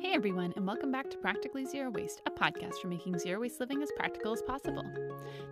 Hey 0.00 0.12
everyone, 0.12 0.52
and 0.54 0.64
welcome 0.64 0.92
back 0.92 1.10
to 1.10 1.18
Practically 1.18 1.64
Zero 1.64 1.90
Waste, 1.90 2.22
a 2.24 2.30
podcast 2.30 2.80
for 2.80 2.86
making 2.86 3.18
zero 3.18 3.40
waste 3.40 3.58
living 3.58 3.82
as 3.82 3.90
practical 3.96 4.32
as 4.32 4.40
possible. 4.42 4.84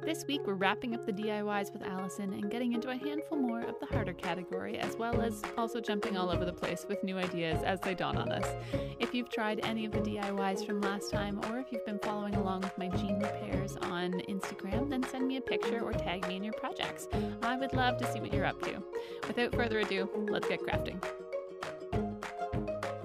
This 0.04 0.24
week 0.28 0.42
we're 0.46 0.54
wrapping 0.54 0.94
up 0.94 1.04
the 1.04 1.12
DIYs 1.12 1.72
with 1.72 1.82
Allison 1.82 2.32
and 2.32 2.48
getting 2.48 2.72
into 2.72 2.90
a 2.90 2.96
handful 2.96 3.38
more 3.38 3.62
of 3.62 3.74
the 3.80 3.86
harder 3.86 4.12
category, 4.12 4.78
as 4.78 4.96
well 4.96 5.20
as 5.20 5.42
also 5.58 5.80
jumping 5.80 6.16
all 6.16 6.30
over 6.30 6.44
the 6.44 6.52
place 6.52 6.86
with 6.88 7.02
new 7.02 7.18
ideas 7.18 7.64
as 7.64 7.80
they 7.80 7.92
dawn 7.92 8.16
on 8.16 8.30
us. 8.30 8.54
If 9.00 9.14
you've 9.14 9.30
tried 9.30 9.64
any 9.64 9.84
of 9.84 9.90
the 9.90 9.98
DIYs 9.98 10.64
from 10.64 10.80
last 10.80 11.10
time, 11.10 11.40
or 11.50 11.58
if 11.58 11.72
you've 11.72 11.84
been 11.84 11.98
following 11.98 12.36
along 12.36 12.60
with 12.60 12.78
my 12.78 12.86
jean 12.88 13.18
repairs 13.18 13.76
on 13.82 14.12
Instagram, 14.28 14.88
then 14.88 15.02
send 15.08 15.26
me 15.26 15.38
a 15.38 15.42
picture 15.42 15.80
or 15.80 15.92
tag 15.92 16.26
me 16.28 16.36
in 16.36 16.44
your 16.44 16.54
projects. 16.54 17.08
I 17.42 17.56
would 17.56 17.72
love 17.72 17.98
to 17.98 18.12
see 18.12 18.20
what 18.20 18.32
you're 18.32 18.46
up 18.46 18.62
to. 18.62 18.80
Without 19.26 19.56
further 19.56 19.80
ado, 19.80 20.08
let's 20.30 20.46
get 20.46 20.60
crafting. 20.60 21.04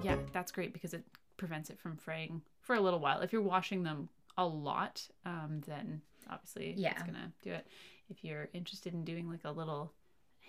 Yeah, 0.02 0.16
that's 0.32 0.52
great 0.52 0.72
because 0.72 0.94
it 0.94 1.04
prevents 1.36 1.70
it 1.70 1.78
from 1.80 1.96
fraying 1.96 2.42
for 2.60 2.74
a 2.76 2.80
little 2.80 3.00
while. 3.00 3.20
If 3.20 3.32
you're 3.32 3.42
washing 3.42 3.82
them 3.82 4.08
a 4.36 4.46
lot, 4.46 5.06
um, 5.24 5.60
then 5.66 6.02
obviously 6.30 6.74
Yeah. 6.76 6.92
it's 6.92 7.02
gonna 7.02 7.32
do 7.42 7.52
it. 7.52 7.66
If 8.08 8.24
you're 8.24 8.48
interested 8.52 8.92
in 8.94 9.04
doing 9.04 9.28
like 9.28 9.44
a 9.44 9.50
little 9.50 9.92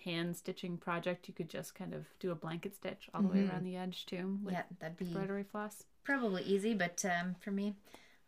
hand 0.03 0.35
stitching 0.35 0.77
project, 0.77 1.27
you 1.27 1.33
could 1.33 1.49
just 1.49 1.75
kind 1.75 1.93
of 1.93 2.05
do 2.19 2.31
a 2.31 2.35
blanket 2.35 2.75
stitch 2.75 3.09
all 3.13 3.21
the 3.21 3.27
way 3.29 3.37
Mhm. 3.43 3.49
around 3.49 3.63
the 3.63 3.75
edge 3.77 4.05
too 4.05 4.39
with 4.43 4.53
yeah, 4.53 4.63
that'd 4.79 4.97
be 4.97 5.05
embroidery 5.05 5.43
floss. 5.43 5.83
probably 6.03 6.43
easy, 6.43 6.73
but 6.73 7.03
um, 7.05 7.35
for 7.35 7.51
me, 7.51 7.75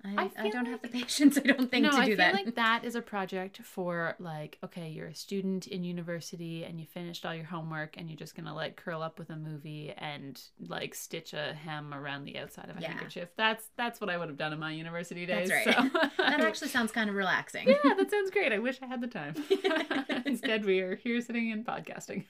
I, 0.06 0.24
I 0.24 0.32
I, 0.46 0.50
don't 0.50 0.66
have 0.68 0.82
the 0.82 0.88
patience. 0.88 1.38
I 1.38 1.42
don't 1.42 1.70
think 1.72 1.84
no, 1.84 1.92
to 1.92 1.98
I 1.98 2.06
feel 2.06 2.18
that. 2.18 2.34
like 2.34 2.56
that 2.56 2.84
is 2.86 2.96
a 2.96 3.02
project 3.02 3.58
for 3.64 4.16
like, 4.20 4.58
okay, 4.64 4.90
you're 4.90 5.08
a 5.08 5.16
student 5.16 5.68
in 5.68 5.84
university 5.84 6.64
and 6.64 6.80
you 6.80 6.86
finished 6.86 7.26
all 7.26 7.34
your 7.34 7.46
homework 7.46 7.98
and 7.98 8.10
you're 8.10 8.18
just 8.18 8.36
gonna 8.36 8.54
like 8.54 8.76
curl 8.76 9.02
up 9.02 9.18
with 9.20 9.30
a 9.30 9.36
movie 9.36 9.94
and 9.98 10.40
like 10.68 10.94
stitch 10.96 11.34
a 11.34 11.54
hem 11.54 11.94
around 11.94 12.26
the 12.26 12.38
outside 12.38 12.70
of 12.70 12.78
a 12.78 12.82
Yeah. 12.82 12.90
handkerchief. 12.90 13.30
That's 13.36 13.68
that's 13.78 14.00
what 14.00 14.10
I 14.10 14.18
would 14.18 14.28
have 14.30 14.38
done 14.38 14.54
in 14.54 14.60
my 14.60 14.72
university 14.72 15.26
days. 15.26 15.50
That's 15.50 15.68
right. 15.68 15.92
So. 15.94 16.00
that 16.18 16.40
actually 16.42 16.70
sounds 16.70 16.92
kind 16.92 17.10
of 17.10 17.16
relaxing. 17.16 17.68
yeah, 17.68 17.94
that 17.98 18.12
sounds 18.12 18.32
great. 18.32 18.52
I 18.52 18.60
wish 18.60 18.80
I 18.82 18.86
had 18.86 19.02
the 19.02 19.08
time. 19.08 19.36
Instead, 20.26 20.66
we 20.66 20.80
are 20.82 20.96
here 20.96 21.22
sitting 21.22 21.52
and 21.52 21.66
podcasting. 21.66 22.26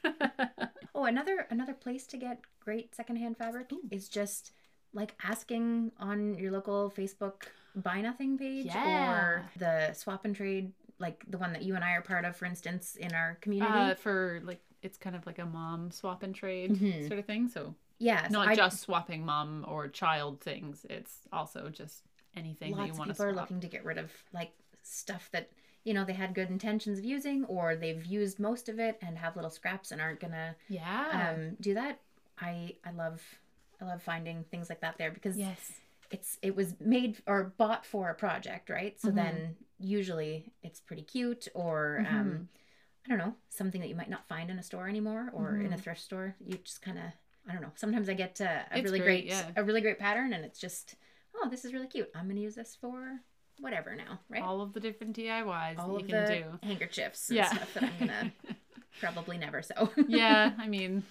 Oh, 0.94 1.04
another 1.06 1.46
another 1.50 1.74
place 1.74 2.08
to 2.08 2.18
get 2.18 2.40
great 2.60 2.96
secondhand 2.96 3.38
fabric 3.38 3.70
is 3.92 4.08
just 4.08 4.52
like 4.96 5.14
asking 5.24 5.92
on 6.00 6.34
your 6.36 6.52
local 6.52 6.92
Facebook 6.98 7.44
buy 7.76 8.00
nothing 8.02 8.38
page 8.38 8.66
Yeah. 8.68 9.12
or 9.12 9.46
the 9.58 9.94
swap 9.94 10.26
and 10.26 10.36
trade, 10.36 10.72
like 10.98 11.24
the 11.30 11.38
one 11.38 11.52
that 11.54 11.62
you 11.62 11.76
and 11.76 11.84
I 11.84 11.92
are 11.92 12.02
part 12.02 12.24
of, 12.26 12.36
for 12.36 12.46
instance, 12.46 12.96
in 12.96 13.14
our 13.14 13.36
community. 13.42 13.72
uh, 13.72 13.96
for 13.96 14.40
like, 14.44 14.62
it's 14.82 14.98
kind 14.98 15.16
of 15.16 15.26
like 15.28 15.38
a 15.40 15.46
mom 15.46 15.92
swap 15.92 16.24
and 16.24 16.34
trade 16.34 16.72
Mhm. 16.72 17.08
sort 17.08 17.20
of 17.20 17.26
thing. 17.26 17.50
So 17.50 17.76
yeah, 18.00 18.28
not 18.32 18.48
I- 18.48 18.56
just 18.56 18.80
swapping 18.80 19.26
mom 19.26 19.66
or 19.68 19.88
child 19.90 20.40
things. 20.42 20.86
It's 20.90 21.28
also 21.34 21.70
just 21.70 22.04
anything 22.36 22.72
that 22.72 22.78
lots 22.78 22.88
you 22.88 22.94
of 22.94 23.00
want 23.00 23.10
to 23.10 23.14
people 23.14 23.26
are 23.28 23.34
looking 23.34 23.60
to 23.62 23.68
get 23.68 23.84
rid 23.86 23.98
of 23.98 24.12
like 24.34 24.52
stuff 24.84 25.30
that 25.32 25.50
you 25.84 25.94
know 25.94 26.04
they 26.06 26.14
had 26.14 26.34
good 26.34 26.50
intentions 26.50 27.00
of 27.00 27.06
using 27.06 27.46
or 27.46 27.76
they've 27.76 28.06
used 28.06 28.40
most 28.40 28.70
of 28.70 28.80
it 28.80 28.98
and 29.02 29.18
have 29.18 29.36
little 29.36 29.50
scraps 29.52 29.92
and 29.92 30.02
aren't 30.02 30.20
gonna 30.20 30.56
Yeah. 30.68 31.34
um, 31.36 31.56
do 31.62 31.74
that 31.76 32.00
i 32.40 32.76
i 32.84 32.92
love 32.92 33.22
i 33.86 33.90
love 33.92 34.02
finding 34.02 34.44
things 34.52 34.70
like 34.70 34.82
that 34.82 34.98
there 34.98 35.12
because 35.12 35.38
yes. 35.38 35.72
it's 36.12 36.38
it 36.42 36.56
was 36.56 36.76
made 36.80 37.22
or 37.28 37.54
bought 37.58 37.86
for 37.86 38.10
a 38.10 38.16
project 38.16 38.70
right 38.70 39.00
so 39.00 39.10
Mhm. 39.10 39.16
then 39.16 39.56
usually 39.80 40.52
it's 40.64 40.80
pretty 40.80 41.04
cute 41.04 41.48
or 41.54 42.00
Mm-hmm. 42.04 42.16
um 42.20 42.50
i 43.06 43.10
don't 43.10 43.18
know 43.18 43.36
something 43.50 43.82
that 43.82 43.88
you 43.90 43.96
might 43.96 44.10
not 44.10 44.28
find 44.28 44.50
in 44.50 44.58
a 44.60 44.64
store 44.64 44.88
anymore 44.88 45.30
or 45.34 45.58
in 45.58 45.72
a 45.74 45.76
Mhm. 45.78 45.80
thrift 45.82 46.02
store 46.02 46.36
you 46.40 46.58
just 46.58 46.82
kind 46.82 46.98
of 46.98 47.06
i 47.48 47.54
don't 47.54 47.62
know 47.62 47.72
sometimes 47.76 48.10
i 48.10 48.14
get 48.14 48.40
uh, 48.42 48.64
a 48.72 48.78
It's 48.78 48.86
really 48.86 49.00
great, 49.00 49.26
great, 49.26 49.26
yeah. 49.26 49.52
a 49.56 49.64
really 49.64 49.82
great 49.82 50.00
pattern 50.00 50.34
and 50.34 50.44
it's 50.46 50.60
just 50.60 50.96
oh 51.36 51.48
this 51.50 51.66
is 51.66 51.74
really 51.74 51.88
cute 51.88 52.10
i'm 52.16 52.28
gonna 52.28 52.40
use 52.40 52.56
this 52.56 52.76
for 52.76 53.20
whatever 53.60 53.96
now 53.96 54.20
right 54.30 54.42
All 54.44 54.62
of 54.62 54.74
the 54.74 54.80
different 54.80 55.16
DIYs 55.16 55.78
all 55.80 55.88
that 55.90 55.96
of 55.96 56.02
you 56.02 56.08
can 56.08 56.26
the 56.26 56.34
do. 56.62 56.68
handkerchiefs 56.68 57.30
and 57.30 57.38
Yeah. 57.38 57.50
stuff 57.56 57.74
that 57.74 57.84
i'm 57.84 58.00
gonna 58.00 58.32
probably 59.00 59.38
never 59.38 59.62
sew 59.62 59.90
yeah, 60.08 60.54
I 60.58 60.68
mean, 60.68 61.04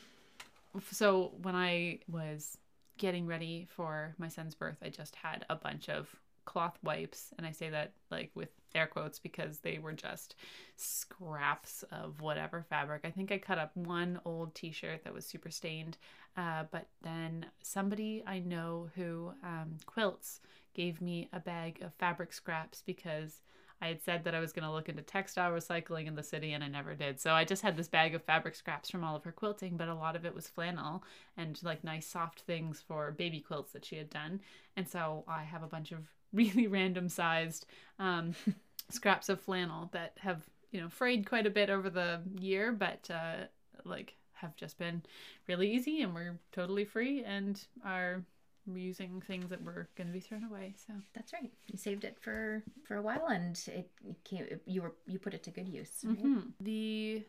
so 0.91 1.33
when 1.43 1.55
I 1.55 2.01
was 2.09 2.57
getting 2.99 3.27
ready 3.27 3.67
for 3.75 4.15
my 4.19 4.29
son's 4.29 4.55
birth, 4.55 4.79
I 4.83 4.89
just 4.89 5.17
had 5.17 5.45
a 5.51 5.57
bunch 5.57 5.89
of 5.89 6.09
cloth 6.45 6.79
wipes, 6.83 7.33
and 7.37 7.47
I 7.47 7.53
say 7.53 7.71
that 7.71 7.93
like 8.11 8.31
with 8.35 8.51
air 8.75 8.87
quotes 8.87 9.19
because 9.19 9.59
they 9.59 9.79
were 9.79 9.93
just 9.93 10.35
scraps 10.77 11.85
of 11.91 12.21
whatever 12.21 12.65
fabric. 12.69 13.03
I 13.05 13.11
think 13.11 13.33
I 13.33 13.39
cut 13.39 13.59
up 13.59 13.77
one 13.77 14.21
old 14.25 14.55
T-shirt 14.55 15.05
that 15.05 15.15
was 15.15 15.25
super 15.25 15.51
stained, 15.51 15.97
uh, 16.37 16.65
but 16.71 16.89
then 17.03 17.47
somebody 17.63 18.23
I 18.27 18.41
know 18.41 18.91
who 18.95 19.33
um, 19.43 19.77
quilts 19.87 20.41
gave 20.75 21.01
me 21.01 21.29
a 21.33 21.41
bag 21.41 21.81
of 21.83 21.95
fabric 21.95 22.33
scraps 22.33 22.83
because 22.85 23.41
I 23.85 23.89
had 23.89 24.03
said 24.03 24.25
that 24.25 24.35
I 24.35 24.41
was 24.41 24.55
going 24.55 24.65
to 24.65 24.73
look 24.73 24.89
into 24.89 25.03
textile 25.03 25.51
recycling 25.51 26.07
in 26.07 26.15
the 26.15 26.23
city 26.23 26.55
and 26.55 26.65
I 26.65 26.69
never 26.69 26.95
did. 26.95 27.21
So 27.21 27.33
I 27.33 27.45
just 27.45 27.61
had 27.61 27.77
this 27.77 27.87
bag 27.87 28.15
of 28.15 28.23
fabric 28.23 28.55
scraps 28.55 28.89
from 28.89 29.05
all 29.05 29.15
of 29.15 29.25
her 29.25 29.33
quilting, 29.33 29.77
but 29.77 29.89
a 29.89 29.95
lot 29.95 30.17
of 30.17 30.25
it 30.25 30.35
was 30.35 30.49
flannel 30.49 31.05
and 31.37 31.61
like 31.63 31.85
nice 31.85 32.07
soft 32.07 32.41
things 32.41 32.83
for 32.87 33.13
baby 33.13 33.41
quilts 33.41 33.73
that 33.73 33.85
she 33.85 33.97
had 33.97 34.09
done. 34.09 34.41
And 34.79 34.89
so 34.89 35.25
I 35.29 35.43
have 35.43 35.63
a 35.63 35.69
bunch 35.69 35.93
of 35.93 35.99
really 36.33 36.67
random 36.67 37.11
sized 37.11 37.67
um, 37.99 38.35
scraps 38.91 39.29
of 39.29 39.39
flannel 39.39 39.91
that 39.93 40.15
have, 40.17 40.41
you 40.71 40.81
know, 40.81 40.89
frayed 40.89 41.29
quite 41.29 41.47
a 41.47 41.51
bit 41.51 41.69
over 41.69 41.91
the 41.91 42.23
year, 42.41 42.73
but 42.73 43.11
uh, 43.11 43.45
like 43.85 44.15
have 44.33 44.57
just 44.57 44.79
been 44.79 45.03
really 45.47 45.71
easy 45.71 46.01
and 46.01 46.15
we're 46.15 46.39
totally 46.53 46.87
free 46.87 47.23
and 47.23 47.67
are 47.85 48.25
reusing 48.69 49.23
things 49.25 49.51
that 49.51 49.63
were 49.63 49.89
going 49.97 50.07
to 50.07 50.13
be 50.13 50.21
thrown 50.21 50.45
away. 50.45 50.75
So 50.87 50.93
that's 51.15 51.33
right 51.33 51.53
you 51.67 51.79
saved 51.79 52.05
it 52.05 52.17
for 52.21 52.63
for 52.87 52.97
a 52.97 53.03
while 53.03 53.27
and 53.29 53.61
it 53.69 53.91
came 54.25 54.47
you 54.67 54.83
were 54.83 54.95
you 55.07 55.19
put 55.19 55.35
it 55.35 55.43
to 55.45 55.51
good 55.51 55.69
use 55.69 56.01
right? 56.05 56.17
Mhm. 56.19 56.53
The 56.61 57.25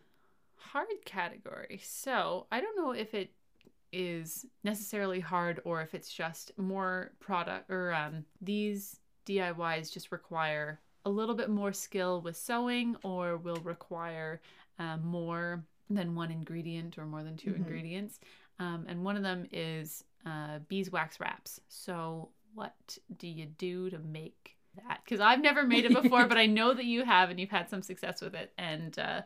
hard 0.57 0.87
category. 1.05 1.79
So 1.83 2.47
I 2.51 2.61
don't 2.61 2.77
know 2.77 2.91
if 2.91 3.13
it 3.13 3.31
is 3.91 4.45
necessarily 4.63 5.19
hard 5.19 5.61
or 5.63 5.81
if 5.81 5.93
it's 5.93 6.11
just 6.13 6.51
more 6.57 7.11
product 7.19 7.69
or 7.69 7.93
um, 7.93 8.25
these 8.41 8.99
DIYs 9.25 9.91
just 9.91 10.11
require 10.11 10.79
a 11.05 11.09
little 11.09 11.35
bit 11.35 11.49
more 11.49 11.71
skill 11.71 12.19
with 12.21 12.35
sewing 12.35 12.95
or 13.03 13.37
will 13.37 13.57
require 13.63 14.41
uh, 14.79 14.97
more 14.97 15.63
than 15.89 16.15
one 16.15 16.31
ingredient 16.31 16.97
or 16.97 17.05
more 17.05 17.23
than 17.23 17.37
2 17.37 17.51
Mhm. 17.51 17.55
ingredients. 17.57 18.19
Um, 18.59 18.85
and 18.87 19.03
one 19.05 19.15
of 19.15 19.23
them 19.23 19.45
is 19.51 20.03
uh, 20.25 20.59
beeswax 20.67 21.19
wraps. 21.19 21.59
So 21.67 22.29
what 22.53 22.97
do 23.17 23.27
you 23.27 23.45
do 23.45 23.89
to 23.89 23.99
make 23.99 24.55
that? 24.75 25.01
Because 25.03 25.19
I've 25.19 25.41
never 25.41 25.63
made 25.63 25.85
it 25.85 25.93
before, 26.01 26.25
but 26.27 26.37
I 26.37 26.45
know 26.45 26.73
that 26.73 26.85
you 26.85 27.03
have 27.03 27.29
and 27.29 27.39
you've 27.39 27.49
had 27.49 27.69
some 27.69 27.81
success 27.81 28.21
with 28.21 28.35
it. 28.35 28.51
And 28.57 28.97
uh, 28.97 29.21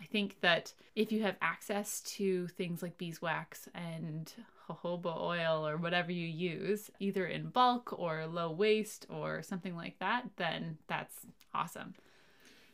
I 0.00 0.04
think 0.04 0.40
that 0.40 0.72
if 0.94 1.12
you 1.12 1.22
have 1.22 1.36
access 1.40 2.00
to 2.00 2.46
things 2.48 2.82
like 2.82 2.98
beeswax 2.98 3.68
and 3.74 4.32
jojoba 4.68 5.20
oil 5.20 5.66
or 5.66 5.76
whatever 5.76 6.12
you 6.12 6.26
use, 6.26 6.90
either 7.00 7.26
in 7.26 7.48
bulk 7.48 7.98
or 7.98 8.26
low 8.26 8.50
waste 8.50 9.06
or 9.08 9.42
something 9.42 9.76
like 9.76 9.98
that, 9.98 10.24
then 10.36 10.78
that's 10.88 11.26
awesome. 11.54 11.94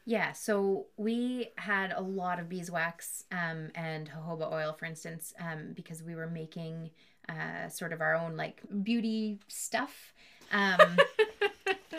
Yeah, 0.06 0.32
so 0.32 0.86
we 0.97 1.50
had 1.56 1.92
a 1.92 2.00
lot 2.00 2.41
of 2.41 2.48
beeswax 2.48 3.24
um, 3.30 3.70
and 3.74 4.10
jojoba 4.10 4.50
oil, 4.50 4.72
for 4.72 4.86
instance, 4.86 5.34
um, 5.38 5.72
because 5.74 6.02
we 6.02 6.14
were 6.14 6.26
making 6.26 6.91
uh, 7.30 7.68
sort 7.68 7.92
of 7.92 8.00
our 8.00 8.14
own 8.16 8.36
like 8.36 8.60
beauty 8.82 9.38
stuff. 9.48 10.12
Um, 10.52 10.98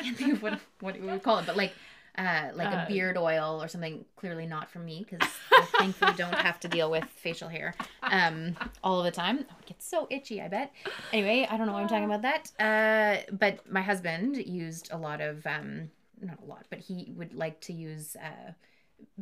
can't 0.02 0.18
think 0.18 0.34
of 0.34 0.44
what 0.44 0.59
what 0.81 1.00
we 1.00 1.08
would 1.08 1.24
call 1.24 1.40
it, 1.40 1.46
but 1.46 1.56
like 1.56 1.74
uh, 2.18 2.50
like 2.53 2.68
Uh, 2.68 2.84
a 2.84 2.86
beard 2.88 3.18
oil 3.18 3.64
or 3.64 3.68
something. 3.69 4.03
Clearly 4.18 4.46
not 4.46 4.69
from 4.69 4.84
me 4.86 5.06
because 5.09 5.28
I 5.53 5.66
thankfully 5.80 6.14
don't 6.18 6.36
have 6.36 6.59
to 6.62 6.68
deal 6.68 6.92
with 6.92 7.06
facial 7.06 7.47
hair 7.47 7.74
um, 8.03 8.56
all 8.84 9.00
of 9.00 9.06
the 9.06 9.12
time. 9.12 9.46
Oh, 9.50 9.56
it 9.62 9.66
gets 9.68 9.88
so 9.88 10.08
itchy. 10.09 10.42
I 10.42 10.47
bet. 10.50 10.74
Anyway, 11.14 11.48
I 11.50 11.56
don't 11.58 11.68
know 11.68 11.74
why 11.74 11.81
I'm 11.81 11.88
talking 11.88 12.12
about 12.12 12.24
that. 12.24 12.52
Uh, 12.59 13.31
but 13.31 13.69
my 13.72 13.81
husband 13.81 14.36
used 14.38 14.92
a 14.92 14.98
lot 14.98 15.22
of 15.22 15.45
um, 15.48 15.89
not 16.22 16.39
a 16.44 16.45
lot, 16.45 16.66
but 16.69 16.80
he 16.80 17.13
would 17.16 17.33
like 17.33 17.62
to 17.62 17.74
use 17.74 18.18
uh, 18.18 18.51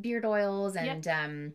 beard 0.01 0.25
oils 0.25 0.75
and 0.75 1.07
um, 1.07 1.53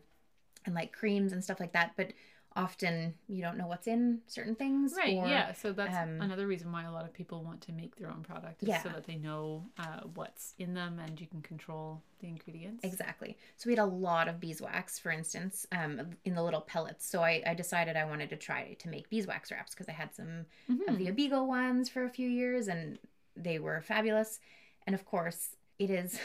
and 0.65 0.73
like 0.73 0.93
creams 0.93 1.33
and 1.33 1.43
stuff 1.43 1.59
like 1.59 1.73
that. 1.73 1.91
But 1.97 2.13
often 2.55 3.13
you 3.27 3.41
don't 3.41 3.57
know 3.57 3.67
what's 3.67 3.85
in 3.87 4.21
certain 4.27 4.55
things. 4.55 4.93
Right, 4.97 5.17
or- 5.17 5.27
yeah. 5.27 5.51
So 5.53 5.73
that's 5.73 5.95
um, 5.95 6.21
another 6.21 6.47
reason 6.47 6.71
why 6.71 6.83
a 6.85 6.91
lot 6.91 7.03
of 7.03 7.13
people 7.13 7.43
want 7.43 7.59
to 7.61 7.71
make 7.73 7.95
their 7.97 8.09
own 8.09 8.23
product 8.23 8.63
Yeah. 8.63 8.81
so 8.81 8.89
that 8.89 9.05
they 9.05 9.17
know 9.17 9.65
uh, 9.77 10.01
what's 10.13 10.53
in 10.57 10.73
them 10.73 10.99
and 10.99 11.19
you 11.19 11.27
can 11.27 11.41
control 11.41 12.01
the 12.19 12.27
ingredients. 12.27 12.83
Exactly. 12.85 13.35
So 13.57 13.67
we 13.67 13.73
had 13.75 13.79
a 13.83 13.85
lot 13.85 14.27
of 14.29 14.39
beeswax, 14.39 14.97
for 14.97 15.11
instance, 15.11 15.67
um, 15.73 16.11
in 16.23 16.33
the 16.33 16.43
little 16.43 16.61
pellets. 16.61 17.05
So 17.05 17.21
I, 17.21 17.43
I 17.45 17.53
decided 17.53 17.97
I 17.97 18.05
wanted 18.05 18.29
to 18.29 18.37
try 18.37 18.75
to 18.79 18.87
make 18.89 19.09
beeswax 19.09 19.51
wraps 19.51 19.73
because 19.73 19.89
I 19.89 19.93
had 19.93 20.15
some 20.15 20.45
of 20.69 20.75
Mhm. 20.77 20.97
the 20.97 21.07
Abeego 21.09 21.43
ones 21.43 21.89
for 21.89 22.05
a 22.05 22.09
few 22.09 22.29
years 22.29 22.67
and 22.69 22.97
they 23.35 23.59
were 23.59 23.81
fabulous. 23.81 24.39
And 24.87 24.93
of 24.95 25.03
course, 25.03 25.55
it 25.79 25.89
is 25.89 26.19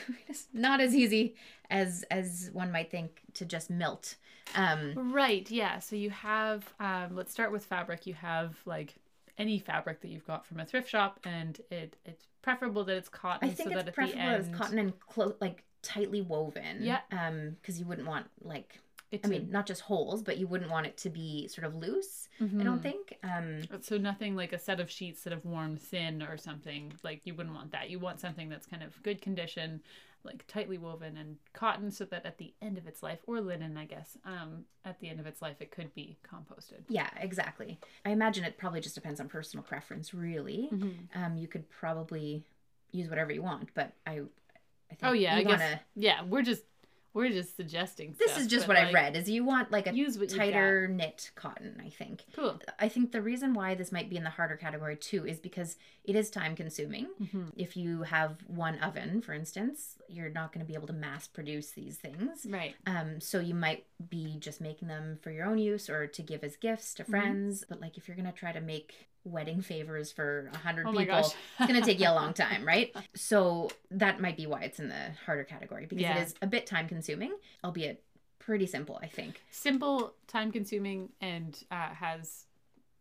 not 0.52 0.81
as 0.81 0.94
easy 0.94 1.35
as 1.70 2.05
as 2.11 2.50
one 2.52 2.73
might 2.73 2.91
think 2.91 3.20
to 3.35 3.44
just 3.44 3.70
melt. 3.70 4.17
Um, 4.55 5.12
Right, 5.12 5.49
yeah. 5.50 5.79
So 5.79 5.94
you 5.97 6.11
have, 6.11 6.64
um, 6.81 7.14
let's 7.14 7.31
start 7.31 7.52
with 7.52 7.64
fabric. 7.64 8.06
You 8.06 8.14
have 8.14 8.56
like 8.67 8.94
any 9.38 9.58
fabric 9.58 10.00
that 10.00 10.08
you've 10.08 10.26
got 10.26 10.44
from 10.44 10.61
a 10.61 10.64
thrift 10.64 10.88
shop, 10.88 11.20
and 11.25 11.61
it 11.70 11.97
it's 12.05 12.26
preferable 12.43 12.85
that 12.85 12.97
it's 12.97 13.08
cotton. 13.08 13.49
I 13.49 13.52
think 13.52 13.69
so 13.69 13.75
it's 13.75 13.82
that 13.82 13.88
at 13.88 13.94
preferable 13.94 14.19
the 14.20 14.26
that 14.26 14.35
end, 14.35 14.47
it's 14.47 14.58
cotton 14.58 14.79
and 14.79 15.00
clo- 15.00 15.37
like 15.41 15.64
tightly 15.82 16.20
woven. 16.20 16.79
Yeah. 16.81 17.00
Um, 17.12 17.56
because 17.61 17.79
you 17.79 17.87
wouldn't 17.87 18.06
want 18.06 18.26
like 18.43 18.79
It's 19.12 19.27
I 19.27 19.31
mean 19.31 19.51
not 19.51 19.67
just 19.67 19.81
holes, 19.83 20.23
but 20.23 20.39
you 20.39 20.47
wouldn't 20.47 20.71
want 20.71 20.87
it 20.87 20.97
to 20.99 21.11
be 21.11 21.49
sort 21.49 21.67
of 21.67 21.75
loose. 21.75 22.29
I 22.41 22.45
don't 22.45 22.79
Mhm. 22.79 22.83
think. 22.83 23.19
Um, 23.25 23.83
So 23.83 23.99
nothing 23.99 24.37
like 24.37 24.53
a 24.53 24.59
set 24.59 24.79
of 24.81 24.91
sheets 24.91 25.25
that 25.25 25.33
have 25.33 25.45
worn 25.45 25.77
thin 25.77 26.23
or 26.23 26.37
something. 26.37 26.93
Like 27.03 27.27
you 27.27 27.35
wouldn't 27.35 27.55
want 27.55 27.73
that. 27.73 27.91
You 27.91 27.99
want 27.99 28.21
something 28.21 28.49
that's 28.49 28.67
kind 28.67 28.83
of 28.85 29.03
good 29.03 29.21
condition, 29.21 29.83
like 30.23 30.47
tightly 30.47 30.79
woven 30.79 31.17
and 31.17 31.39
cotton, 31.55 31.91
so 31.91 32.05
that 32.05 32.25
at 32.25 32.39
the 32.39 32.55
end 32.62 32.79
of 32.79 32.87
its 32.87 33.03
life, 33.03 33.19
or 33.27 33.41
linen, 33.41 33.77
I 33.77 33.87
guess, 33.87 34.17
um, 34.25 34.65
at 34.85 35.01
the 35.01 35.09
end 35.09 35.19
of 35.19 35.27
its 35.27 35.43
life, 35.43 35.61
it 35.61 35.71
could 35.73 35.93
be 35.95 36.17
composted. 36.23 36.85
yeah, 36.89 37.11
exactly. 37.19 37.81
I 38.05 38.11
imagine 38.11 38.45
it 38.45 38.59
probably 38.59 38.81
just 38.81 38.95
depends 38.95 39.19
on 39.19 39.29
personal 39.29 39.65
preference, 39.65 40.13
really. 40.15 40.69
Mm-hmm. 40.73 41.21
Um, 41.23 41.37
you 41.37 41.49
could 41.49 41.69
probably 41.71 42.45
use 42.93 43.09
whatever 43.09 43.33
you 43.33 43.43
want, 43.43 43.73
but 43.75 43.93
I, 44.06 44.13
I 44.13 44.95
think 44.95 45.01
Oh 45.05 45.13
yeah, 45.13 45.37
I 45.37 45.43
guess. 45.43 45.59
wanna- 45.59 45.81
Yeah, 45.97 46.23
we're 46.25 46.43
just 46.43 46.65
we're 47.12 47.31
just 47.31 47.57
suggesting. 47.57 48.15
This 48.19 48.31
stuff, 48.33 48.43
is 48.43 48.47
just 48.47 48.69
what 48.69 48.77
I 48.77 48.91
read. 48.93 49.17
Is 49.17 49.29
you 49.29 49.45
want 49.45 49.71
like 49.73 49.87
a 49.87 49.95
Use 49.95 50.17
tighter 50.33 50.87
knit 50.89 51.31
cotton? 51.35 51.81
I 51.85 51.89
think. 51.89 52.25
Cool. 52.35 52.61
I 52.79 52.89
think 52.89 53.12
the 53.12 53.21
reason 53.23 53.55
why 53.55 53.75
this 53.75 53.91
might 53.93 54.09
be 54.09 54.17
in 54.17 54.25
the 54.25 54.31
harder 54.31 54.57
category 54.57 54.97
too 54.97 55.27
is 55.27 55.41
because 55.41 55.77
it 56.05 56.17
is 56.17 56.31
time 56.31 56.55
consuming. 56.57 57.09
Mm-hmm. 57.23 57.49
If 57.57 57.77
you 57.77 58.03
have 58.03 58.37
one 58.47 58.79
oven, 58.79 59.23
for 59.23 59.33
instance, 59.33 59.97
you're 60.09 60.31
not 60.31 60.53
going 60.53 60.65
to 60.65 60.69
be 60.69 60.75
able 60.77 60.87
to 60.87 60.93
mass 60.93 61.27
produce 61.27 61.71
these 61.73 61.97
things. 61.97 62.47
Right. 62.49 62.75
Um, 62.87 63.21
so 63.21 63.41
you 63.41 63.55
might 63.55 63.85
be 64.09 64.37
just 64.39 64.61
making 64.61 64.89
them 64.89 65.19
for 65.23 65.31
your 65.31 65.47
own 65.47 65.59
use 65.59 65.91
or 65.91 66.06
to 66.06 66.23
give 66.23 66.43
as 66.45 66.56
gifts 66.56 66.95
to 66.95 67.05
Mhm. 67.05 67.11
friends. 67.11 67.65
But 67.69 67.81
like 67.81 67.97
if 67.97 68.09
you're 68.09 68.17
going 68.17 68.27
to 68.31 68.33
try 68.33 68.53
to 68.53 68.61
make 68.61 69.09
wedding 69.25 69.61
favors 69.61 70.11
for 70.11 70.50
a 70.52 70.56
hundred 70.58 70.87
Oh 70.87 70.93
people 70.93 71.19
it's 71.19 71.34
going 71.58 71.75
to 71.75 71.82
take 71.82 72.00
you 72.00 72.08
a 72.08 72.14
long 72.14 72.32
time, 72.32 72.64
right? 72.67 72.94
So 73.14 73.70
that 73.90 74.20
might 74.20 74.37
be 74.37 74.46
why 74.46 74.62
it's 74.62 74.78
in 74.81 74.88
the 74.88 75.12
harder 75.26 75.44
category 75.44 75.87
because 75.87 76.02
Yeah. 76.02 76.19
it 76.19 76.22
is 76.22 76.34
a 76.43 76.46
bit 76.46 76.67
time 76.67 76.88
consuming, 76.88 77.34
albeit 77.64 78.02
pretty 78.38 78.67
simple, 78.67 78.99
I 79.02 79.06
think. 79.08 79.40
Simple, 79.50 80.14
time 80.26 80.50
consuming, 80.50 81.11
and 81.20 81.62
uh, 81.70 81.90
has 81.94 82.46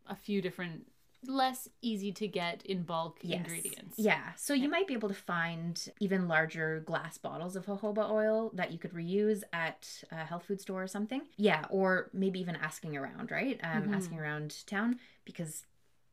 a 0.06 0.14
few 0.14 0.42
different, 0.42 0.86
less 1.26 1.68
easy 1.82 2.12
to 2.12 2.26
get 2.28 2.64
in 2.66 2.82
bulk 2.82 3.18
Yes. 3.22 3.38
ingredients. 3.38 3.94
Yeah. 3.98 4.32
So 4.36 4.52
you 4.52 4.64
Yeah. 4.64 4.68
might 4.68 4.86
be 4.86 4.94
able 4.94 5.08
to 5.08 5.14
find 5.14 5.88
even 6.00 6.28
larger 6.28 6.80
glass 6.80 7.16
bottles 7.18 7.56
of 7.56 7.66
jojoba 7.66 8.10
oil 8.10 8.50
that 8.54 8.72
you 8.72 8.78
could 8.78 8.92
reuse 8.92 9.42
at 9.52 10.02
a 10.10 10.24
health 10.24 10.44
food 10.46 10.60
store 10.60 10.82
or 10.82 10.86
something. 10.86 11.22
Yeah. 11.36 11.64
Or 11.70 12.10
maybe 12.12 12.40
even 12.40 12.56
asking 12.56 12.96
around, 12.96 13.30
right? 13.30 13.58
Um, 13.62 13.88
Mhm. 13.88 13.96
Asking 13.96 14.18
around 14.18 14.66
town 14.66 14.98
because 15.24 15.64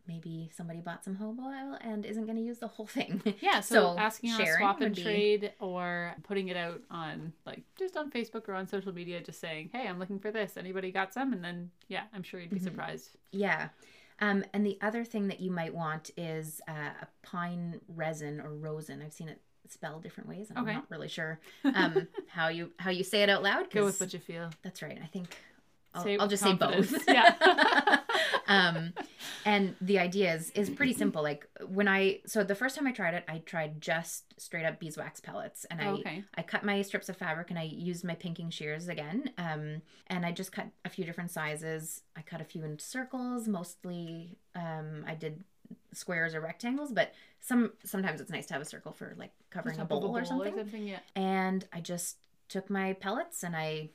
maybe 0.08 0.50
somebody 0.56 0.80
bought 0.80 1.04
some 1.04 1.16
jojoba 1.16 1.40
oil 1.40 1.78
and 1.82 2.06
isn't 2.06 2.26
going 2.26 2.38
to 2.38 2.44
use 2.44 2.60
the 2.60 2.68
whole 2.68 2.86
thing. 2.88 3.22
Yeah, 3.42 3.60
so, 3.60 3.94
So 3.96 4.00
asking 4.00 4.32
on 4.32 4.46
swap 4.58 4.82
and 4.82 4.96
be- 4.96 5.04
trade 5.04 5.54
or 5.60 6.14
putting 6.24 6.48
it 6.48 6.58
out 6.58 6.82
on 6.90 7.34
like 7.46 7.64
just 7.78 7.98
on 7.98 8.10
Facebook 8.12 8.48
or 8.48 8.54
on 8.54 8.68
social 8.68 8.94
media, 8.94 9.22
just 9.22 9.40
saying, 9.40 9.70
"Hey, 9.74 9.88
I'm 9.88 10.00
looking 10.00 10.20
for 10.20 10.32
this. 10.32 10.58
Anybody 10.58 10.92
got 10.92 11.14
some?" 11.14 11.34
And 11.34 11.44
then 11.44 11.72
yeah, 11.88 12.04
I'm 12.14 12.24
sure 12.24 12.40
you'd 12.40 12.50
be 12.50 12.60
Mhm. 12.60 12.64
surprised. 12.64 13.10
yeah. 13.32 13.70
Um, 14.20 14.44
and 14.52 14.66
the 14.66 14.80
other 14.82 15.04
thing 15.06 15.28
that 15.28 15.40
you 15.42 15.52
might 15.52 15.76
want 15.76 16.10
is 16.18 16.60
uh, 16.68 16.72
a 17.04 17.08
pine 17.22 17.80
resin 17.88 18.42
or 18.42 18.50
rosin. 18.56 19.00
I've 19.06 19.14
seen 19.14 19.30
it 19.30 19.40
spelled 19.70 20.02
different 20.02 20.28
ways. 20.28 20.50
Okay. 20.50 20.60
I'm 20.60 20.66
not 20.78 20.90
really 20.90 21.08
sure 21.08 21.40
um, 21.76 22.08
how 22.28 22.48
you 22.48 22.72
how 22.80 22.90
you 22.90 23.04
say 23.04 23.22
it 23.22 23.30
out 23.30 23.44
loud. 23.44 23.70
Go 23.70 23.86
with 23.86 24.00
what 24.00 24.14
you 24.14 24.20
feel. 24.20 24.50
That's 24.64 24.82
right. 24.82 24.98
I 25.04 25.06
think 25.06 25.38
I'll, 25.98 26.22
I'll 26.22 26.28
just 26.28 26.44
say 26.44 26.54
both. 26.54 27.08
Yeah. 27.08 28.00
um, 28.48 28.94
and 29.46 29.76
the 29.82 30.00
idea 30.00 30.34
is 30.34 30.52
is 30.52 30.70
pretty 30.70 30.94
simple. 31.04 31.24
Like 31.24 31.48
when 31.68 31.88
I 31.88 32.20
so 32.26 32.44
the 32.44 32.56
first 32.56 32.76
time 32.76 32.88
I 32.88 32.92
tried 32.92 33.14
it, 33.14 33.24
I 33.28 33.40
tried 33.40 33.82
just 33.82 34.40
straight 34.40 34.66
up 34.66 34.80
beeswax 34.80 35.20
pellets, 35.20 35.66
and 35.72 35.82
I 35.82 35.88
okay. 35.90 36.24
I 36.36 36.42
cut 36.42 36.64
my 36.64 36.82
strips 36.82 37.10
of 37.10 37.18
fabric 37.18 37.50
and 37.50 37.60
I 37.60 37.64
used 37.64 38.04
my 38.04 38.16
pinking 38.16 38.50
shears 38.50 38.88
again. 38.88 39.32
Um, 39.38 39.82
and 40.08 40.26
I 40.26 40.32
just 40.32 40.52
cut 40.52 40.68
a 40.86 40.90
few 40.90 41.06
different 41.06 41.32
sizes. 41.32 42.02
I 42.16 42.22
cut 42.22 42.42
a 42.42 42.46
few 42.46 42.64
in 42.64 42.80
circles. 42.80 43.48
Mostly, 43.48 44.38
um, 44.56 45.06
I 45.08 45.16
did 45.16 45.44
squares 45.94 46.34
or 46.36 46.42
rectangles, 46.42 46.92
but 46.92 47.14
some 47.40 47.72
sometimes 47.84 48.22
it's 48.22 48.32
nice 48.32 48.46
to 48.48 48.54
have 48.54 48.62
a 48.62 48.66
circle 48.66 48.92
for 48.92 49.14
like 49.18 49.32
covering 49.50 49.76
a 49.76 49.78
Top 49.80 49.92
of 49.92 50.02
bowl, 50.02 50.18
or 50.18 50.26
something 50.26 50.88
Yeah. 50.88 51.00
and 51.16 51.66
I 51.74 51.82
just 51.82 52.18
took 52.50 52.70
my 52.70 52.94
pellets 52.94 53.44
and 53.44 53.56
I 53.56 53.90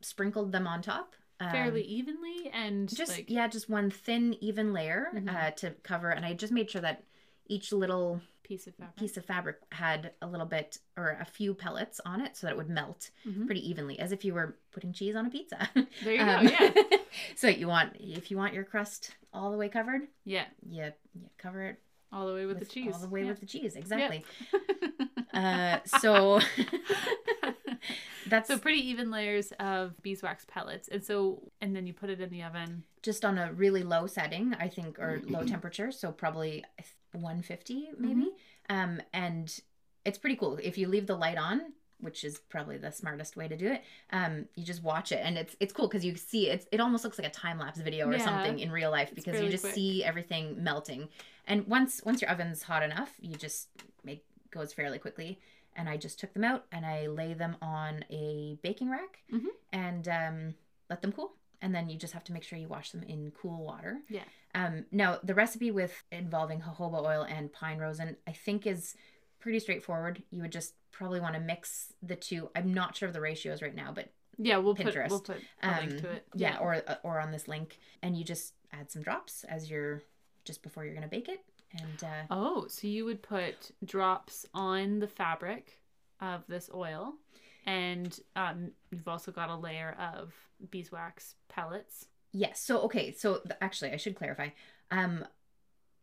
sprinkled 0.00 0.52
them 0.52 0.66
on 0.66 0.82
top. 0.82 1.14
Um, 1.44 1.50
Fairly 1.50 1.82
evenly 1.82 2.50
and 2.52 2.88
just 2.88 3.10
like 3.12 3.28
yeah, 3.28 3.48
just 3.48 3.68
one 3.68 3.90
thin 3.90 4.36
even 4.40 4.72
layer 4.72 5.08
Mhm. 5.14 5.28
uh, 5.34 5.50
to 5.52 5.70
cover, 5.82 6.10
and 6.10 6.24
I 6.24 6.34
just 6.34 6.52
made 6.52 6.70
sure 6.70 6.80
that 6.82 7.02
each 7.46 7.72
little 7.72 8.20
piece 8.44 8.66
of 8.66 8.74
fabric. 8.74 8.96
piece 8.96 9.16
of 9.16 9.24
fabric 9.24 9.56
had 9.72 10.12
a 10.22 10.26
little 10.26 10.46
bit 10.46 10.78
or 10.96 11.16
a 11.20 11.24
few 11.24 11.54
pellets 11.54 12.00
on 12.04 12.20
it, 12.20 12.36
so 12.36 12.46
that 12.46 12.52
it 12.52 12.56
would 12.56 12.68
melt 12.68 13.10
Mhm. 13.26 13.46
pretty 13.46 13.68
evenly, 13.68 13.98
as 13.98 14.12
if 14.12 14.24
you 14.24 14.34
were 14.34 14.56
putting 14.70 14.92
cheese 14.92 15.16
on 15.16 15.26
a 15.26 15.30
pizza. 15.30 15.68
There 16.04 16.14
you 16.14 16.20
Um, 16.22 16.46
go. 16.46 16.52
Yeah. 16.52 16.96
so 17.36 17.48
you 17.48 17.66
want 17.66 17.96
if 17.98 18.30
you 18.30 18.36
want 18.36 18.54
your 18.54 18.64
crust 18.64 19.16
all 19.32 19.50
the 19.50 19.56
way 19.56 19.68
covered, 19.68 20.02
Yeah. 20.24 20.46
you, 20.68 20.92
you 21.14 21.28
cover 21.38 21.62
it 21.64 21.80
All 22.12 22.26
the 22.26 22.34
way 22.34 22.44
with, 22.46 22.58
the 22.58 22.64
cheese. 22.66 22.92
all 22.94 23.00
the 23.00 23.08
way 23.08 23.22
Yeah. 23.22 23.30
with 23.30 23.40
the 23.40 23.46
cheese. 23.46 23.74
Exactly. 23.74 24.24
Uh, 25.32 25.78
so 25.86 26.40
that's 28.28 28.48
so 28.48 28.58
pretty 28.58 28.80
even 28.90 29.10
layers 29.10 29.52
of 29.58 30.00
beeswax 30.02 30.44
pellets, 30.46 30.88
and 30.88 31.02
so 31.02 31.42
and 31.60 31.74
then 31.74 31.86
you 31.86 31.92
put 31.92 32.10
it 32.10 32.20
in 32.20 32.30
the 32.30 32.42
oven. 32.42 32.84
just 33.02 33.24
on 33.24 33.38
a 33.38 33.52
really 33.52 33.82
low 33.82 34.06
setting, 34.06 34.54
I 34.60 34.68
think, 34.68 34.98
or 34.98 35.20
low 35.26 35.42
temperature, 35.44 35.90
so 35.90 36.12
probably 36.12 36.64
150 37.12 37.88
maybe. 37.98 38.14
Mm-hmm. 38.14 38.74
Um, 38.76 39.02
and 39.12 39.58
it's 40.04 40.18
pretty 40.18 40.36
cool 40.36 40.58
if 40.62 40.78
you 40.78 40.88
leave 40.88 41.06
the 41.06 41.16
light 41.16 41.38
on, 41.38 41.72
which 42.02 42.24
is 42.24 42.38
probably 42.50 42.76
the 42.76 42.90
smartest 42.90 43.36
way 43.36 43.48
to 43.48 43.56
do 43.56 43.68
it. 43.68 43.82
Um, 44.10 44.46
you 44.56 44.64
just 44.64 44.82
watch 44.82 45.12
it, 45.12 45.20
and 45.22 45.38
it's 45.38 45.56
it's 45.60 45.72
cool 45.72 45.88
because 45.88 46.04
you 46.04 46.14
see 46.16 46.50
it's 46.50 46.66
it 46.70 46.80
almost 46.80 47.04
looks 47.04 47.18
like 47.18 47.26
a 47.26 47.30
time 47.30 47.58
lapse 47.58 47.80
video 47.80 48.08
or 48.08 48.12
Yeah. 48.14 48.24
something 48.24 48.58
in 48.58 48.70
real 48.70 48.90
life 48.90 49.12
because 49.14 49.40
you 49.40 49.48
just 49.48 49.64
quick. 49.64 49.74
see 49.74 50.04
everything 50.04 50.62
melting. 50.62 51.08
And 51.46 51.66
once 51.66 52.02
once 52.04 52.20
your 52.20 52.30
oven's 52.30 52.62
hot 52.64 52.82
enough, 52.82 53.12
you 53.20 53.36
just 53.36 53.68
it 54.04 54.22
goes 54.50 54.72
fairly 54.72 54.98
quickly. 54.98 55.38
And 55.74 55.88
I 55.88 55.96
just 55.96 56.18
took 56.20 56.34
them 56.34 56.44
out 56.44 56.66
and 56.70 56.84
I 56.84 57.06
lay 57.06 57.32
them 57.32 57.56
on 57.62 58.04
a 58.10 58.58
baking 58.62 58.90
rack 58.90 59.22
Mhm. 59.32 59.46
and 59.72 60.06
um, 60.08 60.54
let 60.90 61.00
them 61.00 61.12
cool. 61.12 61.32
And 61.62 61.74
then 61.74 61.88
you 61.88 61.96
just 61.96 62.12
have 62.12 62.24
to 62.24 62.32
make 62.34 62.42
sure 62.42 62.58
you 62.58 62.68
wash 62.68 62.90
them 62.90 63.02
in 63.04 63.30
cool 63.40 63.64
water. 63.64 64.00
Yeah. 64.10 64.24
Um, 64.54 64.84
now 64.90 65.18
the 65.22 65.34
recipe 65.34 65.70
with 65.70 66.02
involving 66.12 66.60
jojoba 66.60 67.02
oil 67.06 67.22
and 67.22 67.50
pine 67.52 67.78
rosin, 67.78 68.16
I 68.26 68.32
think 68.32 68.66
is 68.66 68.96
pretty 69.40 69.60
straightforward. 69.60 70.22
You 70.30 70.42
would 70.42 70.52
just 70.52 70.74
probably 70.92 71.20
want 71.20 71.34
to 71.34 71.40
mix 71.40 71.92
the 72.02 72.16
two. 72.16 72.50
I'm 72.54 72.72
not 72.72 72.94
sure 72.96 73.08
of 73.08 73.12
the 73.14 73.20
ratios 73.20 73.62
right 73.62 73.74
now, 73.74 73.92
but 73.92 74.12
Yeah, 74.38 74.58
we'll 74.58 74.74
put 74.74 74.86
Pinterest. 74.86 75.10
we'll 75.10 75.20
put 75.20 75.40
a 75.62 75.68
um, 75.68 75.88
link 75.88 76.00
to 76.02 76.10
it. 76.12 76.26
yeah, 76.34 76.58
or 76.58 76.74
uh, 76.86 76.96
or 77.02 77.20
on 77.20 77.32
this 77.32 77.48
link, 77.48 77.78
and 78.02 78.16
you 78.16 78.24
just 78.24 78.54
add 78.72 78.90
some 78.90 79.02
drops 79.02 79.44
as 79.44 79.70
you're 79.70 80.02
just 80.44 80.62
before 80.62 80.84
you're 80.84 80.94
gonna 80.94 81.08
bake 81.08 81.28
it, 81.28 81.40
and 81.78 82.04
uh, 82.04 82.26
Oh, 82.30 82.66
so 82.68 82.86
you 82.86 83.04
would 83.04 83.22
put 83.22 83.70
drops 83.84 84.46
on 84.54 84.98
the 85.00 85.08
fabric 85.08 85.80
of 86.20 86.44
this 86.48 86.70
oil, 86.74 87.14
and 87.66 88.18
um, 88.36 88.70
you've 88.90 89.08
also 89.08 89.32
got 89.32 89.48
a 89.50 89.56
layer 89.56 89.96
of 89.98 90.32
beeswax 90.70 91.34
pellets. 91.48 92.06
Yes. 92.32 92.60
So 92.60 92.80
okay. 92.82 93.12
So 93.12 93.38
th- 93.38 93.56
actually, 93.60 93.92
I 93.92 93.96
should 93.96 94.16
clarify. 94.16 94.48
Um, 94.90 95.24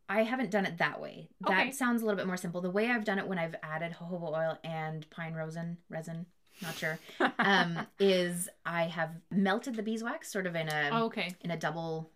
I 0.10 0.24
haven't 0.24 0.50
done 0.52 0.66
it 0.66 0.80
that 0.80 1.00
way. 1.00 1.30
That 1.42 1.52
Okay. 1.62 1.72
sounds 1.72 2.02
a 2.02 2.06
little 2.06 2.18
bit 2.18 2.26
more 2.28 2.36
simple. 2.36 2.62
The 2.62 2.72
way 2.72 2.90
I've 2.90 3.06
done 3.06 3.20
it 3.20 3.28
when 3.28 3.38
I've 3.38 3.56
added 3.62 3.94
jojoba 3.94 4.32
oil 4.36 4.58
and 4.64 5.08
pine 5.12 5.34
rosin 5.36 5.78
resin, 5.88 6.26
not 6.62 6.76
sure, 6.78 7.00
um, 7.40 7.80
is 8.00 8.50
I 8.66 8.84
have 8.86 9.12
melted 9.32 9.76
the 9.76 9.84
beeswax 9.84 10.32
sort 10.32 10.48
of 10.48 10.56
in 10.56 10.68
a 10.68 10.90
oh, 10.92 11.06
okay, 11.06 11.36
in 11.42 11.52
a 11.52 11.58
double 11.58 12.10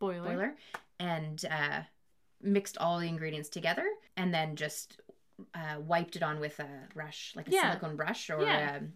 boiler. 0.00 0.24
boiler 0.24 0.56
and 0.98 1.42
uh, 1.50 1.80
mixed 2.42 2.76
all 2.78 2.98
the 2.98 3.06
ingredients 3.08 3.48
together, 3.48 3.86
and 4.16 4.34
then 4.34 4.56
just 4.56 5.00
uh, 5.54 5.78
wiped 5.80 6.16
it 6.16 6.22
on 6.22 6.40
with 6.40 6.58
a 6.58 6.68
brush, 6.94 7.32
like 7.36 7.46
a 7.48 7.52
Yeah. 7.52 7.70
silicone 7.70 7.94
brush 7.96 8.28
or 8.28 8.42
Yeah. 8.42 8.76
um, 8.80 8.92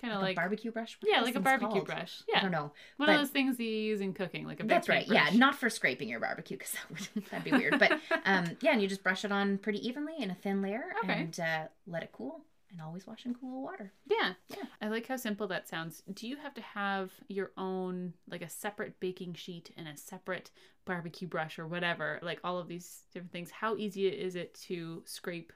kind 0.00 0.12
of 0.12 0.20
like, 0.20 0.28
like, 0.28 0.36
a 0.36 0.40
barbecue 0.40 0.70
brush. 0.70 0.96
What 1.00 1.10
yeah, 1.12 1.22
like 1.22 1.34
a 1.34 1.40
barbecue 1.40 1.68
called? 1.68 1.86
brush. 1.86 2.22
Yeah, 2.28 2.38
I 2.38 2.42
don't 2.42 2.50
know. 2.50 2.72
one 2.96 3.06
but- 3.06 3.10
of 3.10 3.18
those 3.18 3.30
things 3.30 3.58
you 3.58 3.66
use 3.68 4.00
in 4.00 4.12
cooking, 4.12 4.46
like 4.46 4.60
a 4.60 4.64
That's 4.64 4.88
right. 4.88 5.06
Yeah, 5.06 5.30
not 5.34 5.54
for 5.56 5.68
scraping 5.70 6.08
your 6.08 6.20
barbecue 6.20 6.56
because 6.56 6.72
that 6.72 6.90
would 7.14 7.24
that'd 7.30 7.44
be 7.44 7.52
weird. 7.52 7.78
But 7.78 7.92
um, 8.24 8.56
yeah, 8.60 8.72
and 8.72 8.82
you 8.82 8.88
just 8.88 9.02
brush 9.02 9.24
it 9.24 9.32
on 9.32 9.58
pretty 9.58 9.86
evenly 9.86 10.14
in 10.18 10.30
a 10.30 10.34
thin 10.34 10.62
layer 10.62 10.84
Okay. 11.04 11.12
and 11.20 11.40
uh, 11.40 11.64
let 11.86 12.02
it 12.02 12.10
cool. 12.12 12.40
And 12.72 12.80
always 12.82 13.06
wash 13.06 13.24
in 13.24 13.34
cool 13.34 13.62
water. 13.62 13.92
Yeah. 14.10 14.32
Yeah. 14.48 14.64
I 14.82 14.88
like 14.88 15.06
how 15.06 15.16
simple 15.16 15.46
that 15.46 15.68
sounds. 15.68 16.02
Do 16.12 16.26
you 16.26 16.36
have 16.36 16.52
to 16.54 16.60
have 16.60 17.12
your 17.28 17.52
own, 17.56 18.12
like 18.28 18.42
a 18.42 18.48
separate 18.50 18.98
baking 18.98 19.34
sheet 19.34 19.70
and 19.76 19.86
a 19.86 19.96
separate 19.96 20.50
barbecue 20.84 21.28
brush 21.28 21.60
or 21.60 21.66
whatever? 21.68 22.18
Like 22.22 22.40
all 22.42 22.58
of 22.58 22.66
these 22.66 23.02
different 23.14 23.32
things. 23.32 23.52
How 23.52 23.76
easy 23.76 24.08
is 24.08 24.34
it 24.34 24.54
to 24.66 25.02
scrape 25.06 25.52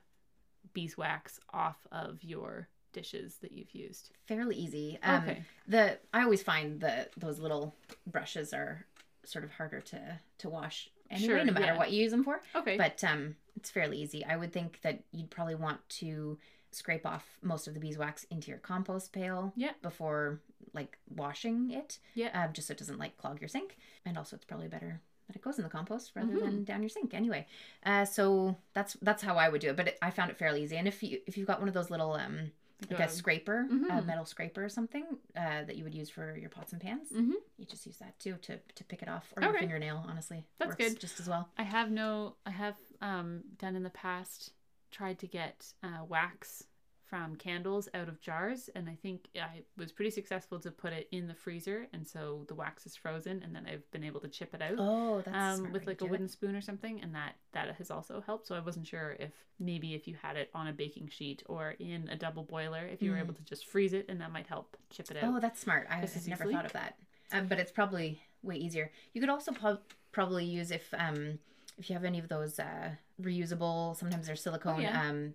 beeswax 0.73 1.41
off 1.53 1.79
of 1.91 2.23
your 2.23 2.69
dishes 2.93 3.37
that 3.43 3.53
you've 3.53 3.73
used? 3.75 4.11
Fairly 4.27 4.57
easy. 4.57 4.99
Um, 5.03 5.23
okay. 5.23 5.43
The 5.69 5.99
I 6.13 6.23
always 6.23 6.43
find 6.43 6.81
the 6.81 7.09
those 7.17 7.39
little 7.39 7.75
brushes 8.07 8.53
are 8.53 8.85
sort 9.25 9.45
of 9.45 9.51
harder 9.53 9.81
to 9.81 10.19
to 10.39 10.49
wash 10.49 10.91
anyway, 11.11 11.27
Sure, 11.27 11.45
no 11.45 11.53
matter 11.53 11.67
yeah. 11.67 11.79
what 11.79 11.91
you 11.93 12.03
use 12.03 12.11
them 12.11 12.25
for. 12.25 12.41
Okay. 12.55 12.77
But 12.77 13.03
um, 13.05 13.37
it's 13.57 13.71
fairly 13.71 13.99
easy. 13.99 14.25
I 14.25 14.37
would 14.37 14.53
think 14.53 14.81
that 14.83 15.03
you'd 15.13 15.31
probably 15.31 15.55
want 15.57 15.87
to 16.01 16.39
scrape 16.73 17.05
off 17.05 17.27
most 17.43 17.67
of 17.67 17.75
the 17.75 17.81
beeswax 17.81 18.25
into 18.31 18.49
your 18.49 18.59
compost 18.59 19.13
pail 19.13 19.53
Yeah. 19.57 19.73
before 19.83 20.41
like 20.73 20.99
washing 21.09 21.71
it. 21.73 21.99
Yeah. 22.15 22.29
Um, 22.45 22.53
just 22.53 22.69
so 22.69 22.73
it 22.73 22.79
doesn't 22.79 22.99
like 22.99 23.19
clog 23.19 23.41
your 23.41 23.49
sink. 23.49 23.77
And 24.07 24.17
also, 24.17 24.37
it's 24.37 24.45
probably 24.45 24.69
better 24.69 25.01
that 25.27 25.35
it 25.37 25.43
goes 25.43 25.59
in 25.59 25.65
the 25.65 25.71
compost 25.71 26.13
rather 26.15 26.33
Mhm. 26.33 26.41
than 26.41 26.65
down 26.65 26.83
your 26.83 26.89
sink. 26.89 27.13
Anyway, 27.13 27.47
uh, 27.85 28.05
so 28.05 28.57
that's 28.73 28.95
that's 29.03 29.23
how 29.23 29.37
I 29.37 29.49
would 29.49 29.61
do 29.61 29.71
it. 29.71 29.77
But 29.77 29.89
it, 29.89 29.99
I 30.01 30.11
found 30.11 30.31
it 30.31 30.39
fairly 30.39 30.63
easy. 30.63 30.77
And 30.77 30.87
if 30.89 31.03
you 31.03 31.21
if 31.27 31.37
you've 31.37 31.47
got 31.47 31.59
one 31.59 31.69
of 31.69 31.75
those 31.75 31.91
little 31.91 32.13
um 32.15 32.53
like 32.91 33.01
a 33.01 33.09
scraper, 33.09 33.67
a 33.71 33.73
Mhm. 33.73 34.07
metal 34.07 34.25
scraper 34.25 34.65
or 34.65 34.69
something 34.69 35.05
uh, 35.37 35.65
that 35.65 35.77
you 35.77 35.85
would 35.85 35.95
use 35.95 36.09
for 36.09 36.37
your 36.37 36.51
pots 36.51 36.73
and 36.73 36.81
pans, 36.81 37.11
Mhm. 37.11 37.35
you 37.59 37.67
just 37.67 37.85
use 37.87 37.99
that 37.99 38.19
too 38.19 38.37
to 38.43 38.59
to 38.59 38.85
pick 38.85 39.03
it 39.03 39.09
off 39.09 39.33
or 39.37 39.43
your 39.43 39.53
fingernail. 39.59 40.05
Honestly, 40.09 40.47
That's 40.59 40.71
works 40.71 40.77
good. 40.93 41.01
just 41.01 41.21
as 41.21 41.29
well. 41.29 41.51
I 41.57 41.63
have 41.65 41.91
no. 41.91 42.37
I 42.47 42.51
have 42.51 42.77
um 43.01 43.43
done 43.59 43.77
in 43.77 43.83
the 43.83 43.91
past. 43.91 44.53
Tried 44.91 45.19
to 45.21 45.27
get 45.29 45.73
uh, 45.85 46.05
wax 46.05 46.65
from 47.11 47.35
candles 47.35 47.89
out 47.93 48.09
of 48.09 48.21
jars, 48.21 48.71
and 48.77 48.89
I 48.89 48.95
think 49.03 49.27
I 49.37 49.63
was 49.77 49.91
pretty 49.91 50.13
successful 50.13 50.61
to 50.61 50.71
put 50.71 50.93
it 50.93 51.09
in 51.11 51.27
the 51.27 51.35
freezer, 51.35 51.89
and 51.93 52.07
so 52.07 52.45
the 52.47 52.55
wax 52.55 52.87
is 52.87 52.95
frozen, 52.95 53.43
and 53.43 53.53
then 53.55 53.67
I've 53.71 53.91
been 53.91 54.05
able 54.05 54.21
to 54.21 54.29
chip 54.29 54.55
it 54.55 54.63
out. 54.63 54.77
Oh, 54.79 55.21
that's 55.21 55.37
um, 55.37 55.57
smart 55.59 55.73
with 55.73 55.87
like 55.89 55.97
a 55.97 56.05
do 56.05 56.07
it. 56.07 56.11
wooden 56.13 56.29
spoon 56.29 56.55
or 56.55 56.61
something, 56.61 57.01
and 57.03 57.13
that 57.17 57.35
that 57.53 57.75
has 57.77 57.91
also 57.91 58.23
helped. 58.25 58.47
So 58.47 58.55
I 58.55 58.61
wasn't 58.61 58.87
sure 58.87 59.17
if 59.19 59.33
maybe 59.59 59.95
if 59.95 60.07
you 60.07 60.15
had 60.23 60.37
it 60.37 60.51
on 60.55 60.69
a 60.69 60.73
baking 60.73 61.09
sheet 61.09 61.43
or 61.47 61.73
in 61.81 62.09
a 62.11 62.17
double 62.17 62.45
boiler, 62.45 62.87
if 62.87 63.03
you 63.03 63.11
were 63.11 63.17
Mm. 63.17 63.25
able 63.25 63.35
to 63.35 63.43
just 63.43 63.67
freeze 63.67 63.93
it, 63.93 64.07
and 64.09 64.21
that 64.21 64.31
might 64.31 64.47
help 64.47 64.77
chip 64.91 65.11
it 65.11 65.17
out. 65.17 65.25
Oh, 65.35 65.41
that's 65.41 65.61
smart. 65.61 65.89
I 65.91 66.01
just 66.01 66.15
have 66.15 66.29
never 66.29 66.51
thought 66.51 66.65
of 66.65 66.73
that. 66.75 66.97
Um, 67.33 67.49
but 67.49 67.59
it's 67.59 67.73
probably 67.73 68.23
way 68.43 68.55
easier. 68.57 68.93
You 69.15 69.21
could 69.21 69.31
also 69.31 69.51
po- 69.53 69.79
probably 70.13 70.45
use 70.45 70.71
if 70.71 70.95
um 70.97 71.41
if 71.77 71.91
you 71.91 71.95
have 71.95 72.05
any 72.05 72.21
of 72.21 72.29
those 72.29 72.59
uh 72.61 72.91
reusable. 73.21 73.97
Sometimes 73.97 74.27
they're 74.29 74.37
silicone 74.37 74.83
yeah. 74.83 75.09
um 75.09 75.35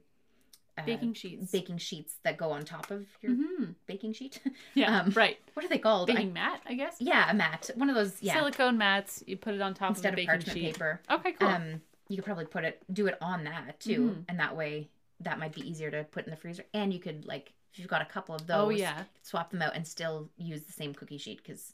uh, 0.77 0.85
baking 0.85 1.13
sheets. 1.13 1.51
baking 1.51 1.77
sheets 1.77 2.15
that 2.23 2.37
go 2.37 2.51
on 2.51 2.65
top 2.65 2.91
of 2.91 3.05
your 3.21 3.33
hmm 3.33 3.63
baking 3.87 4.13
sheet. 4.13 4.39
Yeah, 4.73 5.01
Um, 5.01 5.11
right. 5.11 5.37
what 5.53 5.65
are 5.65 5.69
they 5.69 5.77
called? 5.77 6.09
I- 6.09 6.13
Baking 6.15 6.33
mat, 6.33 6.61
I 6.65 6.73
guess. 6.73 6.97
yeah, 6.99 7.29
a 7.29 7.33
mat. 7.33 7.69
One 7.75 7.89
of 7.89 7.95
those. 7.95 8.21
Yeah, 8.21 8.33
Silicone 8.35 8.77
mats. 8.77 9.23
You 9.25 9.37
put 9.37 9.53
it 9.53 9.61
on 9.61 9.73
top 9.73 9.91
instead 9.91 10.09
of 10.09 10.13
of 10.13 10.17
baking 10.17 10.27
parchment 10.29 10.57
sheet. 10.57 10.73
paper. 10.73 11.01
Okay, 11.09 11.31
cool. 11.33 11.47
Um, 11.47 11.81
you 12.09 12.17
could 12.17 12.25
probably 12.25 12.45
put 12.45 12.63
it 12.65 12.81
do 12.93 13.07
it 13.07 13.17
on 13.21 13.45
that 13.45 13.79
too, 13.79 14.01
Mhm. 14.11 14.25
and 14.29 14.39
that 14.39 14.55
way 14.55 14.89
that 15.21 15.39
might 15.39 15.53
be 15.53 15.67
easier 15.67 15.89
to 15.91 16.03
put 16.03 16.25
in 16.25 16.31
the 16.31 16.35
freezer. 16.37 16.65
And 16.73 16.93
you 16.93 16.99
could 16.99 17.25
like 17.25 17.53
if 17.71 17.79
you've 17.79 17.87
got 17.87 18.01
a 18.01 18.05
couple 18.05 18.35
of 18.35 18.45
those. 18.47 18.57
oh 18.65 18.69
yeah. 18.69 19.03
swap 19.21 19.51
them 19.51 19.61
out 19.61 19.75
and 19.75 19.87
still 19.87 20.29
use 20.37 20.63
the 20.63 20.71
same 20.73 20.93
cookie 20.93 21.17
sheet 21.17 21.37
because 21.41 21.73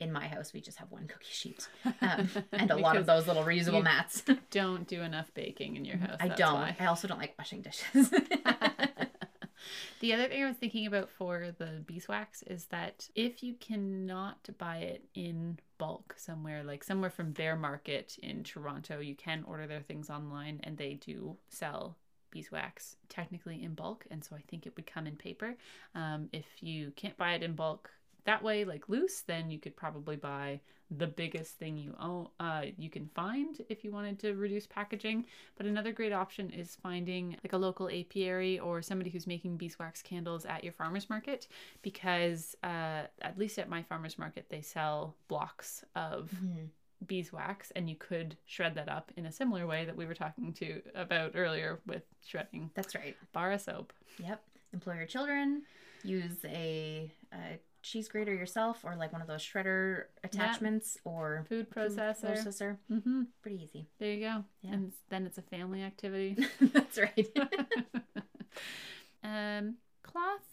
in 0.00 0.12
my 0.12 0.26
house 0.26 0.52
we 0.52 0.60
just 0.60 0.78
have 0.78 0.90
one 0.90 1.06
cookie 1.06 1.26
sheet 1.30 1.68
um, 2.00 2.28
and 2.52 2.70
a 2.70 2.76
lot 2.76 2.96
of 2.96 3.06
those 3.06 3.26
little 3.26 3.44
reusable 3.44 3.82
mats 3.82 4.22
Don't 4.50 4.86
do 4.86 5.02
enough 5.02 5.32
baking 5.34 5.76
in 5.76 5.84
your 5.84 5.98
house. 5.98 6.16
i 6.20 6.28
don't 6.28 6.54
why. 6.54 6.76
i 6.80 6.86
also 6.86 7.06
don't 7.06 7.18
like 7.18 7.34
washing 7.38 7.62
dishes 7.62 8.10
the 10.00 10.14
other 10.14 10.26
thing 10.26 10.42
I 10.42 10.48
was 10.48 10.56
thinking 10.56 10.86
about 10.86 11.10
for 11.10 11.52
the 11.58 11.82
beeswax 11.86 12.42
is 12.42 12.66
that 12.66 13.08
if 13.14 13.42
you 13.42 13.54
cannot 13.54 14.48
buy 14.58 14.78
it 14.78 15.04
in 15.14 15.58
bulk 15.78 16.14
somewhere, 16.16 16.64
like 16.64 16.82
somewhere 16.82 17.10
from 17.10 17.32
their 17.34 17.56
market 17.56 18.16
in 18.22 18.42
Toronto, 18.42 19.00
you 19.00 19.14
can 19.14 19.44
order 19.46 19.66
their 19.66 19.82
things 19.82 20.08
online 20.10 20.60
and 20.62 20.76
they 20.76 20.94
do 20.94 21.36
sell 21.48 21.96
beeswax 22.30 22.96
technically 23.08 23.62
in 23.62 23.74
bulk. 23.74 24.06
And 24.10 24.24
so 24.24 24.36
I 24.36 24.42
think 24.48 24.66
it 24.66 24.74
would 24.76 24.86
come 24.86 25.06
in 25.06 25.16
paper. 25.16 25.56
Um, 25.94 26.28
if 26.32 26.46
you 26.60 26.92
can't 26.96 27.16
buy 27.16 27.34
it 27.34 27.42
in 27.42 27.54
bulk 27.54 27.90
that 28.24 28.42
way, 28.42 28.64
like 28.64 28.88
loose, 28.88 29.20
then 29.22 29.50
you 29.50 29.58
could 29.58 29.76
probably 29.76 30.16
buy 30.16 30.60
the 30.90 31.06
biggest 31.06 31.52
thing 31.56 31.76
you 31.78 31.94
own 32.00 32.26
uh, 32.40 32.62
you 32.76 32.90
can 32.90 33.08
find 33.14 33.62
if 33.68 33.84
you 33.84 33.92
wanted 33.92 34.18
to 34.18 34.34
reduce 34.34 34.66
packaging. 34.66 35.24
But 35.56 35.66
another 35.66 35.92
great 35.92 36.12
option 36.12 36.50
is 36.50 36.76
finding 36.82 37.36
like 37.44 37.52
a 37.52 37.56
local 37.58 37.88
apiary 37.88 38.58
or 38.58 38.82
somebody 38.82 39.08
who's 39.10 39.26
making 39.26 39.56
beeswax 39.56 40.02
candles 40.02 40.44
at 40.44 40.64
your 40.64 40.72
farmer's 40.72 41.08
market 41.08 41.46
because 41.82 42.56
uh, 42.64 43.02
at 43.22 43.38
least 43.38 43.58
at 43.58 43.68
my 43.68 43.82
farmer's 43.84 44.18
market 44.18 44.46
they 44.48 44.62
sell 44.62 45.14
blocks 45.28 45.84
of 45.94 46.30
Mhm. 46.34 46.68
beeswax 47.06 47.70
and 47.76 47.88
you 47.88 47.96
could 47.96 48.36
shred 48.46 48.74
that 48.74 48.88
up 48.88 49.10
in 49.16 49.26
a 49.26 49.32
similar 49.32 49.66
way 49.66 49.84
that 49.84 49.96
we 49.96 50.04
were 50.06 50.14
talking 50.14 50.52
to 50.54 50.82
about 50.94 51.32
earlier 51.34 51.78
with 51.86 52.02
shredding 52.26 52.70
that's 52.74 52.94
right. 52.94 53.16
bar 53.32 53.52
of 53.52 53.60
soap. 53.60 53.92
Yep. 54.18 54.42
Employ 54.72 54.94
your 54.96 55.06
children 55.06 55.62
use 56.02 56.36
a, 56.46 57.10
a 57.32 57.58
cheese 57.82 58.08
grater 58.08 58.34
yourself 58.34 58.80
or 58.84 58.96
like 58.96 59.12
one 59.12 59.22
of 59.22 59.28
those 59.28 59.42
shredder 59.42 60.04
attachments 60.22 60.98
or 61.04 61.44
food 61.48 61.70
processor. 61.70 62.20
food 62.20 62.36
processor 62.36 62.76
mm-hmm. 62.90 63.22
pretty 63.42 63.62
easy 63.62 63.88
there 63.98 64.12
you 64.12 64.20
go 64.20 64.44
Yeah. 64.62 64.72
and 64.72 64.92
then 65.08 65.26
it's 65.26 65.38
a 65.38 65.42
family 65.42 65.82
activity 65.82 66.36
that's 66.60 66.98
right 66.98 67.28
um, 69.24 69.76
cloth 70.02 70.50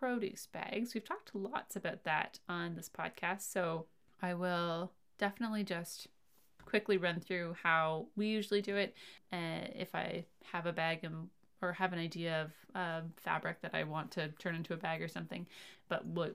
produce 0.00 0.46
bags. 0.46 0.94
We've 0.94 1.04
talked 1.04 1.34
lots 1.34 1.76
about 1.76 2.04
that 2.04 2.38
on 2.48 2.74
this 2.74 2.88
podcast, 2.88 3.52
so 3.52 3.86
I 4.22 4.34
will 4.34 4.92
definitely 5.18 5.62
just 5.62 6.08
quickly 6.64 6.96
run 6.96 7.20
through 7.20 7.56
how 7.62 8.06
we 8.16 8.26
usually 8.26 8.62
do 8.62 8.76
it. 8.76 8.94
Uh, 9.32 9.68
if 9.74 9.94
I 9.94 10.24
have 10.52 10.66
a 10.66 10.72
bag 10.72 11.00
and 11.02 11.28
or 11.62 11.72
have 11.74 11.92
an 11.92 11.98
idea 11.98 12.42
of 12.42 12.52
um, 12.74 13.12
fabric 13.18 13.60
that 13.60 13.74
I 13.74 13.84
want 13.84 14.10
to 14.12 14.28
turn 14.38 14.54
into 14.54 14.72
a 14.72 14.78
bag 14.78 15.02
or 15.02 15.08
something, 15.08 15.46
but 15.90 16.06
we'll 16.06 16.30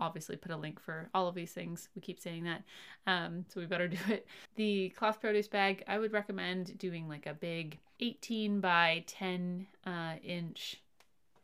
obviously 0.00 0.36
put 0.36 0.50
a 0.50 0.56
link 0.56 0.80
for 0.80 1.08
all 1.14 1.28
of 1.28 1.34
these 1.34 1.52
things. 1.52 1.88
We 1.94 2.00
keep 2.00 2.18
saying 2.18 2.44
that, 2.44 2.62
um, 3.06 3.44
so 3.48 3.60
we 3.60 3.66
better 3.66 3.88
do 3.88 3.98
it. 4.08 4.26
The 4.56 4.90
cloth 4.90 5.20
produce 5.20 5.48
bag, 5.48 5.84
I 5.86 5.98
would 5.98 6.12
recommend 6.12 6.78
doing 6.78 7.08
like 7.08 7.26
a 7.26 7.34
big 7.34 7.78
18 8.00 8.60
by 8.60 9.04
10 9.06 9.66
uh, 9.86 10.14
inch 10.24 10.80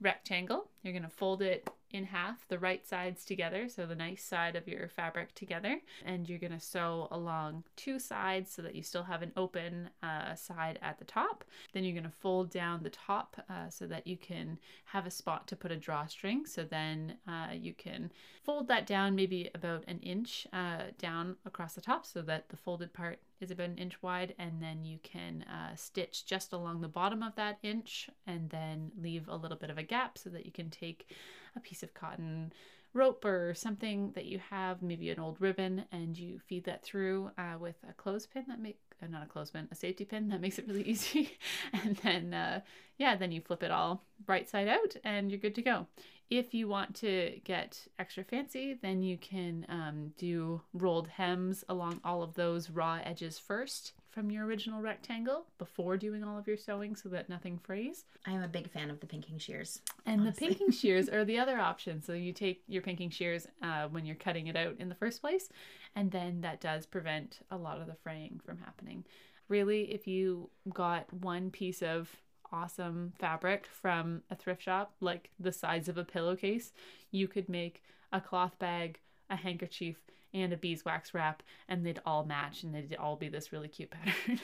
rectangle. 0.01 0.69
You're 0.83 0.93
going 0.93 1.03
to 1.03 1.09
fold 1.09 1.43
it 1.43 1.69
in 1.91 2.05
half, 2.05 2.47
the 2.49 2.59
right 2.59 2.87
sides 2.87 3.25
together, 3.25 3.69
so 3.69 3.87
the 3.87 3.95
nice 3.95 4.23
side 4.23 4.57
of 4.57 4.69
your 4.69 4.89
fabric 4.89 5.35
together, 5.35 5.81
and 6.05 6.29
you're 6.29 6.39
going 6.39 6.53
to 6.53 6.61
sew 6.61 7.09
along 7.11 7.65
two 7.77 7.99
sides 7.99 8.51
so 8.51 8.63
that 8.63 8.75
you 8.75 8.83
still 8.83 9.05
have 9.05 9.23
an 9.23 9.33
open 9.37 9.91
uh, 10.03 10.35
side 10.35 10.79
at 10.83 10.99
the 10.99 11.05
top. 11.05 11.45
Then 11.73 11.85
you're 11.85 11.95
going 11.95 12.05
to 12.05 12.11
fold 12.11 12.51
down 12.51 12.83
the 12.83 12.91
top 12.91 13.37
uh, 13.49 13.69
so 13.69 13.87
that 13.87 14.07
you 14.07 14.17
can 14.17 14.59
have 14.87 15.07
a 15.07 15.11
spot 15.11 15.47
to 15.49 15.57
put 15.57 15.73
a 15.73 15.77
drawstring. 15.77 16.47
So 16.47 16.65
then 16.65 17.15
uh, 17.29 17.49
you 17.53 17.75
can 17.75 18.13
fold 18.45 18.69
that 18.69 18.87
down 18.87 19.15
maybe 19.15 19.51
about 19.55 19.85
an 19.89 19.99
inch 20.01 20.47
uh, 20.53 20.85
down 20.99 21.37
across 21.45 21.75
the 21.75 21.81
top 21.81 22.07
so 22.07 22.23
that 22.23 22.49
the 22.49 22.57
folded 22.57 22.93
part 22.93 23.19
is 23.41 23.51
about 23.51 23.69
an 23.69 23.79
inch 23.79 24.01
wide 24.03 24.35
and 24.39 24.63
then 24.63 24.85
you 24.85 24.99
can 25.03 25.43
uh, 25.43 25.75
stitch 25.75 26.25
just 26.25 26.53
along 26.53 26.81
the 26.81 26.89
bottom 26.89 27.23
of 27.23 27.35
that 27.35 27.59
inch 27.63 28.09
and 28.27 28.49
then 28.51 28.91
leave 29.01 29.29
a 29.29 29.37
little 29.37 29.57
bit 29.57 29.71
of 29.71 29.79
a 29.79 29.83
gap 29.83 30.17
so 30.17 30.31
that 30.31 30.47
you 30.47 30.53
can 30.53 30.71
take 30.71 31.11
a 31.57 31.61
piece 31.61 31.83
of 31.83 31.95
cotton 31.95 32.53
rope 32.97 33.25
or 33.25 33.55
something 33.55 34.11
that 34.15 34.25
you 34.25 34.41
have 34.51 34.83
maybe 34.83 35.11
an 35.11 35.21
old 35.21 35.41
ribbon 35.41 35.85
and 35.93 36.19
you 36.19 36.39
feed 36.39 36.65
that 36.65 36.83
through 36.83 37.31
uh, 37.37 37.57
with 37.59 37.77
a 37.89 37.93
clothespin 37.93 38.45
that 38.49 38.61
make 38.61 38.81
uh, 39.03 39.07
not 39.07 39.23
a 39.23 39.27
clothespin 39.27 39.69
a 39.71 39.75
safety 39.75 40.05
pin 40.05 40.29
that 40.29 40.41
makes 40.45 40.59
it 40.59 40.67
really 40.67 40.83
easy. 40.83 41.31
And 41.73 41.97
then 41.97 42.35
uh, 42.35 42.61
yeah 42.99 43.17
then 43.17 43.33
you 43.33 43.41
flip 43.41 43.63
it 43.63 43.71
all 43.71 44.03
right 44.27 44.49
side 44.49 44.69
out 44.69 44.97
and 45.05 45.31
you're 45.31 45.41
good 45.41 45.55
to 45.57 45.63
go. 45.63 45.87
If 46.29 46.55
you 46.55 46.67
want 46.67 46.97
to 46.97 47.39
get 47.45 47.87
extra 48.01 48.25
fancy, 48.25 48.77
then 48.83 49.01
you 49.01 49.17
can 49.17 49.65
um, 49.69 50.13
do 50.19 50.61
rolled 50.75 51.07
hems 51.07 51.63
along 51.69 52.01
all 52.03 52.23
of 52.23 52.35
those 52.35 52.69
raw 52.69 52.99
edges 53.05 53.39
first 53.39 53.93
from 54.17 54.31
your 54.31 54.47
original 54.47 54.81
rectangle 54.81 55.45
before 55.59 55.99
doing 55.99 56.25
all 56.25 56.39
of 56.39 56.47
your 56.49 56.57
sewing 56.57 56.97
so 56.97 57.07
that 57.11 57.29
nothing 57.29 57.59
frays. 57.59 58.07
i 58.25 58.31
am 58.31 58.43
a 58.43 58.49
big 58.49 58.71
fan 58.71 58.89
of 58.89 58.99
the 59.01 59.07
pinking 59.07 59.37
shears 59.37 59.83
And 60.07 60.23
Honestly. 60.23 60.49
the 60.49 60.55
pinking 60.55 60.71
shears 60.81 61.11
are 61.11 61.23
the 61.23 61.39
other 61.39 61.59
option. 61.59 62.03
So 62.03 62.15
you 62.15 62.33
take 62.33 62.63
your 62.67 62.81
pinking 62.81 63.11
shears 63.11 63.47
uh, 63.63 63.89
when 63.89 64.07
you're 64.07 64.17
cutting 64.17 64.47
it 64.47 64.57
out 64.57 64.77
in 64.79 64.89
the 64.89 64.95
first 64.95 65.21
place, 65.21 65.51
and 65.95 66.11
then 66.11 66.41
that 66.41 66.63
does 66.63 66.87
prevent 66.87 67.41
a 67.51 67.59
lot 67.59 67.79
of 67.79 67.89
the 67.89 67.95
fraying 68.03 68.41
from 68.43 68.57
happening. 68.57 69.05
Really, 69.51 69.93
if 69.93 70.07
you 70.07 70.49
got 70.73 71.13
one 71.13 71.51
piece 71.51 71.83
of 71.83 72.09
awesome 72.51 73.13
fabric 73.19 73.67
from 73.67 74.23
a 74.31 74.35
thrift 74.35 74.63
shop, 74.63 74.95
like 75.03 75.29
the 75.39 75.53
size 75.53 75.89
of 75.91 75.99
a 75.99 76.05
pillowcase, 76.05 76.73
you 77.11 77.29
could 77.29 77.51
make 77.51 77.83
a 78.15 78.21
cloth 78.23 78.59
bag, 78.59 78.99
a 79.29 79.37
handkerchief, 79.37 79.99
and 80.43 80.53
a 80.53 80.57
beeswax 80.57 81.15
wrap, 81.15 81.43
and 81.69 81.85
they'd 81.85 82.01
all 82.05 82.25
match 82.25 82.63
and 82.63 82.75
they'd 82.75 82.97
all 82.97 83.17
be 83.17 83.29
this 83.29 83.53
really 83.53 83.69
cute 83.69 83.91
pattern. 83.91 84.41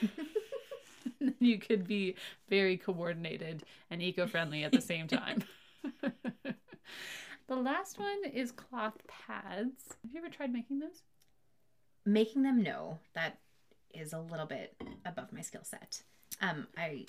you 1.39 1.59
could 1.59 1.87
be 1.87 2.17
very 2.49 2.77
coordinated 2.77 3.63
and 3.91 4.03
eco-friendly 4.03 4.65
at 4.65 4.73
the 4.73 4.81
same 4.81 5.07
time. 5.07 5.45
the 6.03 7.57
last 7.57 7.99
one 7.99 8.25
is 8.33 8.53
cloth 8.53 8.99
pads. 9.07 9.97
Have 10.03 10.13
you 10.13 10.19
ever 10.19 10.29
tried 10.29 10.53
making 10.53 10.81
those? 10.81 11.03
making 12.05 12.43
them 12.43 12.63
no 12.63 12.99
that 13.15 13.39
is 13.95 14.13
a 14.13 14.19
little 14.19 14.47
bit 14.47 14.75
above 15.05 15.33
my 15.33 15.41
skill 15.41 15.63
set 15.65 16.03
um 16.41 16.67
i 16.77 17.07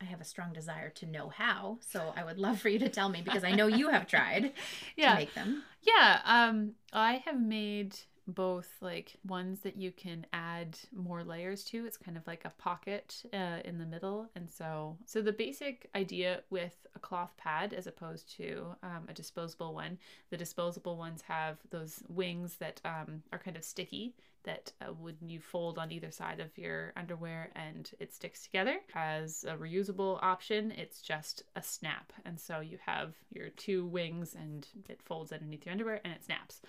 i 0.00 0.04
have 0.04 0.20
a 0.20 0.24
strong 0.24 0.52
desire 0.52 0.90
to 0.90 1.06
know 1.06 1.28
how 1.28 1.78
so 1.80 2.12
i 2.16 2.24
would 2.24 2.38
love 2.38 2.60
for 2.60 2.68
you 2.68 2.78
to 2.78 2.88
tell 2.88 3.08
me 3.08 3.20
because 3.22 3.44
i 3.44 3.52
know 3.52 3.66
you 3.66 3.88
have 3.88 4.06
tried 4.06 4.42
to 4.44 4.52
Yeah. 4.96 5.16
make 5.16 5.34
them 5.34 5.62
Yeah, 5.82 6.20
um 6.24 6.72
I 6.92 7.22
have 7.24 7.40
made 7.40 7.96
both 8.26 8.68
like 8.82 9.16
ones 9.26 9.60
that 9.60 9.76
you 9.76 9.90
can 9.90 10.26
add 10.34 10.78
more 10.94 11.24
layers 11.24 11.64
to. 11.64 11.86
It's 11.86 11.96
kind 11.96 12.16
of 12.16 12.26
like 12.26 12.44
a 12.44 12.50
pocket 12.50 13.22
uh, 13.32 13.60
in 13.64 13.78
the 13.78 13.86
middle. 13.86 14.28
And 14.36 14.50
so, 14.50 14.98
so 15.06 15.22
the 15.22 15.32
basic 15.32 15.88
idea 15.94 16.42
with 16.50 16.86
a 16.94 16.98
cloth 16.98 17.32
pad 17.38 17.72
as 17.72 17.86
opposed 17.86 18.30
to 18.36 18.76
um, 18.82 19.04
a 19.08 19.14
disposable 19.14 19.72
one, 19.74 19.98
the 20.30 20.36
disposable 20.36 20.96
ones 20.98 21.22
have 21.22 21.56
those 21.70 22.02
wings 22.08 22.56
that 22.56 22.80
um, 22.84 23.22
are 23.32 23.38
kind 23.38 23.56
of 23.56 23.64
sticky 23.64 24.14
that 24.44 24.72
uh, 24.80 24.86
when 24.86 25.16
you 25.26 25.40
fold 25.40 25.78
on 25.78 25.92
either 25.92 26.10
side 26.10 26.40
of 26.40 26.56
your 26.56 26.92
underwear 26.96 27.50
and 27.54 27.90
it 27.98 28.12
sticks 28.12 28.42
together. 28.42 28.78
As 28.94 29.44
a 29.48 29.56
reusable 29.56 30.18
option, 30.22 30.72
it's 30.72 31.02
just 31.02 31.42
a 31.56 31.62
snap. 31.62 32.12
And 32.24 32.38
so 32.38 32.60
you 32.60 32.78
have 32.86 33.14
your 33.30 33.50
two 33.50 33.86
wings 33.86 34.34
and 34.34 34.66
it 34.88 35.02
folds 35.02 35.32
underneath 35.32 35.66
your 35.66 35.72
underwear 35.72 36.00
and 36.04 36.12
it 36.14 36.24
snaps. 36.24 36.60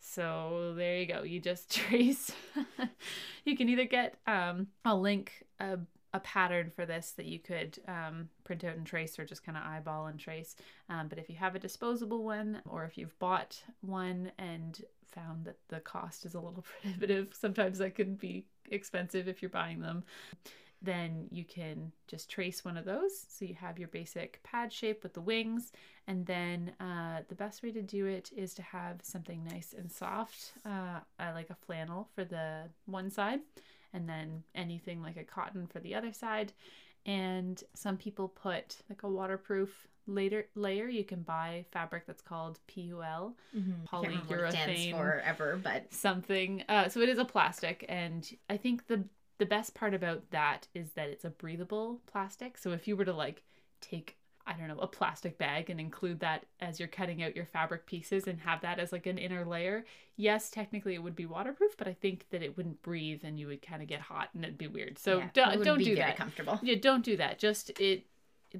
So 0.00 0.74
there 0.76 0.98
you 0.98 1.06
go. 1.06 1.22
You 1.22 1.40
just 1.40 1.70
trace. 1.74 2.32
you 3.44 3.56
can 3.56 3.68
either 3.68 3.84
get, 3.84 4.16
um, 4.26 4.68
I'll 4.84 5.00
link 5.00 5.44
a, 5.60 5.78
a 6.14 6.20
pattern 6.20 6.70
for 6.74 6.86
this 6.86 7.12
that 7.12 7.26
you 7.26 7.38
could 7.38 7.78
um, 7.86 8.28
print 8.44 8.64
out 8.64 8.76
and 8.76 8.86
trace 8.86 9.18
or 9.18 9.24
just 9.24 9.44
kind 9.44 9.58
of 9.58 9.64
eyeball 9.64 10.06
and 10.06 10.18
trace. 10.18 10.56
Um, 10.88 11.08
but 11.08 11.18
if 11.18 11.28
you 11.28 11.36
have 11.36 11.54
a 11.54 11.58
disposable 11.58 12.24
one 12.24 12.62
or 12.66 12.84
if 12.84 12.96
you've 12.96 13.18
bought 13.18 13.62
one 13.80 14.32
and 14.38 14.82
found 15.12 15.44
that 15.44 15.56
the 15.68 15.80
cost 15.80 16.24
is 16.24 16.34
a 16.34 16.40
little 16.40 16.64
prohibitive, 16.82 17.34
sometimes 17.38 17.78
that 17.78 17.94
can 17.94 18.14
be 18.14 18.44
expensive 18.70 19.28
if 19.28 19.40
you're 19.42 19.50
buying 19.50 19.80
them 19.80 20.04
then 20.80 21.26
you 21.30 21.44
can 21.44 21.92
just 22.06 22.30
trace 22.30 22.64
one 22.64 22.76
of 22.76 22.84
those. 22.84 23.26
So 23.28 23.44
you 23.44 23.54
have 23.54 23.78
your 23.78 23.88
basic 23.88 24.40
pad 24.44 24.72
shape 24.72 25.02
with 25.02 25.14
the 25.14 25.20
wings. 25.20 25.72
And 26.06 26.24
then 26.26 26.72
uh, 26.80 27.20
the 27.28 27.34
best 27.34 27.62
way 27.62 27.72
to 27.72 27.82
do 27.82 28.06
it 28.06 28.30
is 28.36 28.54
to 28.54 28.62
have 28.62 29.00
something 29.02 29.44
nice 29.44 29.74
and 29.76 29.90
soft, 29.90 30.52
uh, 30.64 31.00
like 31.18 31.50
a 31.50 31.56
flannel 31.66 32.08
for 32.14 32.24
the 32.24 32.64
one 32.86 33.10
side, 33.10 33.40
and 33.92 34.08
then 34.08 34.44
anything 34.54 35.02
like 35.02 35.16
a 35.16 35.24
cotton 35.24 35.66
for 35.66 35.80
the 35.80 35.94
other 35.94 36.12
side. 36.12 36.52
And 37.08 37.62
some 37.74 37.96
people 37.96 38.28
put 38.28 38.76
like 38.90 39.02
a 39.02 39.08
waterproof 39.08 39.88
later 40.06 40.46
layer. 40.54 40.88
You 40.88 41.04
can 41.04 41.22
buy 41.22 41.64
fabric 41.70 42.06
that's 42.06 42.20
called 42.20 42.58
PUL, 42.68 43.34
mm-hmm. 43.56 43.72
polyurethane, 43.90 44.92
forever, 44.92 45.58
but 45.62 45.92
something. 45.92 46.64
Uh, 46.68 46.90
so 46.90 47.00
it 47.00 47.08
is 47.08 47.18
a 47.18 47.24
plastic, 47.24 47.86
and 47.88 48.30
I 48.50 48.58
think 48.58 48.88
the 48.88 49.04
the 49.38 49.46
best 49.46 49.74
part 49.74 49.94
about 49.94 50.30
that 50.32 50.68
is 50.74 50.90
that 50.92 51.08
it's 51.08 51.24
a 51.24 51.30
breathable 51.30 52.00
plastic. 52.06 52.58
So 52.58 52.72
if 52.72 52.86
you 52.86 52.94
were 52.94 53.06
to 53.06 53.14
like 53.14 53.42
take 53.80 54.17
I 54.48 54.54
don't 54.54 54.68
know, 54.68 54.78
a 54.78 54.86
plastic 54.86 55.36
bag 55.36 55.68
and 55.68 55.78
include 55.78 56.20
that 56.20 56.46
as 56.58 56.78
you're 56.78 56.88
cutting 56.88 57.22
out 57.22 57.36
your 57.36 57.44
fabric 57.44 57.84
pieces 57.84 58.26
and 58.26 58.40
have 58.40 58.62
that 58.62 58.78
as 58.78 58.92
like 58.92 59.06
an 59.06 59.18
inner 59.18 59.44
layer. 59.44 59.84
Yes, 60.16 60.48
technically 60.48 60.94
it 60.94 61.02
would 61.02 61.14
be 61.14 61.26
waterproof, 61.26 61.76
but 61.76 61.86
I 61.86 61.92
think 61.92 62.24
that 62.30 62.42
it 62.42 62.56
wouldn't 62.56 62.82
breathe 62.82 63.20
and 63.24 63.38
you 63.38 63.46
would 63.48 63.60
kind 63.60 63.82
of 63.82 63.88
get 63.88 64.00
hot 64.00 64.30
and 64.32 64.42
it'd 64.42 64.56
be 64.56 64.66
weird. 64.66 64.98
So 64.98 65.18
yeah, 65.18 65.28
don't, 65.34 65.62
don't 65.62 65.84
do 65.84 65.94
that. 65.96 66.16
Comfortable. 66.16 66.58
Yeah, 66.62 66.76
don't 66.80 67.04
do 67.04 67.18
that. 67.18 67.38
Just 67.38 67.78
it. 67.78 68.06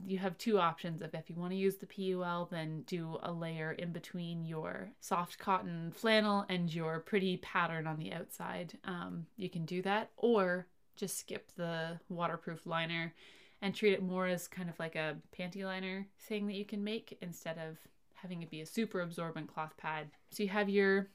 You 0.06 0.18
have 0.18 0.36
two 0.36 0.58
options 0.58 1.00
of 1.00 1.14
if 1.14 1.30
you 1.30 1.36
want 1.36 1.52
to 1.52 1.56
use 1.56 1.76
the 1.76 1.86
PUL, 1.86 2.48
then 2.50 2.82
do 2.82 3.16
a 3.22 3.32
layer 3.32 3.72
in 3.72 3.90
between 3.90 4.44
your 4.44 4.90
soft 5.00 5.38
cotton 5.38 5.92
flannel 5.96 6.44
and 6.50 6.72
your 6.72 7.00
pretty 7.00 7.38
pattern 7.38 7.86
on 7.86 7.98
the 7.98 8.12
outside. 8.12 8.74
Um, 8.84 9.24
you 9.38 9.48
can 9.48 9.64
do 9.64 9.80
that, 9.80 10.10
or 10.18 10.66
just 10.96 11.18
skip 11.18 11.50
the 11.56 11.98
waterproof 12.10 12.66
liner 12.66 13.14
and 13.60 13.74
treat 13.74 13.92
it 13.92 14.02
more 14.02 14.26
as 14.26 14.48
kind 14.48 14.68
of 14.68 14.78
like 14.78 14.96
a 14.96 15.16
panty 15.36 15.64
liner 15.64 16.06
thing 16.20 16.46
that 16.46 16.56
you 16.56 16.64
can 16.64 16.82
make 16.84 17.18
instead 17.20 17.58
of 17.58 17.78
having 18.14 18.42
it 18.42 18.50
be 18.50 18.60
a 18.60 18.66
super 18.66 19.00
absorbent 19.00 19.52
cloth 19.52 19.76
pad. 19.76 20.08
So 20.30 20.42
you 20.42 20.48
have 20.48 20.68
your 20.68 21.08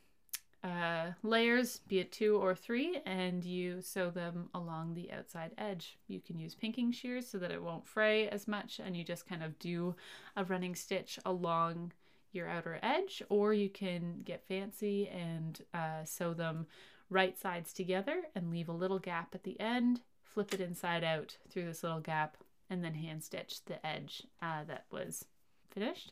uh, 0.63 1.11
layers, 1.23 1.81
be 1.89 1.99
it 1.99 2.11
two 2.11 2.37
or 2.37 2.55
three, 2.55 3.01
and 3.05 3.43
you 3.43 3.81
sew 3.81 4.09
them 4.09 4.49
along 4.53 4.93
the 4.93 5.11
outside 5.11 5.51
edge. 5.57 5.97
You 6.07 6.21
can 6.21 6.39
use 6.39 6.55
pinking 6.55 6.93
shears 6.93 7.27
so 7.27 7.37
that 7.39 7.51
it 7.51 7.61
won't 7.61 7.85
fray 7.85 8.29
as 8.29 8.47
much, 8.47 8.79
and 8.79 8.95
you 8.95 9.03
just 9.03 9.27
kind 9.27 9.43
of 9.43 9.59
do 9.59 9.95
a 10.37 10.45
running 10.45 10.75
stitch 10.75 11.19
along 11.25 11.91
your 12.31 12.47
outer 12.47 12.79
edge, 12.81 13.21
or 13.29 13.53
you 13.53 13.69
can 13.69 14.21
get 14.23 14.47
fancy 14.47 15.09
and 15.09 15.61
uh, 15.73 16.05
sew 16.05 16.33
them 16.33 16.65
right 17.09 17.37
sides 17.37 17.73
together 17.73 18.23
and 18.33 18.49
leave 18.49 18.69
a 18.69 18.73
little 18.73 18.99
gap 18.99 19.35
at 19.35 19.43
the 19.43 19.59
end, 19.59 19.99
flip 20.33 20.53
it 20.53 20.61
inside 20.61 21.03
out 21.03 21.37
through 21.49 21.65
this 21.65 21.83
little 21.83 21.99
gap, 21.99 22.37
and 22.69 22.83
then 22.83 22.93
hand 22.93 23.23
stitch 23.23 23.63
the 23.65 23.85
edge 23.85 24.23
uh, 24.41 24.63
that 24.65 24.85
was 24.91 25.25
finished. 25.71 26.11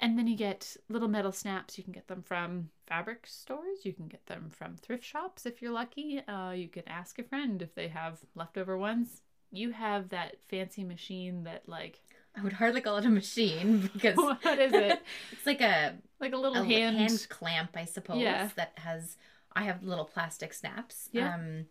And 0.00 0.18
then 0.18 0.26
you 0.26 0.36
get 0.36 0.76
little 0.88 1.06
metal 1.06 1.30
snaps. 1.30 1.78
You 1.78 1.84
can 1.84 1.92
get 1.92 2.08
them 2.08 2.22
from 2.22 2.70
fabric 2.88 3.24
stores. 3.24 3.84
You 3.84 3.92
can 3.92 4.08
get 4.08 4.26
them 4.26 4.50
from 4.50 4.76
thrift 4.76 5.04
shops 5.04 5.46
if 5.46 5.62
you're 5.62 5.70
lucky. 5.70 6.20
Uh, 6.26 6.50
you 6.50 6.66
can 6.68 6.82
ask 6.88 7.20
a 7.20 7.22
friend 7.22 7.62
if 7.62 7.74
they 7.76 7.86
have 7.86 8.18
leftover 8.34 8.76
ones. 8.76 9.22
You 9.52 9.70
have 9.70 10.08
that 10.08 10.42
fancy 10.48 10.82
machine 10.82 11.44
that 11.44 11.68
like 11.68 12.00
I 12.36 12.42
would 12.42 12.54
hardly 12.54 12.80
call 12.80 12.96
it 12.96 13.04
a 13.04 13.10
machine 13.10 13.78
because 13.92 14.16
what 14.42 14.58
is 14.58 14.72
it? 14.72 15.02
it's 15.32 15.46
like 15.46 15.60
a 15.60 15.94
like 16.20 16.32
a 16.32 16.36
little 16.36 16.62
a 16.62 16.64
hand 16.64 16.96
hand 16.96 17.26
clamp, 17.28 17.70
I 17.76 17.84
suppose. 17.84 18.20
Yeah. 18.20 18.48
That 18.56 18.72
has 18.76 19.16
I 19.54 19.62
have 19.64 19.84
little 19.84 20.04
plastic 20.04 20.52
snaps. 20.52 21.10
Yeah. 21.12 21.34
Um, 21.34 21.66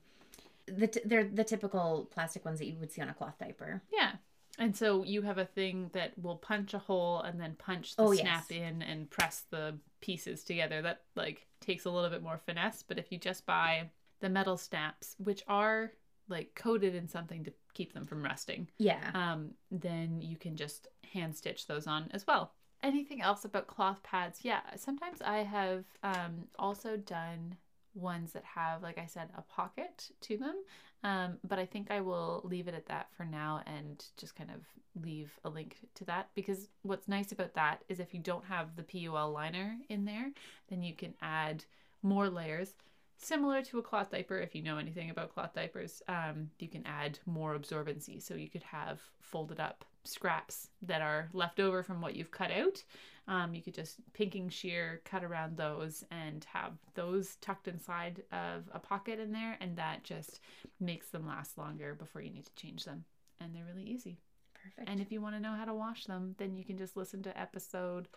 the 0.71 0.87
t- 0.87 1.01
they're 1.05 1.23
the 1.23 1.43
typical 1.43 2.09
plastic 2.11 2.45
ones 2.45 2.59
that 2.59 2.67
you 2.67 2.77
would 2.79 2.91
see 2.91 3.01
on 3.01 3.09
a 3.09 3.13
cloth 3.13 3.37
diaper. 3.39 3.81
Yeah. 3.91 4.13
And 4.59 4.75
so 4.75 5.03
you 5.03 5.21
have 5.21 5.37
a 5.37 5.45
thing 5.45 5.89
that 5.93 6.17
will 6.21 6.35
punch 6.35 6.73
a 6.73 6.79
hole 6.79 7.21
and 7.21 7.39
then 7.39 7.55
punch 7.57 7.95
the 7.95 8.03
oh, 8.03 8.13
snap 8.13 8.45
yes. 8.49 8.59
in 8.59 8.81
and 8.81 9.09
press 9.09 9.43
the 9.49 9.77
pieces 10.01 10.43
together. 10.43 10.81
That 10.81 11.01
like 11.15 11.47
takes 11.61 11.85
a 11.85 11.91
little 11.91 12.09
bit 12.09 12.23
more 12.23 12.39
finesse, 12.45 12.83
but 12.83 12.99
if 12.99 13.11
you 13.11 13.17
just 13.17 13.45
buy 13.45 13.89
the 14.19 14.29
metal 14.29 14.57
snaps, 14.57 15.15
which 15.17 15.43
are 15.47 15.91
like 16.27 16.53
coated 16.55 16.95
in 16.95 17.07
something 17.07 17.43
to 17.43 17.53
keep 17.73 17.93
them 17.93 18.05
from 18.05 18.23
rusting. 18.23 18.67
Yeah. 18.77 19.11
Um, 19.13 19.51
then 19.69 20.21
you 20.21 20.37
can 20.37 20.55
just 20.55 20.87
hand 21.13 21.35
stitch 21.35 21.67
those 21.67 21.87
on 21.87 22.09
as 22.11 22.25
well. 22.25 22.53
Anything 22.83 23.21
else 23.21 23.45
about 23.45 23.67
cloth 23.67 24.01
pads? 24.01 24.39
Yeah, 24.41 24.61
sometimes 24.75 25.21
I 25.21 25.39
have 25.39 25.85
um, 26.03 26.47
also 26.57 26.97
done 26.97 27.57
ones 27.93 28.33
that 28.33 28.43
have, 28.43 28.81
like 28.81 28.97
I 28.97 29.05
said, 29.05 29.29
a 29.37 29.41
pocket 29.41 30.09
to 30.21 30.37
them. 30.37 30.55
Um, 31.03 31.37
but 31.47 31.57
I 31.57 31.65
think 31.65 31.89
I 31.89 32.01
will 32.01 32.41
leave 32.43 32.67
it 32.67 32.75
at 32.75 32.85
that 32.87 33.07
for 33.15 33.25
now 33.25 33.61
and 33.65 34.03
just 34.17 34.35
kind 34.35 34.51
of 34.51 34.61
leave 35.03 35.31
a 35.43 35.49
link 35.49 35.77
to 35.95 36.05
that 36.05 36.29
because 36.35 36.67
what's 36.83 37.07
nice 37.07 37.31
about 37.31 37.55
that 37.55 37.83
is 37.89 37.99
if 37.99 38.13
you 38.13 38.19
don't 38.19 38.45
have 38.45 38.75
the 38.75 38.83
PUL 38.83 39.31
liner 39.31 39.77
in 39.89 40.05
there, 40.05 40.31
then 40.69 40.83
you 40.83 40.93
can 40.93 41.13
add 41.21 41.63
more 42.03 42.29
layers. 42.29 42.75
Similar 43.17 43.61
to 43.63 43.79
a 43.79 43.83
cloth 43.83 44.11
diaper, 44.11 44.39
if 44.39 44.55
you 44.55 44.63
know 44.63 44.77
anything 44.77 45.09
about 45.09 45.33
cloth 45.33 45.53
diapers, 45.53 46.01
um, 46.07 46.49
you 46.59 46.67
can 46.67 46.85
add 46.85 47.19
more 47.25 47.57
absorbency. 47.57 48.21
So 48.21 48.35
you 48.35 48.49
could 48.49 48.63
have 48.63 48.99
folded 49.21 49.59
up 49.59 49.85
scraps 50.03 50.69
that 50.81 51.01
are 51.01 51.29
left 51.33 51.59
over 51.59 51.83
from 51.83 52.01
what 52.01 52.15
you've 52.15 52.31
cut 52.31 52.51
out 52.51 52.83
um, 53.27 53.53
you 53.53 53.61
could 53.61 53.73
just 53.73 53.97
pinking 54.13 54.49
shear, 54.49 55.01
cut 55.05 55.23
around 55.23 55.55
those, 55.55 56.03
and 56.11 56.45
have 56.51 56.73
those 56.95 57.35
tucked 57.35 57.67
inside 57.67 58.23
of 58.31 58.63
a 58.73 58.79
pocket 58.79 59.19
in 59.19 59.31
there, 59.31 59.57
and 59.61 59.77
that 59.77 60.03
just 60.03 60.39
makes 60.79 61.07
them 61.09 61.27
last 61.27 61.57
longer 61.57 61.93
before 61.93 62.21
you 62.21 62.31
need 62.31 62.45
to 62.45 62.55
change 62.55 62.83
them. 62.83 63.05
And 63.39 63.55
they're 63.55 63.65
really 63.65 63.87
easy. 63.87 64.19
Perfect. 64.53 64.89
And 64.89 64.99
if 64.99 65.11
you 65.11 65.21
want 65.21 65.35
to 65.35 65.41
know 65.41 65.53
how 65.53 65.65
to 65.65 65.73
wash 65.73 66.05
them, 66.05 66.35
then 66.39 66.55
you 66.55 66.63
can 66.63 66.77
just 66.77 66.97
listen 66.97 67.23
to 67.23 67.39
episode 67.39 68.07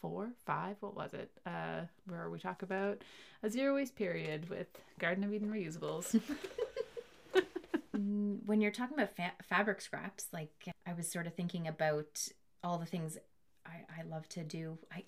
four, 0.00 0.30
five, 0.44 0.76
what 0.80 0.94
was 0.94 1.14
it? 1.14 1.30
Uh, 1.46 1.82
where 2.06 2.30
we 2.30 2.38
talk 2.38 2.62
about 2.62 3.02
a 3.42 3.50
zero 3.50 3.74
waste 3.74 3.96
period 3.96 4.48
with 4.50 4.68
Garden 4.98 5.24
of 5.24 5.32
Eden 5.32 5.50
reusables. 5.50 6.20
When 8.46 8.60
you're 8.60 8.70
talking 8.70 8.98
about 8.98 9.14
fa- 9.14 9.32
fabric 9.42 9.80
scraps, 9.80 10.26
like 10.32 10.52
I 10.86 10.92
was 10.92 11.10
sort 11.10 11.26
of 11.26 11.34
thinking 11.34 11.68
about 11.68 12.28
all 12.62 12.78
the 12.78 12.86
things 12.86 13.18
I, 13.66 14.00
I 14.00 14.02
love 14.04 14.28
to 14.30 14.42
do. 14.42 14.78
I 14.92 15.04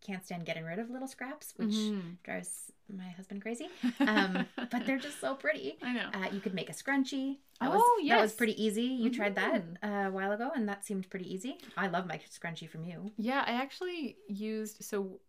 can't 0.00 0.24
stand 0.24 0.46
getting 0.46 0.64
rid 0.64 0.78
of 0.78 0.90
little 0.90 1.08
scraps, 1.08 1.52
which 1.56 1.70
mm-hmm. 1.70 2.12
drives 2.24 2.72
my 2.92 3.10
husband 3.10 3.42
crazy. 3.42 3.68
Um, 4.00 4.46
but 4.70 4.86
they're 4.86 4.98
just 4.98 5.20
so 5.20 5.34
pretty. 5.34 5.76
I 5.82 5.92
know. 5.92 6.08
Uh, 6.12 6.28
you 6.32 6.40
could 6.40 6.54
make 6.54 6.70
a 6.70 6.72
scrunchie. 6.72 7.36
That 7.60 7.70
oh, 7.70 7.74
was, 7.74 7.84
yes. 8.02 8.16
That 8.16 8.22
was 8.22 8.32
pretty 8.32 8.62
easy. 8.62 8.82
You 8.82 9.10
mm-hmm. 9.10 9.16
tried 9.16 9.34
that 9.36 9.62
uh, 9.82 10.08
a 10.08 10.10
while 10.10 10.32
ago, 10.32 10.50
and 10.54 10.68
that 10.68 10.84
seemed 10.84 11.08
pretty 11.10 11.32
easy. 11.32 11.58
I 11.76 11.88
love 11.88 12.06
my 12.06 12.18
scrunchie 12.30 12.68
from 12.68 12.84
you. 12.84 13.12
Yeah, 13.18 13.44
I 13.46 13.52
actually 13.52 14.16
used 14.26 14.82
so 14.82 15.20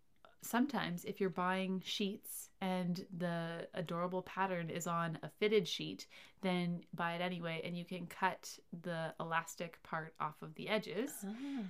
sometimes 0.41 1.05
if 1.05 1.19
you're 1.19 1.29
buying 1.29 1.81
sheets 1.85 2.49
and 2.61 3.05
the 3.17 3.67
adorable 3.73 4.21
pattern 4.21 4.69
is 4.69 4.87
on 4.87 5.17
a 5.23 5.29
fitted 5.29 5.67
sheet, 5.67 6.07
then 6.41 6.81
buy 6.93 7.13
it 7.13 7.21
anyway 7.21 7.61
and 7.63 7.77
you 7.77 7.85
can 7.85 8.05
cut 8.07 8.57
the 8.83 9.13
elastic 9.19 9.81
part 9.83 10.13
off 10.19 10.41
of 10.41 10.53
the 10.55 10.67
edges. 10.67 11.11
Oh. 11.25 11.29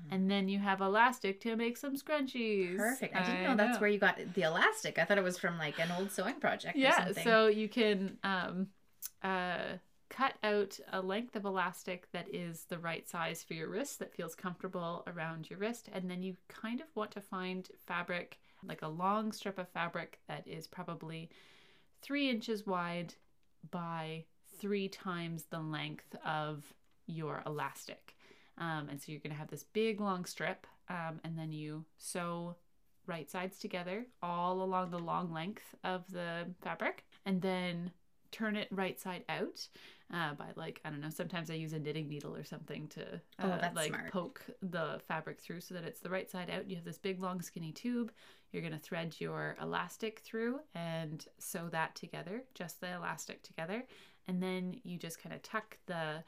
And 0.10 0.30
then 0.30 0.48
you 0.48 0.60
have 0.60 0.82
elastic 0.82 1.40
to 1.42 1.56
make 1.56 1.78
some 1.78 1.96
scrunchies. 1.96 2.78
Perfect. 2.78 3.16
I 3.16 3.24
didn't 3.24 3.44
know, 3.44 3.50
know, 3.52 3.58
that's 3.58 3.80
where 3.80 3.90
you 3.90 4.00
got 4.00 4.20
the 4.34 4.42
elastic. 4.44 4.98
I 5.00 5.06
thought 5.06 5.18
it 5.18 5.24
was 5.24 5.38
from 5.38 5.58
like 5.58 5.80
an 5.80 5.90
old 5.98 6.12
sewing 6.12 6.40
project 6.40 6.78
yeah, 6.78 7.12
so 7.24 7.48
you 7.48 7.68
can 7.68 8.18
um 8.24 8.68
uh 9.24 9.78
cut 10.10 10.34
out 10.44 10.78
a 10.92 11.02
length 11.02 11.38
of 11.38 11.46
elastic 11.46 12.12
that 12.12 12.28
is 12.34 12.66
the 12.66 12.78
right 12.78 13.08
size 13.08 13.44
for 13.44 13.54
your 13.54 13.70
wrist 13.70 14.00
that 14.00 14.14
feels 14.14 14.36
comfortable 14.36 15.04
around 15.08 15.50
your 15.50 15.58
wrist 15.58 15.90
and 15.94 16.12
then 16.12 16.22
you 16.22 16.36
kind 16.50 16.82
of 16.82 16.88
want 16.96 17.12
to 17.12 17.22
find 17.22 17.70
fabric 17.88 18.38
like 18.64 18.82
a 18.82 18.88
long 18.88 19.32
strip 19.32 19.58
of 19.58 19.70
fabric 19.70 20.20
that 20.28 20.48
is 20.48 20.68
probably 20.68 21.30
three 22.02 22.30
inches 22.30 22.66
wide 22.66 23.14
by 23.70 24.26
three 24.60 24.88
times 24.88 25.46
the 25.50 25.60
length 25.60 26.16
of 26.26 26.74
your 27.08 27.42
elastic. 27.46 28.16
Um, 28.58 28.88
and 28.90 29.02
so 29.02 29.12
you're 29.12 29.22
going 29.22 29.34
to 29.34 29.40
have 29.40 29.50
this 29.50 29.64
big 29.64 30.00
long 30.00 30.26
strip, 30.26 30.68
um, 30.90 31.20
and 31.24 31.38
then 31.38 31.52
you 31.52 31.86
sew 31.98 32.56
right 33.08 33.30
sides 33.30 33.58
together 33.58 34.06
all 34.22 34.62
along 34.62 34.92
the 34.92 35.00
long 35.00 35.34
length 35.34 35.76
of 35.84 36.04
the 36.12 36.46
fabric, 36.62 37.06
and 37.26 37.42
then 37.42 37.92
turn 38.32 38.56
it 38.56 38.68
right 38.72 39.00
side 39.00 39.24
out 39.30 39.68
uh, 40.14 40.34
by 40.34 40.48
like 40.56 40.82
I 40.86 40.90
don't 40.90 41.02
know. 41.02 41.10
Sometimes 41.10 41.50
I 41.50 41.54
use 41.56 41.74
a 41.74 41.80
knitting 41.80 42.08
needle 42.08 42.36
or 42.36 42.44
something 42.44 42.88
to 42.90 43.22
Oh, 43.40 43.50
uh, 43.50 43.58
that's 43.62 43.76
like 43.76 43.90
smart. 43.94 44.12
poke 44.12 44.42
the 44.62 45.00
fabric 45.08 45.40
through 45.40 45.62
so 45.62 45.74
that 45.74 45.84
it's 45.84 46.00
the 46.02 46.10
right 46.10 46.30
side 46.30 46.50
out. 46.50 46.70
You 46.70 46.76
have 46.76 46.86
this 46.86 46.98
big 46.98 47.22
long 47.22 47.42
skinny 47.42 47.72
tube. 47.72 48.12
You're 48.52 48.62
gonna 48.64 48.80
thread 48.80 49.16
your 49.20 49.56
elastic 49.62 50.20
through 50.20 50.60
and 50.76 51.26
sew 51.40 51.70
that 51.70 51.96
together, 51.96 52.44
just 52.54 52.82
the 52.82 52.94
elastic 52.94 53.44
together, 53.44 53.86
and 54.28 54.42
then 54.44 54.76
you 54.84 54.98
just 54.98 55.22
kind 55.22 55.34
of 55.34 55.42
tuck 55.42 55.78
the 55.86 56.24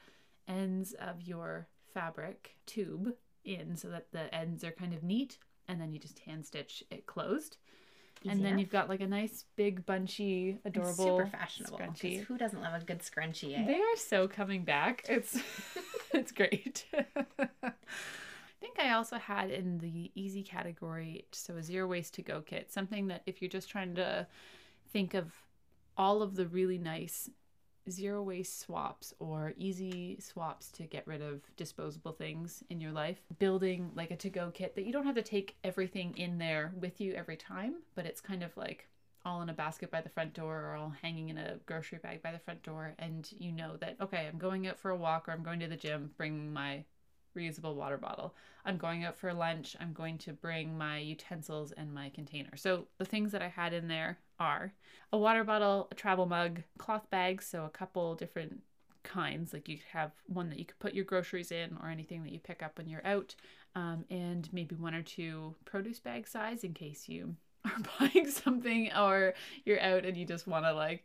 ends 0.48 0.94
of 0.94 1.22
your 1.22 1.68
fabric 1.92 2.56
tube 2.66 3.12
in 3.44 3.76
so 3.76 3.88
that 3.88 4.10
the 4.12 4.34
ends 4.34 4.64
are 4.64 4.72
kind 4.72 4.94
of 4.94 5.02
neat, 5.02 5.38
and 5.68 5.80
then 5.80 5.92
you 5.92 5.98
just 5.98 6.18
hand 6.20 6.46
stitch 6.46 6.82
it 6.90 7.04
closed. 7.06 7.58
And 8.28 8.44
then 8.44 8.58
you've 8.58 8.70
got 8.70 8.88
like 8.88 9.00
a 9.00 9.06
nice 9.06 9.44
big 9.56 9.84
bunchy 9.86 10.58
adorable 10.64 11.18
super 11.18 11.26
fashionable. 11.26 11.78
scrunchie. 11.78 12.24
Who 12.24 12.38
doesn't 12.38 12.60
love 12.60 12.80
a 12.80 12.84
good 12.84 13.00
scrunchie? 13.00 13.58
Eh? 13.58 13.66
They 13.66 13.76
are 13.76 13.96
so 13.96 14.28
coming 14.28 14.64
back. 14.64 15.04
It's 15.08 15.38
it's 16.12 16.32
great. 16.32 16.84
I 16.94 17.72
think 18.60 18.78
I 18.80 18.92
also 18.92 19.18
had 19.18 19.50
in 19.50 19.78
the 19.78 20.10
easy 20.14 20.42
category, 20.42 21.26
so 21.32 21.56
a 21.56 21.62
zero 21.62 21.86
waste 21.86 22.14
to 22.14 22.22
go 22.22 22.40
kit, 22.40 22.72
something 22.72 23.08
that 23.08 23.22
if 23.26 23.42
you're 23.42 23.50
just 23.50 23.68
trying 23.68 23.94
to 23.96 24.26
think 24.90 25.14
of 25.14 25.32
all 25.96 26.22
of 26.22 26.34
the 26.34 26.46
really 26.46 26.78
nice 26.78 27.28
zero 27.90 28.22
waste 28.22 28.60
swaps 28.60 29.14
or 29.18 29.52
easy 29.56 30.18
swaps 30.20 30.70
to 30.72 30.84
get 30.84 31.06
rid 31.06 31.22
of 31.22 31.42
disposable 31.56 32.12
things 32.12 32.62
in 32.70 32.80
your 32.80 32.92
life, 32.92 33.18
building 33.38 33.90
like 33.94 34.10
a 34.10 34.16
to 34.16 34.30
go 34.30 34.50
kit 34.52 34.74
that 34.74 34.84
you 34.84 34.92
don't 34.92 35.06
have 35.06 35.14
to 35.14 35.22
take 35.22 35.56
everything 35.64 36.16
in 36.16 36.38
there 36.38 36.72
with 36.80 37.00
you 37.00 37.12
every 37.14 37.36
time, 37.36 37.74
but 37.94 38.06
it's 38.06 38.20
kind 38.20 38.42
of 38.42 38.56
like 38.56 38.88
all 39.24 39.40
in 39.40 39.48
a 39.48 39.54
basket 39.54 39.90
by 39.90 40.00
the 40.00 40.08
front 40.08 40.34
door 40.34 40.60
or 40.60 40.74
all 40.74 40.92
hanging 41.02 41.30
in 41.30 41.38
a 41.38 41.56
grocery 41.64 41.98
bag 41.98 42.22
by 42.22 42.30
the 42.30 42.38
front 42.38 42.62
door 42.62 42.94
and 42.98 43.30
you 43.38 43.50
know 43.50 43.74
that 43.78 43.96
okay 43.98 44.28
i'm 44.30 44.36
going 44.36 44.66
out 44.66 44.78
for 44.78 44.90
a 44.90 44.96
walk 44.96 45.26
or 45.26 45.32
i'm 45.32 45.42
going 45.42 45.58
to 45.58 45.66
the 45.66 45.78
gym 45.78 46.10
bring 46.18 46.52
my 46.52 46.84
reusable 47.36 47.74
water 47.74 47.98
bottle. 47.98 48.34
I'm 48.64 48.76
going 48.76 49.04
out 49.04 49.16
for 49.16 49.32
lunch. 49.32 49.76
I'm 49.80 49.92
going 49.92 50.18
to 50.18 50.32
bring 50.32 50.76
my 50.76 50.98
utensils 50.98 51.72
and 51.72 51.92
my 51.92 52.08
container. 52.10 52.56
So 52.56 52.86
the 52.98 53.04
things 53.04 53.32
that 53.32 53.42
i 53.42 53.48
had 53.48 53.72
in 53.72 53.88
there 53.88 54.18
are 54.38 54.72
a 55.12 55.18
water 55.18 55.44
bottle 55.44 55.88
a 55.90 55.94
travel 55.94 56.26
mug 56.26 56.62
cloth 56.78 57.08
bags 57.10 57.46
so 57.46 57.64
a 57.64 57.70
couple 57.70 58.14
different 58.14 58.60
kinds 59.02 59.52
like 59.52 59.68
you 59.68 59.78
have 59.92 60.12
one 60.26 60.48
that 60.48 60.58
you 60.58 60.64
could 60.64 60.78
put 60.78 60.94
your 60.94 61.04
groceries 61.04 61.52
in 61.52 61.76
or 61.82 61.88
anything 61.88 62.22
that 62.24 62.32
you 62.32 62.38
pick 62.38 62.62
up 62.62 62.78
when 62.78 62.88
you're 62.88 63.06
out 63.06 63.34
um, 63.76 64.04
and 64.10 64.48
maybe 64.52 64.74
one 64.74 64.94
or 64.94 65.02
two 65.02 65.54
produce 65.64 65.98
bag 65.98 66.26
size 66.26 66.64
in 66.64 66.72
case 66.72 67.08
you 67.08 67.36
are 67.64 67.82
buying 67.98 68.28
something 68.30 68.90
or 68.92 69.34
you're 69.64 69.80
out 69.80 70.04
and 70.04 70.16
you 70.16 70.24
just 70.24 70.46
want 70.46 70.64
to 70.64 70.72
like 70.72 71.04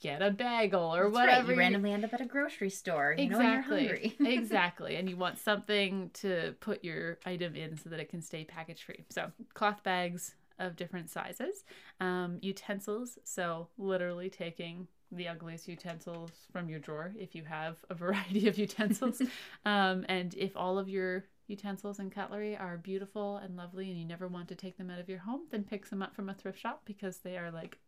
get 0.00 0.22
a 0.22 0.30
bagel 0.30 0.94
or 0.94 1.04
That's 1.04 1.14
whatever. 1.14 1.48
Right. 1.48 1.54
You 1.54 1.58
randomly 1.58 1.92
end 1.92 2.04
up 2.04 2.14
at 2.14 2.20
a 2.20 2.26
grocery 2.26 2.70
store. 2.70 3.14
You 3.16 3.28
know, 3.28 3.40
you're 3.40 3.60
hungry. 3.60 4.16
exactly. 4.20 4.96
And 4.96 5.08
you 5.08 5.16
want 5.16 5.38
something 5.38 6.10
to 6.14 6.54
put 6.60 6.82
your 6.82 7.18
item 7.26 7.54
in 7.54 7.76
so 7.76 7.90
that 7.90 8.00
it 8.00 8.08
can 8.08 8.22
stay 8.22 8.44
package 8.44 8.82
free. 8.82 9.04
So, 9.10 9.30
cloth 9.54 9.82
bags 9.82 10.34
of 10.60 10.76
different 10.76 11.10
sizes, 11.10 11.64
um, 12.00 12.38
utensils. 12.40 13.18
So, 13.24 13.68
literally 13.78 14.30
taking 14.30 14.86
the 15.12 15.26
ugliest 15.26 15.66
utensils 15.66 16.30
from 16.52 16.68
your 16.68 16.78
drawer 16.78 17.12
if 17.18 17.34
you 17.34 17.42
have 17.44 17.78
a 17.90 17.94
variety 18.04 18.46
of 18.46 18.58
utensils. 18.58 19.20
um, 19.64 20.06
and 20.08 20.34
if 20.34 20.56
all 20.56 20.78
of 20.78 20.88
your 20.88 21.24
utensils 21.48 21.98
and 21.98 22.12
cutlery 22.12 22.56
are 22.56 22.76
beautiful 22.76 23.38
and 23.38 23.56
lovely 23.56 23.90
and 23.90 23.98
you 23.98 24.06
never 24.06 24.28
want 24.28 24.46
to 24.48 24.54
take 24.54 24.78
them 24.78 24.90
out 24.90 25.00
of 25.00 25.08
your 25.08 25.18
home, 25.18 25.42
then 25.50 25.64
pick 25.64 25.84
some 25.84 26.02
up 26.02 26.14
from 26.14 26.28
a 26.28 26.34
thrift 26.34 26.60
shop 26.60 26.82
because 26.84 27.18
they 27.18 27.36
are 27.36 27.50
like 27.50 27.78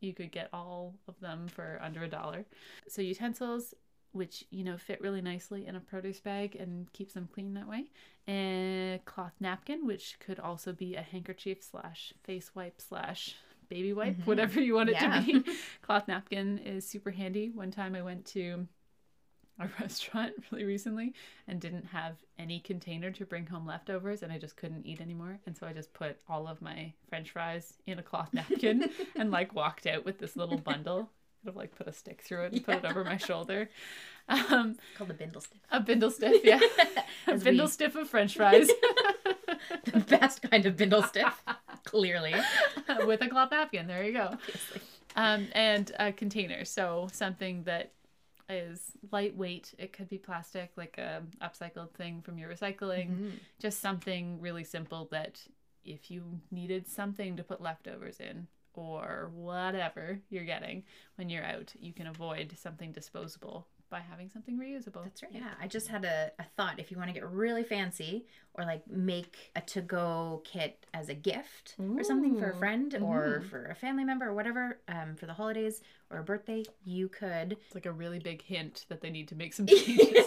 you 0.00 0.12
could 0.12 0.32
get 0.32 0.48
all 0.52 0.96
of 1.06 1.18
them 1.20 1.46
for 1.46 1.78
under 1.80 2.02
a 2.02 2.08
dollar. 2.08 2.44
So 2.88 3.00
utensils 3.00 3.72
which 4.12 4.44
you 4.50 4.62
know 4.64 4.76
fit 4.76 5.00
really 5.00 5.20
nicely 5.22 5.66
in 5.66 5.74
a 5.76 5.80
produce 5.80 6.20
bag 6.20 6.56
and 6.56 6.92
keeps 6.92 7.14
them 7.14 7.28
clean 7.32 7.54
that 7.54 7.68
way. 7.68 7.86
And 8.26 9.04
cloth 9.04 9.34
napkin, 9.40 9.86
which 9.86 10.16
could 10.20 10.38
also 10.38 10.72
be 10.72 10.94
a 10.94 11.02
handkerchief 11.02 11.62
slash 11.62 12.12
face 12.22 12.54
wipe 12.54 12.80
slash 12.80 13.34
baby 13.68 13.92
wipe, 13.92 14.16
Mhm. 14.18 14.26
whatever 14.26 14.60
you 14.60 14.74
want 14.74 14.90
it 14.90 14.96
Yeah. 15.00 15.20
to 15.20 15.42
be. 15.42 15.52
cloth 15.82 16.06
napkin 16.08 16.58
is 16.58 16.86
super 16.86 17.10
handy. 17.10 17.50
One 17.50 17.70
time 17.70 17.94
I 17.94 18.02
went 18.02 18.26
to 18.26 18.68
a 19.58 19.68
restaurant 19.80 20.32
really 20.50 20.64
recently 20.64 21.14
and 21.46 21.60
didn't 21.60 21.86
have 21.86 22.16
any 22.38 22.58
container 22.60 23.10
to 23.12 23.26
bring 23.26 23.46
home 23.46 23.66
leftovers 23.66 24.22
and 24.22 24.32
I 24.32 24.38
just 24.38 24.56
couldn't 24.56 24.86
eat 24.86 25.00
anymore 25.00 25.38
and 25.46 25.56
so 25.56 25.66
I 25.66 25.72
just 25.74 25.92
put 25.92 26.16
all 26.28 26.48
of 26.48 26.62
my 26.62 26.92
french 27.08 27.30
fries 27.32 27.74
in 27.86 27.98
a 27.98 28.02
cloth 28.02 28.30
napkin 28.32 28.88
and 29.14 29.30
like 29.30 29.54
walked 29.54 29.86
out 29.86 30.04
with 30.06 30.18
this 30.18 30.36
little 30.36 30.56
bundle 30.58 31.10
could 31.42 31.48
have 31.48 31.56
like 31.56 31.74
put 31.74 31.88
a 31.88 31.92
stick 31.92 32.22
through 32.22 32.44
it 32.44 32.52
and 32.52 32.64
put 32.64 32.76
it 32.76 32.84
over 32.84 33.02
my 33.04 33.16
shoulder 33.16 33.68
um 34.28 34.76
called 34.96 35.10
the 35.10 35.14
bindle 35.14 35.40
stiff. 35.40 35.58
a 35.72 35.80
bindle 35.80 36.10
stiff 36.10 36.44
yeah 36.44 36.60
a 37.26 37.36
bindle 37.36 37.66
we- 37.66 37.70
stiff 37.70 37.96
of 37.96 38.08
french 38.08 38.36
fries 38.36 38.70
the 39.92 39.98
best 40.00 40.42
kind 40.42 40.66
of 40.66 40.76
bindle 40.76 41.02
stiff, 41.02 41.42
clearly. 41.84 42.34
with 43.06 43.20
a 43.22 43.28
cloth 43.28 43.50
napkin 43.50 43.86
there 43.86 44.04
you 44.04 44.12
go 44.12 44.36
um, 45.14 45.48
and 45.52 45.92
a 45.98 46.10
container. 46.12 46.64
So 46.64 47.08
something 47.12 47.64
that 47.64 47.92
is 48.48 48.80
lightweight. 49.10 49.74
It 49.78 49.92
could 49.92 50.08
be 50.08 50.16
plastic, 50.16 50.70
like 50.76 50.96
a 50.96 51.22
upcycled 51.42 51.90
thing 51.92 52.22
from 52.22 52.38
your 52.38 52.48
recycling. 52.50 53.10
Mhm. 53.10 53.32
Just 53.60 53.80
something 53.80 54.40
really 54.40 54.64
simple 54.64 55.08
that 55.12 55.42
if 55.84 56.10
you 56.10 56.40
needed 56.50 56.88
something 56.88 57.36
to 57.36 57.42
put 57.44 57.60
leftovers 57.60 58.20
in 58.20 58.46
or 58.74 59.30
whatever 59.34 60.20
you're 60.30 60.44
getting 60.44 60.82
when 61.16 61.28
you're 61.28 61.44
out, 61.44 61.72
you 61.78 61.92
can 61.92 62.06
avoid 62.06 62.54
something 62.58 62.92
disposable 62.92 63.66
by 63.90 64.00
having 64.00 64.30
something 64.30 64.58
reusable. 64.58 65.04
That's 65.04 65.22
right. 65.22 65.32
Yeah, 65.34 65.50
I 65.60 65.66
just 65.68 65.88
had 65.88 66.06
a, 66.06 66.32
a 66.38 66.44
thought. 66.56 66.78
If 66.80 66.90
you 66.90 66.96
want 66.96 67.10
to 67.10 67.12
get 67.12 67.28
really 67.30 67.62
fancy 67.62 68.24
or 68.54 68.64
like 68.64 68.86
make 68.90 69.52
a 69.54 69.60
to 69.60 69.82
go 69.82 70.40
kit 70.44 70.86
as 70.94 71.10
a 71.10 71.14
gift 71.14 71.74
or 71.78 72.02
something 72.02 72.38
for 72.38 72.48
a 72.50 72.54
friend 72.54 72.94
or 73.02 73.40
Mhm. 73.44 73.50
for 73.50 73.66
a 73.66 73.74
family 73.74 74.04
member 74.04 74.26
or 74.28 74.34
whatever, 74.34 74.78
um, 74.88 75.14
for 75.16 75.26
the 75.26 75.34
holidays 75.34 75.82
or 76.10 76.18
a 76.20 76.22
birthday, 76.24 76.64
you 76.84 77.08
could. 77.08 77.52
It's 77.66 77.74
like 77.74 77.84
a 77.84 77.92
really 77.92 78.18
big 78.18 78.40
hint 78.40 78.86
that 78.88 79.02
they 79.02 79.10
need 79.10 79.28
to 79.28 79.34
make 79.34 79.52
some 79.52 79.66
changes. 79.66 80.24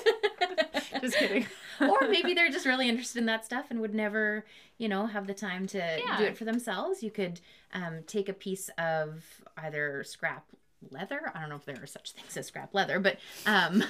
Just 1.02 1.18
kidding. 1.18 1.46
or 1.82 2.08
maybe 2.10 2.34
they're 2.36 2.50
just 2.50 2.66
really 2.66 2.88
interested 2.90 3.20
in 3.20 3.26
that 3.26 3.46
stuff 3.46 3.66
and 3.70 3.82
would 3.82 3.94
never, 3.94 4.46
you 4.78 4.88
know, 4.88 5.06
have 5.06 5.28
the 5.28 5.34
time 5.34 5.68
to 5.68 5.78
Yeah. 5.78 6.18
do 6.18 6.24
it 6.26 6.38
for 6.38 6.46
themselves. 6.46 7.04
You 7.04 7.12
could 7.12 7.42
um, 7.74 8.04
take 8.08 8.30
a 8.30 8.34
piece 8.34 8.70
of 8.78 9.24
either 9.58 10.04
scrap 10.04 10.46
leather. 10.92 11.32
I 11.34 11.40
don't 11.42 11.50
know 11.50 11.56
if 11.56 11.66
there 11.66 11.82
are 11.82 11.88
such 11.88 12.12
things 12.12 12.38
as 12.38 12.48
scrap 12.48 12.74
leather, 12.74 13.00
but 13.00 13.18
um, 13.46 13.84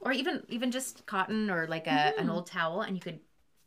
or 0.00 0.12
even 0.12 0.42
even 0.48 0.70
just 0.70 1.06
cotton 1.06 1.50
or 1.50 1.66
like 1.66 1.86
a, 1.86 2.12
an 2.18 2.26
Mhm. 2.26 2.30
old 2.34 2.46
towel, 2.46 2.80
and 2.82 2.96
you 2.96 3.00
could 3.00 3.20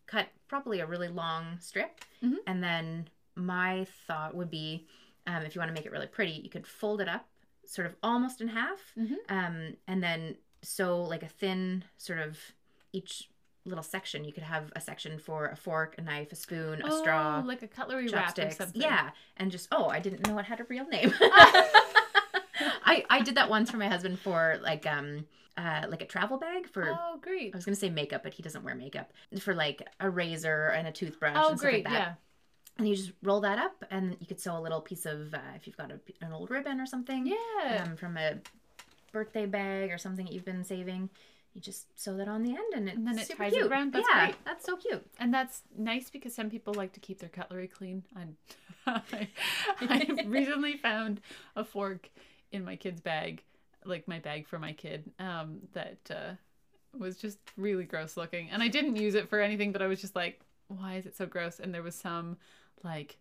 cut 0.06 0.28
probably 0.48 0.80
a 0.82 0.86
really 0.86 1.08
long 1.08 1.58
strip. 1.60 2.02
Mhm. 2.24 2.38
And 2.46 2.64
then 2.64 3.08
my 3.36 3.86
thought 4.06 4.36
would 4.36 4.52
be, 4.52 4.86
um, 5.26 5.44
if 5.44 5.56
you 5.56 5.60
want 5.60 5.70
to 5.70 5.74
make 5.74 5.86
it 5.86 5.92
really 5.92 6.08
pretty, 6.08 6.34
you 6.34 6.50
could 6.50 6.68
fold 6.68 7.00
it 7.02 7.08
up, 7.08 7.26
sort 7.66 7.88
of 7.88 7.96
almost 8.04 8.42
in 8.42 8.50
half, 8.50 8.80
Mhm. 8.98 9.16
um, 9.30 9.78
and 9.88 10.04
then 10.04 10.36
sew 10.62 11.02
like 11.04 11.24
a 11.24 11.28
thin 11.30 11.84
sort 11.98 12.20
of 12.20 12.38
each 12.94 13.30
little 13.66 13.84
section. 13.84 14.24
You 14.24 14.32
could 14.34 14.44
have 14.44 14.72
a 14.76 14.82
section 14.82 15.18
for 15.20 15.48
a 15.48 15.56
fork, 15.56 15.96
a 15.98 16.02
knife, 16.02 16.32
a 16.32 16.36
spoon, 16.36 16.82
a 16.82 16.92
straw, 16.92 17.42
Oh, 17.44 17.48
like 17.48 17.62
a 17.64 17.68
cutlery 17.68 18.08
wrap 18.08 18.14
or 18.14 18.26
chopsticks. 18.28 18.58
something. 18.58 18.82
Yeah, 18.82 19.10
and 19.38 19.52
just 19.52 19.68
oh, 19.72 19.88
I 19.88 20.00
didn't 20.00 20.28
know 20.28 20.38
it 20.40 20.46
had 20.46 20.60
a 20.60 20.66
real 20.66 20.86
name. 20.88 21.14
I 22.86 23.04
I 23.10 23.22
did 23.22 23.36
that 23.36 23.50
once 23.50 23.72
for 23.72 23.78
my 23.78 23.88
husband 23.88 24.20
for 24.20 24.60
like 24.62 24.86
um 24.86 25.26
uh 25.58 25.86
like 25.90 26.02
a 26.02 26.06
travel 26.06 26.38
bag 26.38 26.68
for. 26.68 26.90
Oh, 27.00 27.18
great. 27.22 27.54
I 27.54 27.58
was 27.58 27.66
gonna 27.66 27.76
say 27.76 27.90
makeup, 27.90 28.24
but 28.24 28.34
he 28.34 28.44
doesn't 28.44 28.64
wear 28.64 28.76
makeup. 28.76 29.12
For 29.40 29.54
like 29.56 29.88
a 30.00 30.10
razor 30.10 30.68
and 30.68 30.88
a 30.88 30.92
toothbrush 30.92 31.34
Oh, 31.38 31.50
and 31.50 31.58
stuff 31.60 31.70
great. 31.72 31.86
like 31.86 31.94
that. 31.94 32.00
yeah. 32.00 32.14
And 32.80 32.88
you 32.90 32.96
just 32.96 33.12
roll 33.22 33.40
that 33.42 33.60
up, 33.60 33.86
and 33.92 34.18
you 34.20 34.26
could 34.26 34.40
sew 34.40 34.58
a 34.58 34.60
little 34.60 34.82
piece 34.82 35.06
of 35.06 35.32
uh, 35.34 35.38
if 35.56 35.68
you've 35.68 35.78
got 35.78 35.92
a, 35.92 36.00
an 36.26 36.34
old 36.34 36.50
ribbon 36.50 36.80
or 36.82 36.88
something 36.88 37.28
Yeah. 37.28 37.84
um, 37.86 37.96
from 37.96 38.18
a 38.18 38.40
birthday 39.12 39.46
bag 39.46 39.92
or 39.92 40.00
something 40.00 40.26
that 40.26 40.34
you've 40.34 40.46
been 40.46 40.64
saving. 40.64 41.10
You 41.54 41.62
just 41.62 42.00
sew 42.02 42.18
that 42.18 42.28
on 42.28 42.42
the 42.44 42.50
end, 42.52 42.74
and 42.76 42.88
it's 42.88 42.98
And 42.98 43.08
then 43.08 43.20
it 43.20 43.28
super 43.28 43.44
ties 43.44 43.54
it 43.54 43.58
cute. 43.58 43.72
around. 43.72 43.94
That's 43.94 44.08
yeah, 44.12 44.26
great. 44.26 44.36
that's 44.44 44.66
so 44.66 44.76
cute. 44.76 45.06
and 45.20 45.32
that's 45.34 45.62
nice 45.78 46.10
because 46.10 46.34
some 46.34 46.50
people 46.50 46.74
like 46.74 46.94
to 46.94 47.00
keep 47.00 47.20
their 47.20 47.30
cutlery 47.30 47.68
clean. 47.68 48.04
I, 48.88 49.28
I 49.82 50.16
recently 50.26 50.78
found 50.78 51.22
a 51.56 51.64
fork 51.64 52.10
in 52.52 52.66
my 52.66 52.76
kid's 52.76 53.02
bag, 53.02 53.44
like 53.86 54.08
my 54.08 54.20
bag 54.20 54.48
for 54.48 54.58
my 54.60 54.74
kid, 54.74 55.12
um, 55.20 55.60
that 55.74 56.00
uh, 56.10 56.34
was 56.98 57.18
just 57.18 57.38
really 57.56 57.86
gross 57.86 58.18
looking. 58.18 58.50
And 58.50 58.62
I 58.64 58.68
didn't 58.68 58.96
use 58.96 59.16
it 59.16 59.30
for 59.30 59.40
anything, 59.40 59.72
but 59.72 59.82
I 59.82 59.88
was 59.88 60.02
just 60.02 60.16
like, 60.16 60.42
why 60.68 60.96
is 60.96 61.06
it 61.06 61.16
so 61.16 61.26
gross? 61.26 61.60
And 61.60 61.74
there 61.74 61.84
was 61.84 61.96
some 61.96 62.38
like 62.84 63.18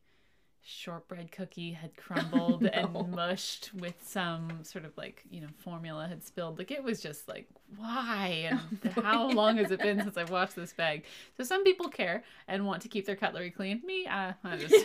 shortbread 0.64 1.32
cookie 1.32 1.72
had 1.72 1.96
crumbled 1.96 2.64
and 2.64 3.10
mushed 3.10 3.70
with 3.74 3.94
some 4.02 4.62
sort 4.62 4.84
of 4.84 4.96
like 4.96 5.24
you 5.30 5.40
know 5.40 5.48
formula 5.58 6.06
had 6.08 6.22
spilled. 6.24 6.58
Like 6.58 6.70
it 6.70 6.82
was 6.82 7.00
just 7.00 7.28
like 7.28 7.48
why? 7.76 8.48
And 8.50 8.92
how 9.04 9.30
long 9.30 9.56
has 9.56 9.70
it 9.70 9.80
been 9.80 10.00
since 10.00 10.16
i've 10.16 10.30
washed 10.30 10.56
this 10.56 10.72
bag? 10.72 11.04
So 11.36 11.44
some 11.44 11.64
people 11.64 11.88
care 11.88 12.22
and 12.48 12.66
want 12.66 12.82
to 12.82 12.88
keep 12.88 13.06
their 13.06 13.16
cutlery 13.16 13.50
clean. 13.50 13.82
Me 13.84 14.06
uh, 14.06 14.32
i 14.44 14.56
just 14.56 14.74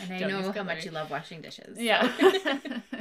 And 0.00 0.24
I 0.24 0.28
know 0.28 0.52
how 0.52 0.62
much 0.62 0.84
you 0.84 0.90
love 0.90 1.10
washing 1.10 1.40
dishes. 1.40 1.78
yeah. 1.78 2.10
so 2.16 2.93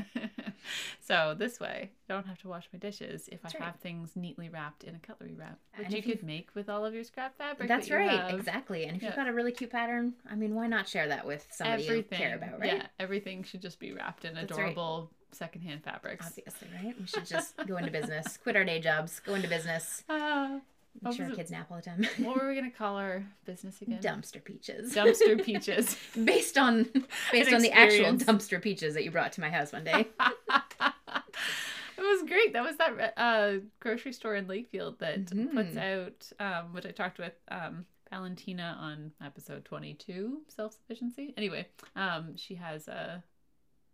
this 1.08 1.60
way 1.60 1.92
i 2.10 2.14
don't 2.14 2.26
have 2.28 2.38
to 2.40 2.48
wash 2.48 2.68
my 2.72 2.80
dishes 2.80 3.28
if 3.32 3.42
That's 3.42 3.56
i 3.56 3.60
right. 3.60 3.66
have 3.66 3.76
things 3.80 4.12
neatly 4.16 4.50
wrapped 4.50 4.84
in 4.84 4.96
a 4.96 5.00
cutlery 5.00 5.36
wrap 5.38 5.60
And 5.76 5.86
which 5.86 5.94
you 5.94 6.00
if 6.00 6.06
you've- 6.08 6.18
could 6.20 6.26
make 6.28 6.50
with 6.56 6.70
all 6.70 6.86
of 6.86 6.94
your 6.94 7.04
scrap 7.04 7.38
fabric 7.38 7.68
That's 7.68 7.88
that 7.90 7.96
right, 7.96 8.10
have. 8.10 8.34
exactly. 8.40 8.86
And 8.86 8.96
if 8.98 9.04
you've 9.04 9.16
got 9.16 9.28
a 9.28 9.34
really 9.34 9.52
cute 9.52 9.70
pattern, 9.72 10.14
I 10.30 10.36
mean, 10.36 10.56
why 10.56 10.68
not 10.68 10.88
share 10.88 11.08
that 11.10 11.26
with 11.26 11.46
somebody 11.52 11.84
you 11.84 12.04
care 12.04 12.36
about, 12.36 12.60
right? 12.60 12.78
Yeah, 12.78 12.86
everything 13.00 13.44
should 13.44 13.62
just 13.62 13.80
be 13.80 13.92
wrapped 13.94 14.26
in 14.26 14.34
That's 14.34 14.52
right. 14.52 14.60
adorable 14.60 15.10
secondhand 15.32 15.84
fabrics. 15.84 16.26
Obviously, 16.28 16.68
right? 16.84 16.96
We 17.00 17.06
should 17.08 17.26
just 17.26 17.56
go 17.68 17.78
into 17.78 17.92
business, 17.92 18.38
quit 18.44 18.56
our 18.56 18.64
day 18.66 18.80
jobs, 18.80 19.20
go 19.20 19.34
into 19.36 19.48
business, 19.50 20.04
Ah, 20.10 20.60
make 20.96 21.04
What 21.04 21.16
sure 21.16 21.26
our 21.26 21.32
kids 21.32 21.50
nap 21.52 21.68
all 21.72 21.78
the 21.78 21.84
time. 21.84 22.06
what 22.26 22.40
were 22.40 22.48
we 22.50 22.56
gonna 22.56 22.70
call 22.70 22.98
our 22.98 23.24
business 23.46 23.82
again? 23.82 24.00
Dumpster 24.02 24.44
peaches. 24.44 24.94
Dumpster 24.94 25.44
peaches. 25.50 25.98
based 26.24 26.58
on 26.58 26.88
based 27.32 27.52
on 27.52 27.62
the 27.62 27.72
actual 27.72 28.14
dumpster 28.14 28.62
peaches 28.62 28.94
that 28.94 29.04
you 29.04 29.10
brought 29.12 29.32
to 29.34 29.42
my 29.42 29.50
house 29.50 29.72
one 29.74 29.84
day. 29.84 30.08
Was 32.24 32.30
great. 32.30 32.54
That 32.54 32.64
was 32.64 32.78
that 32.78 33.14
uh, 33.18 33.54
grocery 33.80 34.14
store 34.14 34.36
in 34.36 34.48
Lakefield 34.48 35.00
that 35.00 35.26
puts 35.28 35.76
Mhm. 35.76 35.78
out, 35.78 36.32
um, 36.40 36.74
which 36.74 36.86
I 36.86 36.92
talked 36.92 37.20
with 37.20 37.34
um, 37.50 37.86
Valentina 38.10 38.78
on 38.80 39.12
episode 39.24 39.66
22, 39.66 40.42
self 40.48 40.74
sufficiency. 40.74 41.34
Anyway, 41.38 41.68
um, 41.96 42.36
she 42.38 42.56
has 42.56 42.88
a, 42.88 43.24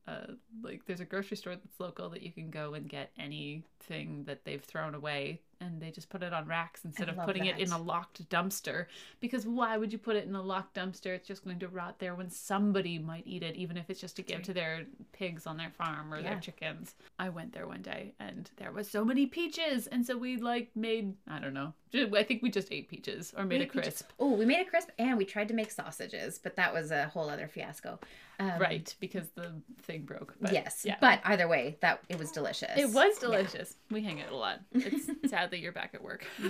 a, 0.07 0.33
like, 0.61 0.85
there's 0.85 0.99
a 0.99 1.05
grocery 1.05 1.37
store 1.37 1.55
that's 1.55 1.79
local 1.79 2.09
that 2.09 2.21
you 2.21 2.31
can 2.31 2.49
go 2.49 2.73
and 2.73 2.87
get 2.89 3.11
anything 3.17 4.23
that 4.25 4.43
they've 4.45 4.63
thrown 4.63 4.95
away. 4.95 5.41
And 5.61 5.81
they 5.81 5.91
just 5.91 6.09
put 6.09 6.23
it 6.23 6.31
on 6.33 6.45
racks 6.47 6.85
instead 6.85 7.09
I 7.09 7.11
of 7.11 7.25
putting 7.25 7.45
it 7.45 7.59
in 7.59 7.71
a 7.73 7.77
locked 7.77 8.27
dumpster. 8.29 8.85
Because 9.19 9.45
why 9.45 9.75
would 9.77 9.91
you 9.91 9.99
put 9.99 10.15
it 10.15 10.25
in 10.25 10.33
a 10.35 10.41
locked 10.41 10.75
dumpster? 10.75 11.07
It's 11.07 11.27
just 11.27 11.43
going 11.43 11.59
to 11.59 11.67
rot 11.67 11.99
there 11.99 12.15
when 12.15 12.29
somebody 12.29 12.97
might 12.97 13.23
eat 13.27 13.43
it, 13.43 13.55
even 13.57 13.75
if 13.75 13.89
it's 13.89 13.99
just 13.99 14.15
to 14.15 14.21
give 14.21 14.41
to 14.43 14.53
their 14.53 14.85
pigs 15.11 15.45
on 15.45 15.57
their 15.57 15.71
farm 15.71 16.13
or 16.13 16.19
Yeah. 16.19 16.29
their 16.31 16.39
chickens. 16.39 16.95
I 17.19 17.27
went 17.27 17.51
there 17.51 17.67
one 17.67 17.81
day 17.81 18.13
and 18.19 18.49
there 18.55 18.71
was 18.71 18.89
so 18.89 19.03
many 19.03 19.25
peaches, 19.25 19.87
and 19.87 20.05
so 20.05 20.17
we 20.17 20.37
like 20.37 20.69
made 20.75 21.15
I 21.27 21.39
don't 21.39 21.53
know. 21.53 21.73
I 21.93 22.21
think 22.21 22.43
we 22.43 22.51
just 22.51 22.71
ate 22.71 22.87
peaches 22.87 23.33
or 23.35 23.45
made 23.45 23.61
a 23.61 23.65
crisp. 23.65 24.11
Oh, 24.19 24.33
we 24.35 24.45
made 24.45 24.61
a 24.65 24.69
crisp 24.69 24.89
and 24.99 25.17
we 25.17 25.25
tried 25.25 25.47
to 25.47 25.55
make 25.55 25.71
sausages, 25.71 26.37
but 26.41 26.55
that 26.55 26.71
was 26.71 26.91
a 26.91 27.07
whole 27.07 27.27
other 27.31 27.47
fiasco. 27.47 27.99
Um, 28.39 28.59
right, 28.59 28.95
because 28.99 29.27
the 29.31 29.53
thing 29.81 30.03
broke. 30.03 30.35
But 30.39 30.53
yes, 30.53 30.83
yeah. 30.85 30.97
but 31.01 31.19
either 31.25 31.47
way, 31.47 31.77
that 31.81 31.99
it 32.07 32.17
was 32.19 32.31
delicious. 32.31 32.69
it 32.77 32.91
was 32.91 33.15
Yeah. 33.15 33.27
delicious. 33.27 33.75
We 33.89 34.01
hang 34.03 34.21
out 34.21 34.31
a 34.31 34.35
lot. 34.35 34.59
It's 34.71 35.09
sad 35.31 35.48
that 35.51 35.59
you're 35.59 35.71
back 35.71 35.91
at 35.93 36.01
work. 36.03 36.25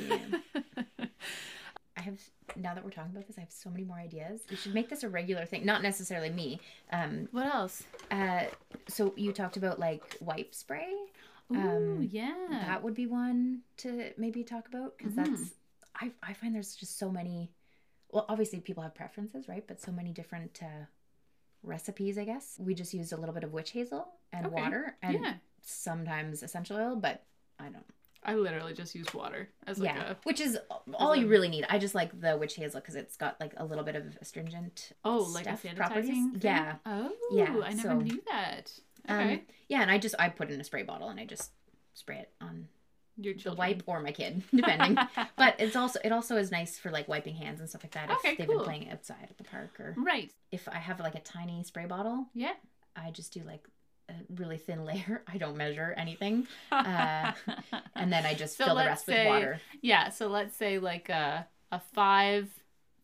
I 1.98 2.02
have 2.02 2.20
now 2.56 2.74
that 2.74 2.84
we're 2.84 2.92
talking 2.92 3.12
about 3.12 3.28
this, 3.28 3.38
I 3.38 3.42
have 3.42 3.52
so 3.52 3.70
many 3.70 3.84
more 3.84 3.98
ideas. 3.98 4.42
We 4.50 4.56
should 4.56 4.74
make 4.74 4.88
this 4.90 5.04
a 5.04 5.10
regular 5.10 5.46
thing. 5.46 5.66
Not 5.66 5.84
necessarily 5.84 6.30
me. 6.30 6.62
Um, 6.94 7.28
what 7.32 7.46
else? 7.46 7.84
uh, 8.10 8.46
so 8.88 9.14
you 9.18 9.34
talked 9.34 9.58
about 9.58 9.80
like 9.80 10.16
wipe 10.22 10.56
spray. 10.56 10.94
Ooh, 11.52 11.56
Um, 11.58 12.08
yeah. 12.10 12.36
That 12.68 12.84
would 12.84 12.94
be 12.94 13.06
one 13.06 13.62
to 13.78 14.12
maybe 14.18 14.44
talk 14.44 14.68
about 14.68 14.98
because 14.98 15.14
Mhm. 15.14 15.26
that's 15.26 15.52
I 15.96 16.12
I 16.24 16.34
find 16.34 16.56
there's 16.56 16.76
just 16.76 16.98
so 16.98 17.12
many. 17.12 17.52
Well, 18.12 18.26
obviously 18.30 18.60
people 18.62 18.82
have 18.84 18.96
preferences, 18.96 19.48
right? 19.50 19.66
But 19.68 19.82
so 19.82 19.92
many 19.92 20.14
different 20.14 20.62
uh, 20.64 20.86
recipes. 21.64 22.18
I 22.18 22.24
guess 22.24 22.56
we 22.60 22.74
just 22.76 22.94
used 22.94 23.12
a 23.12 23.18
little 23.18 23.36
bit 23.36 23.44
of 23.44 23.52
witch 23.52 23.72
hazel 23.72 24.08
and 24.32 24.46
Okay. 24.48 24.56
water 24.56 24.96
and 25.02 25.20
yeah. 25.22 25.34
sometimes 25.62 26.44
essential 26.44 26.78
oil, 26.78 26.96
but 26.96 27.26
I 27.60 27.68
don't. 27.70 27.86
I 28.24 28.36
literally 28.36 28.74
just 28.74 28.94
use 28.96 29.14
water 29.14 29.48
as 29.66 29.80
like 29.80 29.96
yeah, 29.96 30.12
a 30.12 30.16
which 30.24 30.42
is 30.42 30.58
all 30.94 31.16
you 31.16 31.26
a- 31.26 31.30
really 31.30 31.48
need. 31.50 31.66
I 31.70 31.78
just 31.80 31.96
like 31.96 32.20
the 32.20 32.38
witch 32.38 32.56
hazel 32.56 32.80
because 32.82 32.96
it's 32.96 33.16
got 33.16 33.40
like 33.40 33.54
a 33.58 33.66
little 33.66 33.84
bit 33.84 33.96
of 33.96 34.18
astringent. 34.22 34.92
oh 35.06 35.30
like 35.34 35.46
a 35.48 35.52
sanitizing 35.52 35.76
properties. 35.76 36.08
thing? 36.10 36.38
Yeah. 36.42 36.76
Oh 36.86 37.12
Yeah, 37.32 37.56
I 37.64 37.70
never 37.74 37.82
so- 37.82 37.96
knew 38.00 38.22
that. 38.32 38.72
Um, 39.08 39.20
Okay. 39.20 39.44
yeah, 39.70 39.82
and 39.82 39.90
I 39.90 39.98
just 39.98 40.16
I 40.20 40.30
put 40.30 40.52
in 40.52 40.60
a 40.60 40.64
spray 40.64 40.84
bottle 40.84 41.10
and 41.10 41.20
I 41.20 41.26
just 41.26 41.52
spray 41.94 42.18
it 42.20 42.30
on 42.42 42.68
Your 43.18 43.34
the 43.34 43.54
wipe 43.54 43.84
or 43.88 44.02
my 44.02 44.12
kid, 44.12 44.44
depending. 44.56 44.98
but 45.38 45.56
it's 45.60 45.76
also 45.78 46.00
it 46.04 46.12
also 46.12 46.36
is 46.36 46.52
nice 46.52 46.78
for 46.78 46.92
like 46.92 47.08
wiping 47.08 47.36
hands 47.36 47.60
and 47.62 47.70
stuff 47.70 47.84
like 47.84 47.94
that 47.94 48.12
if 48.12 48.18
Okay, 48.18 48.36
they've 48.36 48.48
cool. 48.48 48.58
been 48.58 48.66
playing 48.66 48.90
outside 48.92 49.28
at 49.30 49.38
the 49.38 49.44
park 49.46 49.80
or 49.80 49.96
right. 49.98 50.32
if 50.52 50.68
I 50.68 50.78
have 50.78 51.00
like 51.00 51.16
a 51.16 51.22
tiny 51.22 51.64
spray 51.64 51.86
bottle, 51.86 52.28
Yeah. 52.34 52.54
I 52.96 53.12
just 53.12 53.34
do 53.34 53.42
like 53.44 53.66
a 54.10 54.34
really 54.42 54.58
thin 54.58 54.84
layer. 54.86 55.24
I 55.34 55.38
don't 55.38 55.58
measure 55.58 55.94
anything, 55.98 56.48
Uh, 56.72 57.32
and 57.96 58.12
then 58.12 58.26
I 58.26 58.34
just 58.34 58.58
So 58.58 58.66
fill 58.66 58.76
the 58.76 58.86
rest 58.86 59.08
with 59.08 59.26
water. 59.28 59.62
Yeah, 59.82 60.10
so 60.10 60.28
let's 60.28 60.56
say 60.56 60.80
like 60.80 61.10
a 61.10 61.48
a 61.72 61.80
five 61.80 62.50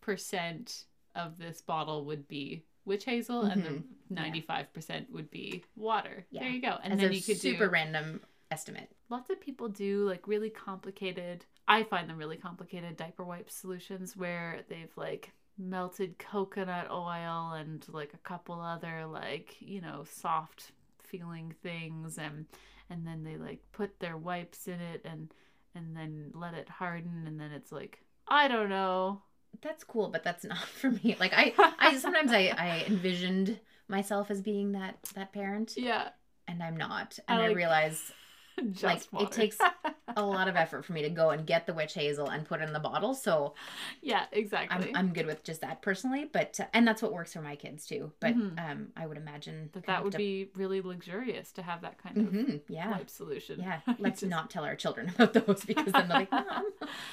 percent 0.00 0.84
of 1.14 1.38
this 1.38 1.60
bottle 1.60 2.04
would 2.06 2.28
be 2.28 2.64
witch 2.84 3.04
hazel, 3.04 3.42
and 3.42 3.64
the 3.64 3.70
Mhm. 3.70 3.84
ninety 4.10 4.40
five 4.40 4.72
percent 4.72 5.10
would 5.12 5.30
be 5.30 5.64
water. 5.76 6.26
Yeah. 6.30 6.40
There 6.42 6.50
you 6.50 6.60
go. 6.62 6.76
And 6.82 6.92
As 6.94 6.98
then 7.00 7.12
you 7.12 7.20
could 7.22 7.40
do 7.40 7.52
super 7.52 7.66
do. 7.66 7.70
random 7.72 8.20
estimate. 8.50 8.88
Lots 9.08 9.30
of 9.30 9.40
people 9.40 9.68
do 9.68 10.04
like 10.08 10.26
really 10.28 10.50
complicated. 10.50 11.44
I 11.68 11.82
find 11.82 12.08
them 12.08 12.16
really 12.18 12.36
complicated 12.36 12.96
diaper 12.96 13.24
wipe 13.24 13.50
solutions 13.50 14.16
where 14.16 14.60
they've 14.68 14.96
like 14.96 15.32
melted 15.58 16.18
coconut 16.18 16.90
oil 16.90 17.52
and 17.54 17.84
like 17.88 18.12
a 18.14 18.18
couple 18.18 18.60
other 18.60 19.06
like 19.06 19.56
you 19.60 19.80
know 19.80 20.04
soft 20.04 20.70
feeling 21.06 21.54
things 21.62 22.18
and 22.18 22.46
and 22.90 23.06
then 23.06 23.24
they 23.24 23.36
like 23.36 23.60
put 23.72 23.98
their 24.00 24.16
wipes 24.16 24.68
in 24.68 24.80
it 24.80 25.02
and 25.04 25.32
and 25.74 25.96
then 25.96 26.30
let 26.34 26.54
it 26.54 26.68
harden 26.68 27.24
and 27.26 27.38
then 27.40 27.52
it's 27.52 27.72
like 27.72 28.00
I 28.28 28.48
don't 28.48 28.68
know. 28.68 29.22
That's 29.62 29.84
cool, 29.84 30.08
but 30.08 30.24
that's 30.24 30.44
not 30.44 30.58
for 30.80 30.90
me. 30.90 31.16
Like 31.18 31.32
I, 31.34 31.54
I 31.78 31.96
sometimes 31.98 32.32
I, 32.32 32.52
I 32.56 32.84
envisioned 32.86 33.58
myself 33.88 34.30
as 34.30 34.42
being 34.42 34.72
that 34.72 34.96
that 35.14 35.32
parent, 35.32 35.74
Yeah, 35.76 36.08
and 36.48 36.62
I'm 36.62 36.76
not. 36.76 37.18
And 37.28 37.40
I, 37.40 37.46
like- 37.48 37.56
realize 37.56 38.12
just 38.72 39.12
Like, 39.12 39.22
it 39.22 39.32
takes- 39.32 39.58
a 40.18 40.24
lot 40.24 40.48
of 40.48 40.56
effort 40.56 40.84
for 40.84 40.92
me 40.94 41.02
to 41.02 41.10
go 41.10 41.30
and 41.30 41.46
get 41.46 41.66
the 41.66 41.74
witch 41.74 41.92
hazel 41.92 42.28
and 42.28 42.46
put 42.46 42.60
it 42.60 42.64
in 42.64 42.72
the 42.72 42.78
bottle. 42.80 43.12
So 43.12 43.54
yeah, 44.00 44.24
exactly. 44.32 44.88
I'm, 44.90 44.96
I'm 44.96 45.12
good 45.12 45.26
with 45.26 45.42
just 45.44 45.60
that 45.60 45.82
personally. 45.82 46.24
But 46.32 46.58
uh, 46.60 46.64
and 46.72 46.86
that's 46.88 47.02
what 47.02 47.12
works 47.12 47.32
for 47.34 47.42
my 47.42 47.56
kids 47.56 47.86
too. 47.86 48.12
But 48.20 48.34
Mhm. 48.36 48.70
um, 48.70 48.88
I 48.96 49.06
would 49.06 49.18
imagine 49.18 49.68
that 49.72 49.84
that 49.86 50.02
would 50.04 50.12
to- 50.12 50.18
be 50.18 50.48
really 50.54 50.80
luxurious 50.80 51.52
to 51.52 51.62
have 51.62 51.82
that 51.82 51.98
kind 51.98 52.16
of 52.16 52.24
Mhm, 52.32 52.60
yeah. 52.68 52.90
wipe 52.92 53.10
solution. 53.10 53.60
Yeah, 53.60 53.80
let's 53.98 54.20
just- 54.20 54.30
not 54.30 54.48
tell 54.48 54.64
our 54.64 54.76
children 54.76 55.12
about 55.18 55.34
those 55.34 55.64
because 55.64 55.92
then 55.92 56.08
they're 56.08 56.18
like, 56.20 56.30
Mom, 56.32 56.44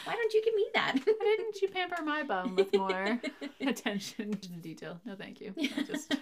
why 0.06 0.14
don't 0.14 0.34
you 0.34 0.42
give 0.46 0.54
me 0.56 0.68
that? 0.76 0.96
Why 1.04 1.36
didn't 1.38 1.62
you 1.62 1.68
pamper 1.70 2.04
my 2.04 2.24
bum 2.24 2.56
with 2.56 2.74
more 2.74 3.20
attention 3.60 4.32
to 4.38 4.50
detail? 4.50 5.02
No, 5.06 5.16
thank 5.16 5.42
you. 5.42 5.54
I'll 5.78 5.84
just 5.84 6.16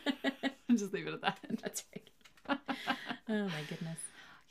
just 0.76 0.94
leave 0.94 1.06
it 1.08 1.14
at 1.14 1.22
that. 1.22 1.38
That's 1.62 1.84
right. 1.94 2.60
Oh 3.30 3.46
my 3.48 3.62
goodness. 3.70 4.00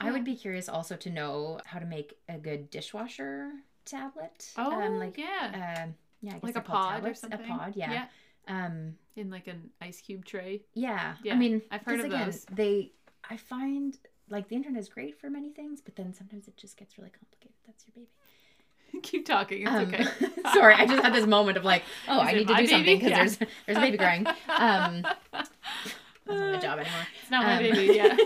I 0.00 0.10
would 0.10 0.24
be 0.24 0.34
curious 0.34 0.68
also 0.68 0.96
to 0.96 1.10
know 1.10 1.60
how 1.66 1.78
to 1.78 1.86
make 1.86 2.14
a 2.28 2.38
good 2.38 2.70
dishwasher 2.70 3.50
tablet. 3.84 4.50
Oh, 4.56 4.72
um, 4.80 4.98
like 4.98 5.18
yeah. 5.18 5.82
um, 5.84 5.94
yeah, 6.22 6.30
I 6.30 6.34
guess 6.34 6.42
like 6.42 6.56
a 6.56 6.60
pod 6.62 7.06
or 7.06 7.14
something. 7.14 7.40
A 7.40 7.42
pod, 7.46 7.74
yeah. 7.76 7.92
Yeah. 7.92 8.66
Um, 8.66 8.94
In 9.16 9.30
like 9.30 9.46
an 9.46 9.70
ice 9.80 10.00
cube 10.00 10.24
tray. 10.24 10.62
yeah. 10.74 11.14
Yeah, 11.22 11.34
I 11.34 11.36
mean, 11.36 11.62
I've 11.70 11.82
heard 11.82 12.00
of 12.00 12.06
again, 12.06 12.24
those. 12.26 12.44
They, 12.50 12.92
I 13.28 13.36
find 13.36 13.96
like 14.28 14.48
the 14.48 14.56
internet 14.56 14.80
is 14.80 14.88
great 14.88 15.20
for 15.20 15.28
many 15.28 15.50
things, 15.50 15.80
but 15.80 15.96
then 15.96 16.14
sometimes 16.14 16.48
it 16.48 16.56
just 16.56 16.76
gets 16.76 16.96
really 16.98 17.10
complicated. 17.10 17.56
That's 17.66 17.84
your 17.86 17.92
baby. 17.94 19.02
Keep 19.02 19.26
talking. 19.26 19.62
It's 19.62 19.70
Um, 19.70 19.86
okay. 19.88 20.04
sorry, 20.54 20.74
I 20.74 20.86
just 20.86 21.02
had 21.02 21.12
this 21.14 21.26
moment 21.26 21.58
of 21.58 21.64
like, 21.64 21.82
oh, 22.08 22.22
Is 22.22 22.28
I 22.28 22.32
need 22.32 22.48
to 22.48 22.54
do 22.56 22.66
something 22.66 22.96
because 22.98 23.10
Yeah. 23.10 23.18
there's 23.18 23.38
there's 23.66 23.78
a 23.78 23.80
baby 23.80 23.98
crying. 23.98 24.26
Um, 24.48 25.02
that's 25.32 25.50
not 26.26 26.52
my 26.52 26.58
job 26.58 26.78
anymore. 26.78 27.06
It's 27.22 27.30
not 27.30 27.44
my 27.44 27.56
Um, 27.56 27.62
baby. 27.62 27.94
Yeah. 27.94 28.16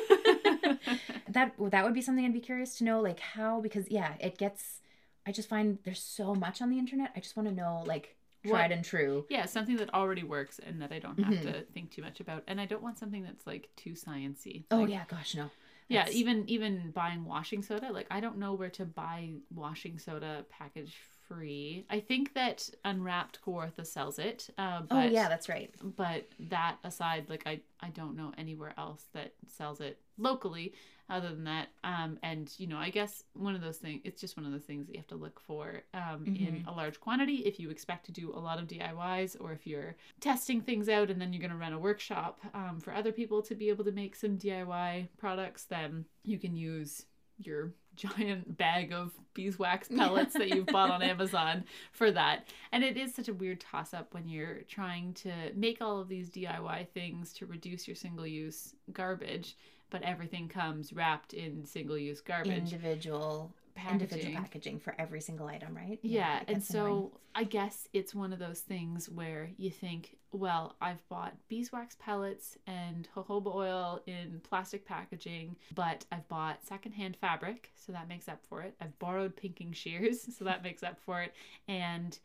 That 1.34 1.54
that 1.70 1.84
would 1.84 1.94
be 1.94 2.00
something 2.02 2.24
I'd 2.24 2.32
be 2.32 2.40
curious 2.40 2.76
to 2.78 2.84
know, 2.84 3.00
like 3.00 3.20
how 3.20 3.60
because 3.60 3.90
yeah, 3.90 4.14
it 4.20 4.38
gets. 4.38 4.80
I 5.26 5.32
just 5.32 5.48
find 5.48 5.78
there's 5.84 6.02
so 6.02 6.34
much 6.34 6.60
on 6.60 6.70
the 6.70 6.78
internet. 6.78 7.12
I 7.16 7.20
just 7.20 7.36
want 7.36 7.48
to 7.48 7.54
know 7.54 7.82
like 7.86 8.16
tried 8.46 8.72
and 8.72 8.84
true. 8.84 9.24
yeah, 9.30 9.46
something 9.46 9.76
that 9.76 9.92
already 9.94 10.22
works 10.22 10.58
and 10.58 10.82
that 10.82 10.92
I 10.92 10.98
don't 10.98 11.18
have 11.18 11.32
Mhm. 11.34 11.42
to 11.44 11.62
think 11.72 11.90
too 11.90 12.02
much 12.02 12.20
about. 12.20 12.42
And 12.46 12.60
I 12.60 12.66
don't 12.66 12.82
want 12.82 12.98
something 12.98 13.22
that's 13.22 13.46
like 13.46 13.70
too 13.76 13.92
sciency. 13.92 14.64
Oh 14.70 14.80
Like, 14.80 14.90
yeah, 14.90 15.04
gosh 15.08 15.34
no. 15.34 15.50
Yeah, 15.88 16.08
even 16.10 16.48
even 16.48 16.90
buying 16.92 17.24
washing 17.24 17.62
soda, 17.62 17.90
like 17.92 18.06
I 18.10 18.20
don't 18.20 18.38
know 18.38 18.54
where 18.54 18.70
to 18.70 18.84
buy 18.84 19.34
washing 19.54 19.98
soda 19.98 20.44
package 20.48 20.94
free. 21.28 21.86
I 21.90 22.00
think 22.00 22.34
that 22.34 22.68
Unwrapped 22.84 23.40
Kawartha 23.44 23.86
sells 23.86 24.18
it. 24.18 24.48
Uh, 24.58 24.80
oh 24.90 25.00
but, 25.00 25.12
yeah, 25.12 25.28
that's 25.28 25.48
right. 25.48 25.70
But 25.82 26.28
that 26.38 26.76
aside, 26.84 27.28
like 27.28 27.42
I, 27.46 27.60
I 27.80 27.88
don't 27.90 28.16
know 28.16 28.32
anywhere 28.38 28.74
else 28.78 29.06
that 29.12 29.32
sells 29.46 29.80
it 29.80 29.98
locally 30.18 30.74
other 31.10 31.28
than 31.28 31.44
that. 31.44 31.68
Um, 31.84 32.18
and 32.22 32.50
you 32.58 32.66
know, 32.66 32.78
I 32.78 32.90
guess 32.90 33.24
one 33.34 33.54
of 33.54 33.60
those 33.60 33.76
things, 33.76 34.00
it's 34.04 34.20
just 34.20 34.36
one 34.36 34.46
of 34.46 34.52
those 34.52 34.62
things 34.62 34.86
that 34.86 34.92
you 34.94 34.98
have 34.98 35.06
to 35.08 35.16
look 35.16 35.38
for 35.40 35.82
um, 35.92 36.24
in 36.26 36.62
Mhm. 36.64 36.66
a 36.66 36.72
large 36.72 36.98
quantity 37.00 37.36
if 37.46 37.60
you 37.60 37.70
expect 37.70 38.06
to 38.06 38.12
do 38.12 38.30
a 38.34 38.38
lot 38.40 38.58
of 38.58 38.66
DIYs 38.66 39.36
or 39.40 39.52
if 39.52 39.66
you're 39.66 39.96
testing 40.20 40.60
things 40.62 40.88
out 40.88 41.10
and 41.10 41.20
then 41.20 41.32
you're 41.32 41.40
going 41.40 41.50
to 41.50 41.56
run 41.56 41.72
a 41.74 41.78
workshop 41.78 42.40
um, 42.54 42.80
for 42.80 42.94
other 42.94 43.12
people 43.12 43.42
to 43.42 43.54
be 43.54 43.68
able 43.68 43.84
to 43.84 43.92
make 43.92 44.16
some 44.16 44.38
DIY 44.38 45.08
products, 45.18 45.64
then 45.64 46.04
you 46.22 46.38
can 46.38 46.56
use 46.56 47.04
your 47.38 47.72
giant 47.96 48.56
bag 48.56 48.92
of 48.92 49.12
beeswax 49.34 49.88
pellets 49.88 50.34
that 50.34 50.48
you've 50.48 50.66
bought 50.66 50.90
on 50.90 51.02
Amazon 51.12 51.64
for 51.92 52.10
that. 52.12 52.48
And 52.72 52.82
it 52.82 52.96
is 52.96 53.14
such 53.14 53.28
a 53.28 53.34
weird 53.34 53.60
toss 53.60 53.92
up 53.94 54.14
when 54.14 54.28
you're 54.28 54.62
trying 54.62 55.14
to 55.14 55.32
make 55.54 55.80
all 55.80 56.00
of 56.00 56.08
these 56.08 56.30
DIY 56.30 56.88
things 56.88 57.32
to 57.34 57.46
reduce 57.46 57.86
your 57.86 57.94
single 57.94 58.26
use 58.26 58.74
garbage, 58.92 59.56
but 59.94 60.02
everything 60.02 60.48
comes 60.48 60.92
wrapped 60.92 61.35
in 61.35 61.64
single 61.64 61.96
use 61.96 62.20
garbage 62.20 62.72
Individual 62.72 63.54
individual 63.92 64.35
packaging 64.35 64.80
for 64.80 64.92
every 64.98 65.20
single 65.20 65.46
item, 65.46 65.72
right? 65.72 66.00
yeah, 66.02 66.38
it 66.38 66.44
and 66.48 66.57
gets 66.57 66.70
annoying. 66.70 67.11
so 67.12 67.20
I 67.37 67.44
guess 67.44 67.87
it's 67.92 68.12
one 68.12 68.33
of 68.33 68.40
those 68.40 68.59
things 68.59 69.09
where 69.09 69.50
you 69.57 69.70
think, 69.70 70.16
well, 70.33 70.74
I've 70.80 71.09
bought 71.09 71.37
beeswax 71.46 71.96
pellets 72.00 72.59
and 72.66 73.09
jojoba 73.14 73.54
oil 73.54 74.02
in 74.09 74.40
plastic 74.42 74.85
packaging, 74.85 75.54
but 75.76 76.04
I've 76.11 76.26
bought 76.26 76.66
secondhand 76.66 77.16
fabric, 77.16 77.70
so 77.76 77.92
that 77.92 78.09
makes 78.09 78.28
up 78.28 78.40
for 78.48 78.62
it. 78.62 78.74
I've 78.80 78.98
borrowed 78.98 79.37
pinking 79.37 79.72
shears, 79.72 80.22
so 80.37 80.44
that 80.44 80.64
makes 80.64 80.83
up 80.83 80.98
for 81.07 81.22
it. 81.22 81.35
And 81.68 82.18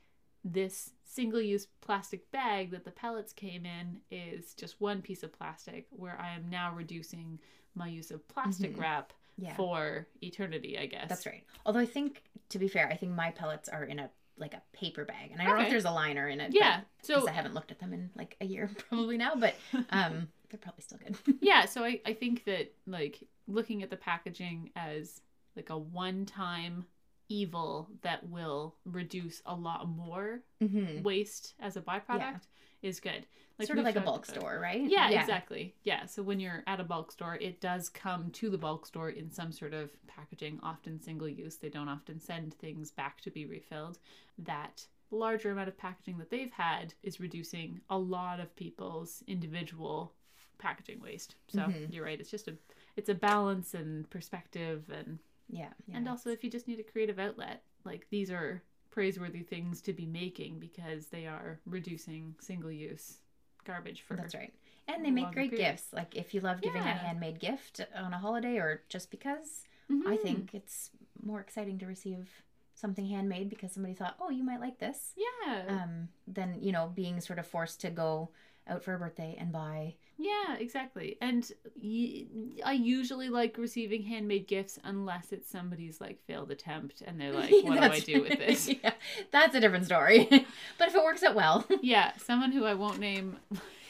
this 0.44 0.92
single 1.04 1.42
use 1.42 1.68
plastic 1.82 2.30
bag 2.32 2.72
that 2.72 2.86
the 2.86 2.92
pellets 2.92 3.34
came 3.34 3.66
in 3.66 3.98
is 4.12 4.54
just 4.54 4.80
one 4.80 5.02
piece 5.02 5.24
of 5.24 5.34
plastic, 5.34 5.88
where 5.92 6.20
I 6.20 6.36
am 6.36 6.50
now 6.50 6.74
reducing 6.74 7.40
my 7.76 7.88
use 7.88 8.12
of 8.12 8.28
plastic 8.28 8.76
Mhm. 8.76 8.80
wrap 8.82 9.14
yeah, 9.38 9.56
for 9.56 10.08
eternity, 10.22 10.78
I 10.78 10.86
guess. 10.86 11.08
that's 11.10 11.26
right. 11.26 11.44
Although 11.66 11.80
I 11.80 11.86
think, 11.86 12.24
to 12.50 12.60
be 12.60 12.68
fair, 12.68 12.88
I 12.90 12.96
think 12.96 13.14
my 13.14 13.32
pellets 13.32 13.70
are 13.70 13.84
in 13.86 14.00
a 14.00 14.10
like 14.38 14.54
a 14.54 14.62
paper 14.72 15.04
bag, 15.04 15.32
and 15.32 15.42
I 15.42 15.46
don't 15.46 15.58
know 15.58 15.64
if 15.66 15.70
there's 15.70 15.84
a 15.84 15.92
liner 15.92 16.30
in 16.30 16.40
it. 16.40 16.54
Yeah. 16.54 16.82
So 17.02 17.28
I 17.28 17.32
haven't 17.32 17.54
looked 17.54 17.72
at 17.72 17.80
them 17.80 17.92
in 17.92 18.10
like 18.16 18.38
a 18.40 18.46
year 18.46 18.70
probably 18.90 19.18
now, 19.18 19.36
but 19.36 19.54
um, 19.90 20.30
they're 20.50 20.60
probably 20.62 20.82
still 20.82 20.98
good. 20.98 21.18
yeah 21.42 21.66
so 21.66 21.84
I, 21.84 22.00
I 22.06 22.14
think 22.14 22.46
that 22.46 22.72
like 22.88 23.22
looking 23.48 23.84
at 23.84 23.90
the 23.90 23.98
packaging 23.98 24.72
as 24.78 25.20
like 25.58 25.70
a 25.72 25.78
one-time 25.78 26.86
evil 27.30 27.88
that 28.02 28.28
will 28.30 28.76
reduce 28.86 29.42
a 29.46 29.54
lot 29.56 29.88
more 29.88 30.42
mm-hmm. 30.62 31.02
waste 31.04 31.54
as 31.60 31.78
a 31.78 31.82
byproduct 31.82 32.42
is 32.82 33.00
good 33.00 33.26
Like 33.58 33.68
sort 33.68 33.78
of 33.80 33.86
like 33.86 33.96
a 33.98 34.00
bulk 34.02 34.28
about. 34.28 34.40
store, 34.40 34.60
right? 34.62 34.82
yeah, 34.90 35.10
exactly 35.10 35.76
yeah 35.84 36.06
so 36.06 36.24
when 36.24 36.40
you're 36.40 36.64
at 36.68 36.80
a 36.80 36.84
bulk 36.84 37.12
store 37.12 37.36
it 37.40 37.62
does 37.62 37.90
come 37.90 38.32
to 38.32 38.50
the 38.50 38.58
bulk 38.58 38.86
store 38.86 39.10
in 39.10 39.30
some 39.32 39.52
sort 39.52 39.74
of 39.74 39.92
packaging 40.08 40.60
often 40.64 41.00
single 41.02 41.28
use 41.30 41.58
they 41.58 41.70
don't 41.70 41.90
often 41.90 42.20
send 42.20 42.54
things 42.56 42.90
back 42.92 43.22
to 43.22 43.30
be 43.32 43.46
refilled 43.46 44.00
that 44.38 44.86
larger 45.12 45.52
amount 45.52 45.68
of 45.68 45.78
packaging 45.78 46.18
that 46.18 46.30
they've 46.30 46.52
had 46.52 46.94
is 47.04 47.20
reducing 47.20 47.80
a 47.90 47.98
lot 47.98 48.40
of 48.40 48.56
people's 48.56 49.24
individual 49.28 50.14
packaging 50.58 51.00
waste 51.02 51.36
so 51.48 51.60
Mhm. 51.62 51.94
you're 51.94 52.04
right 52.06 52.20
it's 52.20 52.32
just 52.32 52.48
a 52.48 52.56
it's 52.96 53.10
a 53.10 53.14
balance 53.16 53.74
and 53.74 54.10
perspective 54.10 54.90
and 54.90 55.20
Yeah, 55.50 55.70
yeah. 55.88 55.98
and 55.98 56.08
also 56.08 56.30
if 56.30 56.44
you 56.44 56.50
just 56.50 56.68
need 56.68 56.80
a 56.80 56.84
creative 56.84 57.20
outlet 57.20 57.64
like 57.84 58.06
these 58.10 58.30
are 58.30 58.62
praiseworthy 58.92 59.42
things 59.42 59.82
to 59.82 59.94
be 59.94 60.06
making 60.06 60.60
because 60.60 61.08
they 61.08 61.26
are 61.26 61.60
reducing 61.66 62.36
single 62.40 62.72
use 62.72 63.18
garbage 63.66 64.02
for 64.02 64.16
That's 64.16 64.34
right. 64.36 64.54
And 64.88 65.06
they 65.06 65.12
make 65.12 65.32
great 65.34 65.52
period. 65.52 65.72
gifts. 65.74 65.94
Like 65.94 66.16
if 66.16 66.34
you 66.34 66.42
love 66.42 66.62
giving 66.62 66.82
a 66.82 66.94
handmade 66.94 67.40
gift 67.40 67.82
on 67.96 68.14
a 68.14 68.18
holiday 68.18 68.58
or 68.58 68.82
just 68.90 69.12
because, 69.12 69.64
I 70.06 70.16
Mhm. 70.16 70.22
think 70.24 70.54
it's 70.54 70.90
more 71.22 71.40
exciting 71.40 71.78
to 71.80 71.86
receive 71.86 72.28
something 72.74 73.06
handmade 73.06 73.50
because 73.50 73.72
somebody 73.74 73.94
thought, 73.94 74.16
"Oh, 74.20 74.30
you 74.30 74.44
might 74.44 74.60
like 74.62 74.80
this." 74.80 75.14
yeah 75.16 75.84
Um, 75.84 76.10
than 76.28 76.62
you 76.62 76.72
know 76.72 76.88
being 76.88 77.22
sort 77.22 77.38
of 77.40 77.46
forced 77.46 77.82
to 77.82 77.90
go 77.92 78.30
out 78.70 78.84
for 78.84 78.94
a 78.94 79.00
birthday 79.00 79.36
and 79.40 79.52
buy. 79.52 79.96
Yeah, 80.18 80.56
exactly. 80.60 81.18
And 81.22 81.50
y- 81.82 82.26
I 82.66 82.74
usually 82.74 83.30
like 83.30 83.58
receiving 83.58 84.04
handmade 84.04 84.48
gifts 84.48 84.78
unless 84.84 85.32
it's 85.32 85.50
somebody's 85.50 86.00
like 86.02 86.20
failed 86.28 86.52
attempt 86.52 87.02
and 87.02 87.20
they're 87.20 87.32
like, 87.32 87.52
what 87.64 87.80
do 87.80 87.86
I 87.88 88.00
do 88.00 88.22
with 88.22 88.38
this? 88.40 88.68
yeah, 88.70 88.94
that's 89.32 89.56
a 89.56 89.60
different 89.60 89.86
story. 89.86 90.28
but 90.78 90.88
if 90.90 90.96
it 90.96 91.04
works 91.04 91.24
out 91.24 91.36
well, 91.36 91.66
yeah, 91.82 92.12
someone 92.18 92.52
who 92.52 92.66
I 92.66 92.74
won't 92.74 93.00
name. 93.00 93.38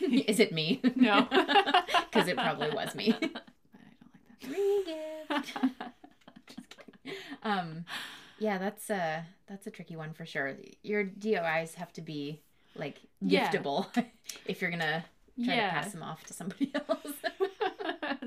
is 0.02 0.40
it 0.40 0.52
me? 0.54 0.82
No. 0.96 1.28
because 1.30 2.28
it 2.28 2.36
probably 2.38 2.70
was 2.70 2.94
me. 2.96 3.16
But 3.20 3.44
I 4.44 4.46
Free 4.48 4.84
don't 4.86 5.44
gift. 5.46 5.56
like 5.64 5.78
that. 5.80 5.94
um 7.44 7.86
yeah 8.40 8.58
that's 8.58 8.90
a 8.90 9.26
that's 9.48 9.68
a 9.68 9.72
tricky 9.72 9.96
one 9.96 10.14
for 10.14 10.26
sure 10.26 10.56
your 10.84 11.04
dois 11.04 11.74
have 11.76 11.92
to 11.94 12.02
be 12.02 12.42
like 12.80 12.98
Yeah. 13.22 13.52
giftable 13.52 13.86
if 14.46 14.62
you're 14.62 14.72
gonna 14.72 15.04
try 15.44 15.56
yeah. 15.56 15.68
to 15.68 15.74
pass 15.76 15.92
them 15.94 16.04
off 16.04 16.24
to 16.26 16.34
somebody 16.34 16.72
else 16.90 17.14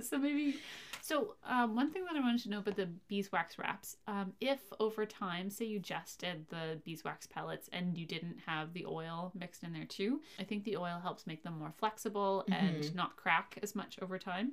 so 0.08 0.18
maybe 0.18 0.56
so 1.00 1.34
um, 1.44 1.74
one 1.74 1.90
thing 1.90 2.04
that 2.04 2.16
i 2.16 2.20
wanted 2.20 2.40
to 2.42 2.48
know 2.50 2.58
about 2.60 2.76
the 2.76 2.88
beeswax 3.08 3.58
wraps 3.58 3.96
um, 4.06 4.32
if 4.40 4.60
over 4.80 5.04
time 5.04 5.50
say 5.50 5.64
you 5.64 5.78
just 5.78 6.20
did 6.20 6.46
the 6.48 6.80
beeswax 6.84 7.26
pellets 7.26 7.68
and 7.72 7.98
you 7.98 8.06
didn't 8.06 8.36
have 8.46 8.72
the 8.72 8.86
oil 8.86 9.32
mixed 9.38 9.62
in 9.62 9.72
there 9.72 9.84
too 9.84 10.20
i 10.38 10.42
think 10.44 10.64
the 10.64 10.76
oil 10.76 10.98
helps 11.02 11.26
make 11.26 11.42
them 11.42 11.58
more 11.58 11.72
flexible 11.78 12.44
and 12.50 12.82
Mhm. 12.84 12.94
not 12.94 13.16
crack 13.16 13.58
as 13.62 13.74
much 13.74 13.98
over 14.00 14.18
time 14.18 14.52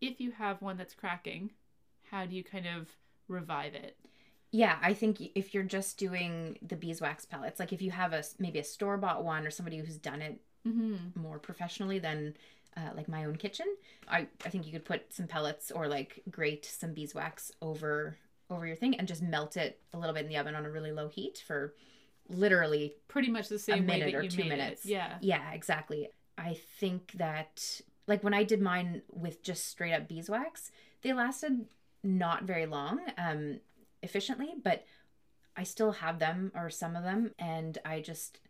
if 0.00 0.20
you 0.20 0.30
have 0.32 0.62
one 0.62 0.76
that's 0.78 0.94
cracking 0.94 1.50
how 2.10 2.24
do 2.24 2.34
you 2.34 2.42
kind 2.44 2.66
of 2.66 2.88
revive 3.28 3.74
it 3.74 3.96
yeah 4.50 4.76
i 4.82 4.92
think 4.92 5.20
if 5.34 5.54
you're 5.54 5.62
just 5.62 5.98
doing 5.98 6.58
the 6.62 6.76
beeswax 6.76 7.24
pellets 7.24 7.60
like 7.60 7.72
if 7.72 7.82
you 7.82 7.90
have 7.90 8.12
a 8.12 8.22
maybe 8.38 8.58
a 8.58 8.64
store-bought 8.64 9.24
one 9.24 9.46
or 9.46 9.50
somebody 9.50 9.78
who's 9.78 9.96
done 9.96 10.22
it 10.22 10.40
mm-hmm. 10.66 10.96
more 11.20 11.38
professionally 11.38 11.98
than 11.98 12.34
uh, 12.76 12.90
like 12.94 13.08
my 13.08 13.24
own 13.24 13.36
kitchen 13.36 13.66
i 14.08 14.26
i 14.44 14.48
think 14.48 14.66
you 14.66 14.72
could 14.72 14.84
put 14.84 15.12
some 15.12 15.26
pellets 15.26 15.70
or 15.70 15.88
like 15.88 16.22
grate 16.30 16.64
some 16.64 16.92
beeswax 16.92 17.50
over 17.60 18.16
over 18.50 18.66
your 18.66 18.76
thing 18.76 18.96
and 18.96 19.06
just 19.06 19.22
melt 19.22 19.56
it 19.56 19.80
a 19.92 19.98
little 19.98 20.14
bit 20.14 20.24
in 20.24 20.28
the 20.28 20.36
oven 20.36 20.54
on 20.54 20.66
a 20.66 20.70
really 20.70 20.92
low 20.92 21.08
heat 21.08 21.42
for 21.46 21.74
literally 22.28 22.94
pretty 23.08 23.30
much 23.30 23.48
the 23.48 23.58
same 23.58 23.86
way 23.86 23.98
minute 23.98 24.12
that 24.12 24.18
or 24.18 24.22
you 24.22 24.30
two 24.30 24.44
minutes. 24.44 24.84
it 24.84 24.90
yeah 24.90 25.16
Yeah, 25.20 25.52
exactly. 25.52 26.08
I 26.38 26.58
think 26.78 27.12
that 27.12 27.80
like 28.06 28.24
when 28.24 28.34
I 28.34 28.44
did 28.44 28.60
mine 28.60 29.02
with 29.10 29.42
just 29.42 29.66
straight 29.66 29.92
up 29.92 30.08
beeswax, 30.08 30.70
they 31.02 31.12
lasted 31.12 31.66
not 32.02 32.44
very 32.44 32.66
long, 32.66 33.00
um, 33.18 33.60
efficiently, 34.02 34.54
but 34.62 34.84
I 35.56 35.64
still 35.64 35.92
have 35.92 36.18
them 36.18 36.52
or 36.54 36.70
some 36.70 36.96
of 36.96 37.04
them, 37.04 37.32
and 37.38 37.76
I 37.84 38.00
just 38.00 38.40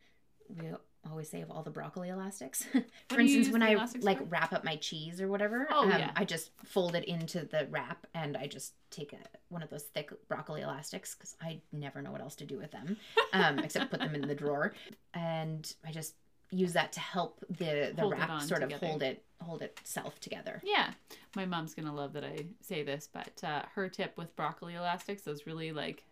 we 0.49 0.67
always 1.09 1.31
say 1.31 1.41
of 1.41 1.51
all 1.51 1.63
the 1.63 1.71
broccoli 1.71 2.09
elastics. 2.11 2.67
for 3.09 3.21
instance, 3.21 3.49
when 3.49 3.63
I 3.63 3.89
like 4.01 4.19
for? 4.19 4.25
wrap 4.25 4.53
up 4.53 4.65
my 4.65 4.77
cheese 4.77 5.21
or 5.21 5.29
whatever, 5.29 5.67
Oh, 5.71 5.85
um, 5.85 5.91
yeah. 5.91 6.11
I 6.15 6.25
just 6.25 6.51
fold 6.65 6.95
it 6.95 7.05
into 7.05 7.47
the 7.47 7.67
wrap 7.71 8.07
and 8.15 8.37
I 8.37 8.47
just 8.47 8.75
take 8.91 9.13
a, 9.13 9.17
one 9.49 9.63
of 9.63 9.71
those 9.71 9.85
thick 9.85 10.11
broccoli 10.29 10.61
elastics 10.61 11.15
because 11.15 11.37
I 11.41 11.61
never 11.73 12.03
know 12.03 12.13
what 12.13 12.21
else 12.21 12.35
to 12.37 12.45
do 12.45 12.59
with 12.59 12.71
them, 12.73 12.97
um, 13.33 13.59
except 13.61 13.91
put 13.91 14.01
them 14.01 14.15
in 14.15 14.27
the 14.29 14.35
drawer, 14.35 14.75
and 15.15 15.73
I 15.87 15.91
just 15.91 16.15
use 16.51 16.73
that 16.75 16.93
to 16.93 17.01
help 17.01 17.41
the 17.49 17.93
the 17.95 18.03
Hold 18.03 18.13
wrap 18.13 18.43
sort 18.43 18.63
of 18.63 18.73
hold 18.73 19.03
it 19.03 19.23
hold 19.41 19.63
itself 19.63 20.21
together. 20.21 20.61
Yeah, 20.65 20.91
my 21.37 21.47
mom's 21.47 21.75
gonna 21.75 21.95
love 21.95 22.13
that 22.15 22.25
I 22.25 22.47
say 22.61 22.83
this, 22.83 23.09
but 23.13 23.43
uh, 23.45 23.63
her 23.75 23.89
tip 23.89 24.17
with 24.19 24.35
broccoli 24.37 24.75
elastics, 24.75 25.23
those 25.23 25.47
really 25.47 25.73
like 25.73 26.05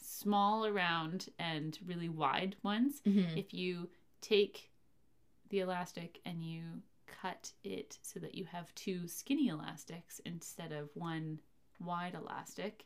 small 0.00 0.66
around 0.66 1.28
and 1.38 1.78
really 1.86 2.08
wide 2.08 2.56
ones. 2.62 3.00
Mhm. 3.06 3.36
If 3.36 3.54
you 3.54 3.88
take 4.20 4.70
the 5.50 5.60
elastic 5.60 6.20
and 6.24 6.42
you 6.44 6.82
cut 7.06 7.52
it 7.62 7.98
so 8.02 8.18
that 8.20 8.34
you 8.34 8.44
have 8.46 8.74
two 8.74 9.06
skinny 9.08 9.48
elastics 9.48 10.20
instead 10.26 10.72
of 10.72 10.90
one 10.94 11.38
wide 11.80 12.14
elastic, 12.14 12.84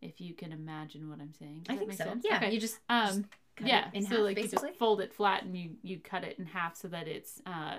if 0.00 0.20
you 0.20 0.34
can 0.34 0.52
imagine 0.52 1.08
what 1.08 1.20
I'm 1.20 1.32
saying. 1.32 1.62
Does 1.64 1.70
I 1.70 1.72
that 1.74 1.78
think 1.78 1.88
make 1.90 1.98
so. 1.98 2.04
sense? 2.04 2.24
Yeah, 2.28 2.36
Okay. 2.36 2.52
you 2.52 2.60
just 2.60 2.78
Um, 2.88 3.22
cut 3.24 3.30
yeah 3.66 3.88
in 3.92 4.02
so 4.02 4.16
half, 4.16 4.18
like 4.20 4.36
basically. 4.36 4.68
you 4.68 4.72
just 4.72 4.78
fold 4.78 5.00
it 5.00 5.12
flat 5.12 5.42
and 5.42 5.56
you 5.56 5.70
you 5.82 5.98
cut 5.98 6.24
it 6.24 6.38
in 6.38 6.46
half 6.46 6.76
so 6.76 6.88
that 6.88 7.08
it's 7.08 7.40
uh 7.46 7.78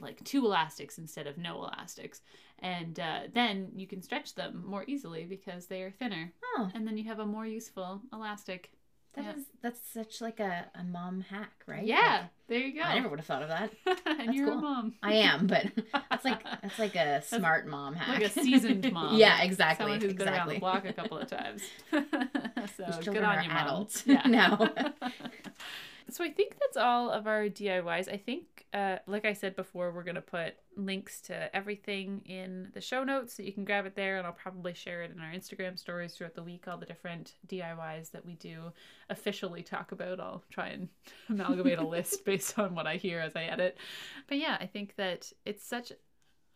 like 0.00 0.22
two 0.24 0.44
elastics 0.44 0.98
instead 0.98 1.26
of 1.26 1.38
no 1.38 1.64
elastics. 1.64 2.20
And 2.60 2.98
uh, 2.98 3.20
then 3.32 3.70
you 3.74 3.86
can 3.86 4.02
stretch 4.02 4.34
them 4.34 4.64
more 4.66 4.84
easily 4.86 5.24
because 5.24 5.66
they 5.66 5.82
are 5.82 5.90
thinner. 5.90 6.32
Oh, 6.56 6.70
and 6.74 6.86
then 6.86 6.96
you 6.98 7.04
have 7.04 7.20
a 7.20 7.26
more 7.26 7.46
useful 7.46 8.02
elastic 8.12 8.70
that 9.14 9.24
is 9.36 9.36
yeah. 9.36 9.42
that's 9.62 9.80
such 9.92 10.20
like 10.20 10.38
a, 10.40 10.66
a 10.74 10.84
mom 10.84 11.22
hack, 11.22 11.52
right? 11.66 11.84
yeah 11.84 12.24
there 12.48 12.58
you 12.60 12.74
go 12.74 12.82
I 12.82 12.94
never 12.94 13.08
would 13.08 13.18
have 13.18 13.26
thought 13.26 13.42
of 13.42 13.48
that. 13.48 13.70
and 14.06 14.18
That's 14.28 14.32
you're 14.32 14.48
cool. 14.48 14.58
a 14.58 14.62
mom 14.62 14.94
I 15.02 15.14
am, 15.14 15.46
but 15.46 15.66
that's 16.10 16.24
like 16.24 16.42
that's 16.62 16.78
like 16.78 16.94
a 16.94 17.20
smart 17.22 17.66
mom 17.66 17.94
hack. 17.94 18.20
like 18.20 18.30
a 18.30 18.30
seasoned 18.30 18.90
mom 18.92 19.16
yeah, 19.16 19.42
exactly. 19.42 19.84
someone 19.84 20.00
who's 20.00 20.12
exactly. 20.12 20.24
been 20.24 20.34
around 20.34 20.48
the 20.48 20.58
block 20.60 20.84
a 20.86 20.92
couple 20.92 21.18
of 21.18 21.28
times 21.28 21.62
So 21.92 22.84
These 22.86 23.08
good 23.08 23.18
on 23.22 23.38
are 23.38 23.42
you, 23.42 23.48
Mom. 23.48 23.56
adults 23.58 24.02
Yeah. 24.06 24.22
now. 24.26 24.56
so 26.10 26.24
I 26.24 26.30
think 26.30 26.56
that's 26.60 26.76
all 26.76 27.10
of 27.10 27.26
our 27.26 27.44
DIYs. 27.48 28.12
I 28.12 28.16
think, 28.16 28.57
uh, 28.72 28.96
like 29.06 29.24
I 29.24 29.32
said 29.32 29.56
before, 29.56 29.92
we're 29.92 30.04
gonna 30.04 30.20
put 30.20 30.54
links 30.76 31.20
to 31.22 31.54
everything 31.56 32.22
in 32.26 32.68
the 32.74 32.80
show 32.80 33.02
notes 33.02 33.34
so 33.34 33.42
you 33.42 33.52
can 33.52 33.64
grab 33.64 33.86
it 33.86 33.96
there, 33.96 34.18
and 34.18 34.26
I'll 34.26 34.32
probably 34.32 34.74
share 34.74 35.02
it 35.02 35.10
in 35.10 35.20
our 35.20 35.32
Instagram 35.32 35.78
stories 35.78 36.14
throughout 36.14 36.34
the 36.34 36.42
week. 36.42 36.68
All 36.68 36.76
the 36.76 36.86
different 36.86 37.34
DIYs 37.46 38.10
that 38.10 38.26
we 38.26 38.34
do 38.34 38.72
officially 39.08 39.62
talk 39.62 39.92
about. 39.92 40.20
I'll 40.20 40.44
try 40.50 40.68
and 40.68 40.88
amalgamate 41.28 41.78
a 41.78 41.86
list 41.86 42.24
based 42.24 42.58
on 42.58 42.74
what 42.74 42.86
I 42.86 42.96
hear 42.96 43.20
as 43.20 43.34
I 43.34 43.44
edit. 43.44 43.78
But 44.26 44.38
yeah, 44.38 44.58
I 44.60 44.66
think 44.66 44.96
that 44.96 45.32
it's 45.46 45.64
such 45.64 45.92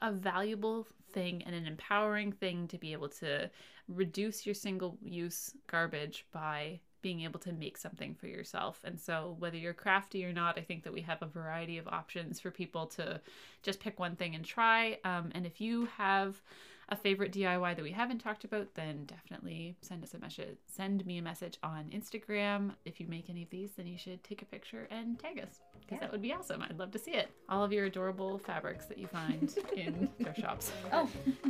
a 0.03 0.13
valuable 0.13 0.87
thing 1.13 1.43
and 1.47 1.55
an 1.55 1.67
empowering 1.67 2.33
thing 2.33 2.69
to 2.69 2.79
be 2.79 2.93
able 2.93 3.09
to 3.09 3.51
reduce 3.89 4.45
your 4.45 4.55
single 4.55 4.99
use 5.03 5.55
garbage 5.67 6.27
by 6.33 6.81
being 7.03 7.20
able 7.22 7.40
to 7.40 7.53
make 7.53 7.76
something 7.76 8.14
for 8.14 8.26
yourself. 8.26 8.80
And 8.84 9.00
so, 9.00 9.36
whether 9.38 9.57
you're 9.57 9.74
crafty 9.74 10.24
or 10.24 10.32
not, 10.32 10.59
I 10.59 10.62
think 10.62 10.84
that 10.84 10.92
we 10.92 11.03
have 11.03 11.20
a 11.22 11.26
variety 11.26 11.78
of 11.78 11.88
options 11.88 12.40
for 12.40 12.50
people 12.50 12.86
to 12.86 13.20
just 13.62 13.80
pick 13.80 13.98
one 13.98 14.16
thing 14.16 14.34
and 14.34 14.44
try. 14.44 14.98
Um, 15.05 15.30
and 15.34 15.44
if 15.44 15.61
you 15.61 15.86
have 15.96 16.40
a 16.88 16.96
favorite 16.96 17.32
DIY 17.32 17.76
that 17.76 17.82
we 17.82 17.92
haven't 17.92 18.18
talked 18.18 18.44
about, 18.44 18.74
then 18.74 19.05
definitely 19.07 19.76
send 19.80 20.05
us 20.05 20.14
a 20.14 20.18
message. 20.18 20.59
Send 20.66 21.05
me 21.07 21.18
a 21.18 21.22
message 21.22 21.59
on 21.62 21.90
Instagram. 21.90 22.72
If 22.84 23.00
you 23.00 23.07
make 23.09 23.30
any 23.30 23.42
of 23.42 23.50
these, 23.50 23.72
then 23.72 23.86
you 23.86 23.98
should 23.98 24.22
take 24.22 24.42
a 24.42 24.46
picture 24.46 24.86
and 24.90 25.18
tag 25.18 25.40
us 25.40 25.61
because 25.87 25.97
Yeah. 25.97 26.07
that 26.07 26.12
would 26.12 26.22
be 26.22 26.33
awesome. 26.33 26.62
I'd 26.62 26.78
love 26.78 26.91
to 26.93 26.99
see 26.99 27.12
it. 27.12 27.28
All 27.49 27.62
of 27.64 27.72
your 27.72 27.85
adorable 27.87 28.39
fabrics 28.39 28.87
that 28.87 28.99
you 28.99 29.07
find 29.07 29.55
in 29.76 30.09
thrift 30.20 30.41
shops. 30.41 30.72
oh, 30.93 31.09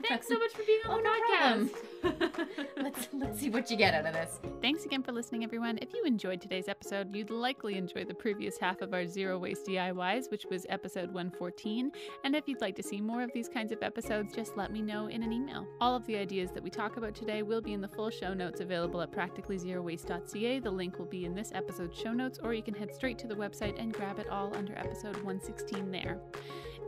Thanks 0.09 0.29
so 0.29 0.39
much 0.39 0.53
for 0.53 0.63
being 0.65 0.81
on 0.89 1.01
Oh, 1.01 1.03
the 1.03 1.03
no 1.03 1.69
podcast. 2.11 2.67
let's 2.83 3.09
let's 3.13 3.41
see 3.41 3.51
what 3.51 3.71
you 3.71 3.77
get 3.77 3.95
out 3.95 4.07
of 4.07 4.13
this. 4.13 4.41
Thanks 4.61 4.85
again 4.85 5.03
for 5.03 5.13
listening, 5.13 5.45
everyone. 5.45 5.79
If 5.81 5.93
you 5.95 6.05
enjoyed 6.05 6.41
today's 6.41 6.69
episode, 6.69 7.15
you'd 7.15 7.31
likely 7.31 7.77
enjoy 7.77 8.05
the 8.05 8.15
previous 8.15 8.59
half 8.59 8.81
of 8.83 8.93
our 8.95 9.07
zero 9.07 9.39
waste 9.39 9.67
DIYs, 9.67 10.31
which 10.31 10.45
was 10.51 10.67
episode 10.69 11.13
114. 11.13 11.93
And 12.25 12.35
if 12.35 12.49
you'd 12.49 12.61
like 12.61 12.77
to 12.77 12.83
see 12.83 13.01
more 13.01 13.23
of 13.23 13.31
these 13.33 13.49
kinds 13.49 13.73
of 13.73 13.83
episodes, 13.83 14.35
just 14.35 14.57
let 14.57 14.73
me 14.73 14.83
know 14.83 15.07
in 15.09 15.23
an 15.23 15.33
email. 15.33 15.67
All 15.81 15.95
of 15.95 16.07
the 16.07 16.17
ideas 16.17 16.51
that 16.53 16.63
we 16.63 16.71
talk 16.71 16.97
about 16.97 17.15
today 17.15 17.43
will 17.43 17.61
be 17.61 17.73
in 17.73 17.81
the 17.81 17.89
full 17.89 18.11
show 18.11 18.35
notes 18.35 18.61
available 18.61 19.01
at 19.01 19.11
practicallyzerowaste.ca. 19.13 20.59
The 20.61 20.71
link 20.71 20.99
will 20.99 21.07
be 21.07 21.25
in 21.25 21.35
this 21.35 21.51
episode's 21.55 21.99
show 21.99 22.13
notes, 22.13 22.39
or 22.43 22.55
you 22.55 22.63
can 22.63 22.75
head 22.75 22.93
straight 22.95 23.19
to 23.19 23.27
the 23.27 23.35
website 23.35 23.81
and 23.81 23.93
grab 23.93 24.19
it 24.19 24.22
all 24.29 24.55
under 24.57 24.77
episode 24.79 25.17
116 25.17 25.91
there. 25.91 26.19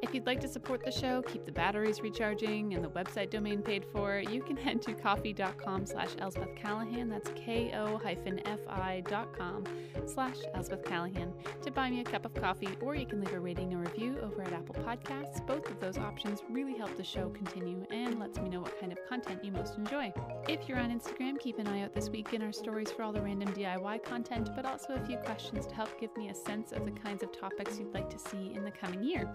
If 0.03 0.15
you'd 0.15 0.27
like 0.27 0.41
to 0.41 0.49
support 0.49 0.85
the 0.85 0.91
show, 0.91 1.23
keep 1.23 1.45
the 1.45 1.53
batteries 1.53 2.01
recharging 2.01 2.75
and 2.75 2.85
the 2.85 2.91
website 2.91 3.31
domain 3.31 3.63
paid 3.63 3.85
for, 3.85 4.19
you 4.19 4.43
can 4.43 4.57
head 4.57 4.83
to 4.83 4.93
ko-fi.com 4.93 5.87
slash 5.87 6.11
Elsbeth 6.19 6.55
Callahan. 6.57 7.09
That's 7.09 7.31
K-O-F-I 7.35 9.03
dot 9.09 9.37
com 9.37 9.65
slash 10.07 10.37
Elsbeth 10.55 10.85
Callahan 10.85 11.33
to 11.63 11.71
buy 11.71 11.91
me 11.91 12.01
a 12.01 12.05
cup 12.05 12.25
of 12.25 12.35
coffee, 12.35 12.69
or 12.81 12.95
you 12.95 13.07
can 13.07 13.21
leave 13.21 13.33
a 13.33 13.41
rating 13.41 13.73
or 13.75 13.79
review 13.79 14.19
over 14.23 14.43
at 14.43 14.53
Apple 14.53 14.75
Podcasts. 14.75 15.45
Both 15.47 15.71
of 15.71 15.81
those 15.81 15.97
options 15.99 16.43
really 16.51 16.75
help 16.75 16.97
the 16.97 17.05
show 17.05 17.31
continue 17.31 17.85
and 17.91 18.19
lets 18.19 18.39
me 18.39 18.51
know 18.51 18.61
what 18.61 18.79
kind 18.79 18.93
of 18.93 18.99
content 19.09 19.43
you 19.43 19.53
most 19.53 19.79
enjoy. 19.79 20.13
If 20.49 20.69
you're 20.69 20.79
on 20.79 20.91
Instagram, 20.91 21.39
keep 21.39 21.59
an 21.59 21.67
eye 21.67 21.83
out 21.83 21.95
this 21.95 22.11
week 22.11 22.35
in 22.35 22.43
our 22.43 22.53
stories 22.53 22.91
for 22.91 23.03
all 23.03 23.13
the 23.13 23.23
random 23.23 23.53
DIY 23.55 24.05
content, 24.05 24.51
but 24.55 24.67
also 24.67 24.95
a 24.95 25.07
few 25.07 25.17
questions 25.19 25.67
to 25.67 25.75
help 25.75 25.99
give 25.99 26.15
me 26.17 26.29
a 26.29 26.35
sense 26.35 26.73
of 26.73 26.85
the 26.85 26.91
kinds 26.91 27.23
of 27.23 27.33
topics 27.33 27.79
you'd 27.79 27.95
like 27.95 28.11
to 28.11 28.19
see 28.19 28.53
in 28.55 28.65
the 28.65 28.71
coming 28.71 29.03
year. 29.03 29.29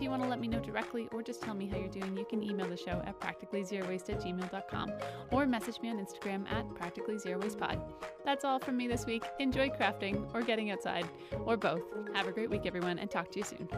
If 0.00 0.04
you 0.04 0.10
want 0.10 0.22
to 0.22 0.30
let 0.30 0.40
me 0.40 0.48
know 0.48 0.60
directly 0.60 1.10
or 1.12 1.22
just 1.22 1.42
tell 1.42 1.52
me 1.52 1.66
how 1.66 1.76
you're 1.76 1.88
doing, 1.88 2.16
you 2.16 2.24
can 2.24 2.42
email 2.42 2.66
the 2.66 2.76
show 2.78 3.02
at 3.04 3.20
practicallyzerowaste 3.20 4.08
at 4.08 4.22
gmail.com 4.22 4.92
or 5.30 5.44
message 5.44 5.78
me 5.82 5.90
on 5.90 5.98
Instagram 5.98 6.50
at 6.50 6.66
practicallyzerowastepod. 6.70 7.82
That's 8.24 8.42
all 8.42 8.58
from 8.58 8.78
me 8.78 8.88
this 8.88 9.04
week. 9.04 9.24
Enjoy 9.40 9.68
crafting 9.68 10.26
or 10.32 10.40
getting 10.40 10.70
outside 10.70 11.06
or 11.44 11.58
both. 11.58 11.82
Have 12.14 12.26
a 12.26 12.32
great 12.32 12.48
week, 12.48 12.62
everyone, 12.64 12.98
and 12.98 13.10
talk 13.10 13.30
to 13.32 13.40
you 13.40 13.44
soon. 13.44 13.68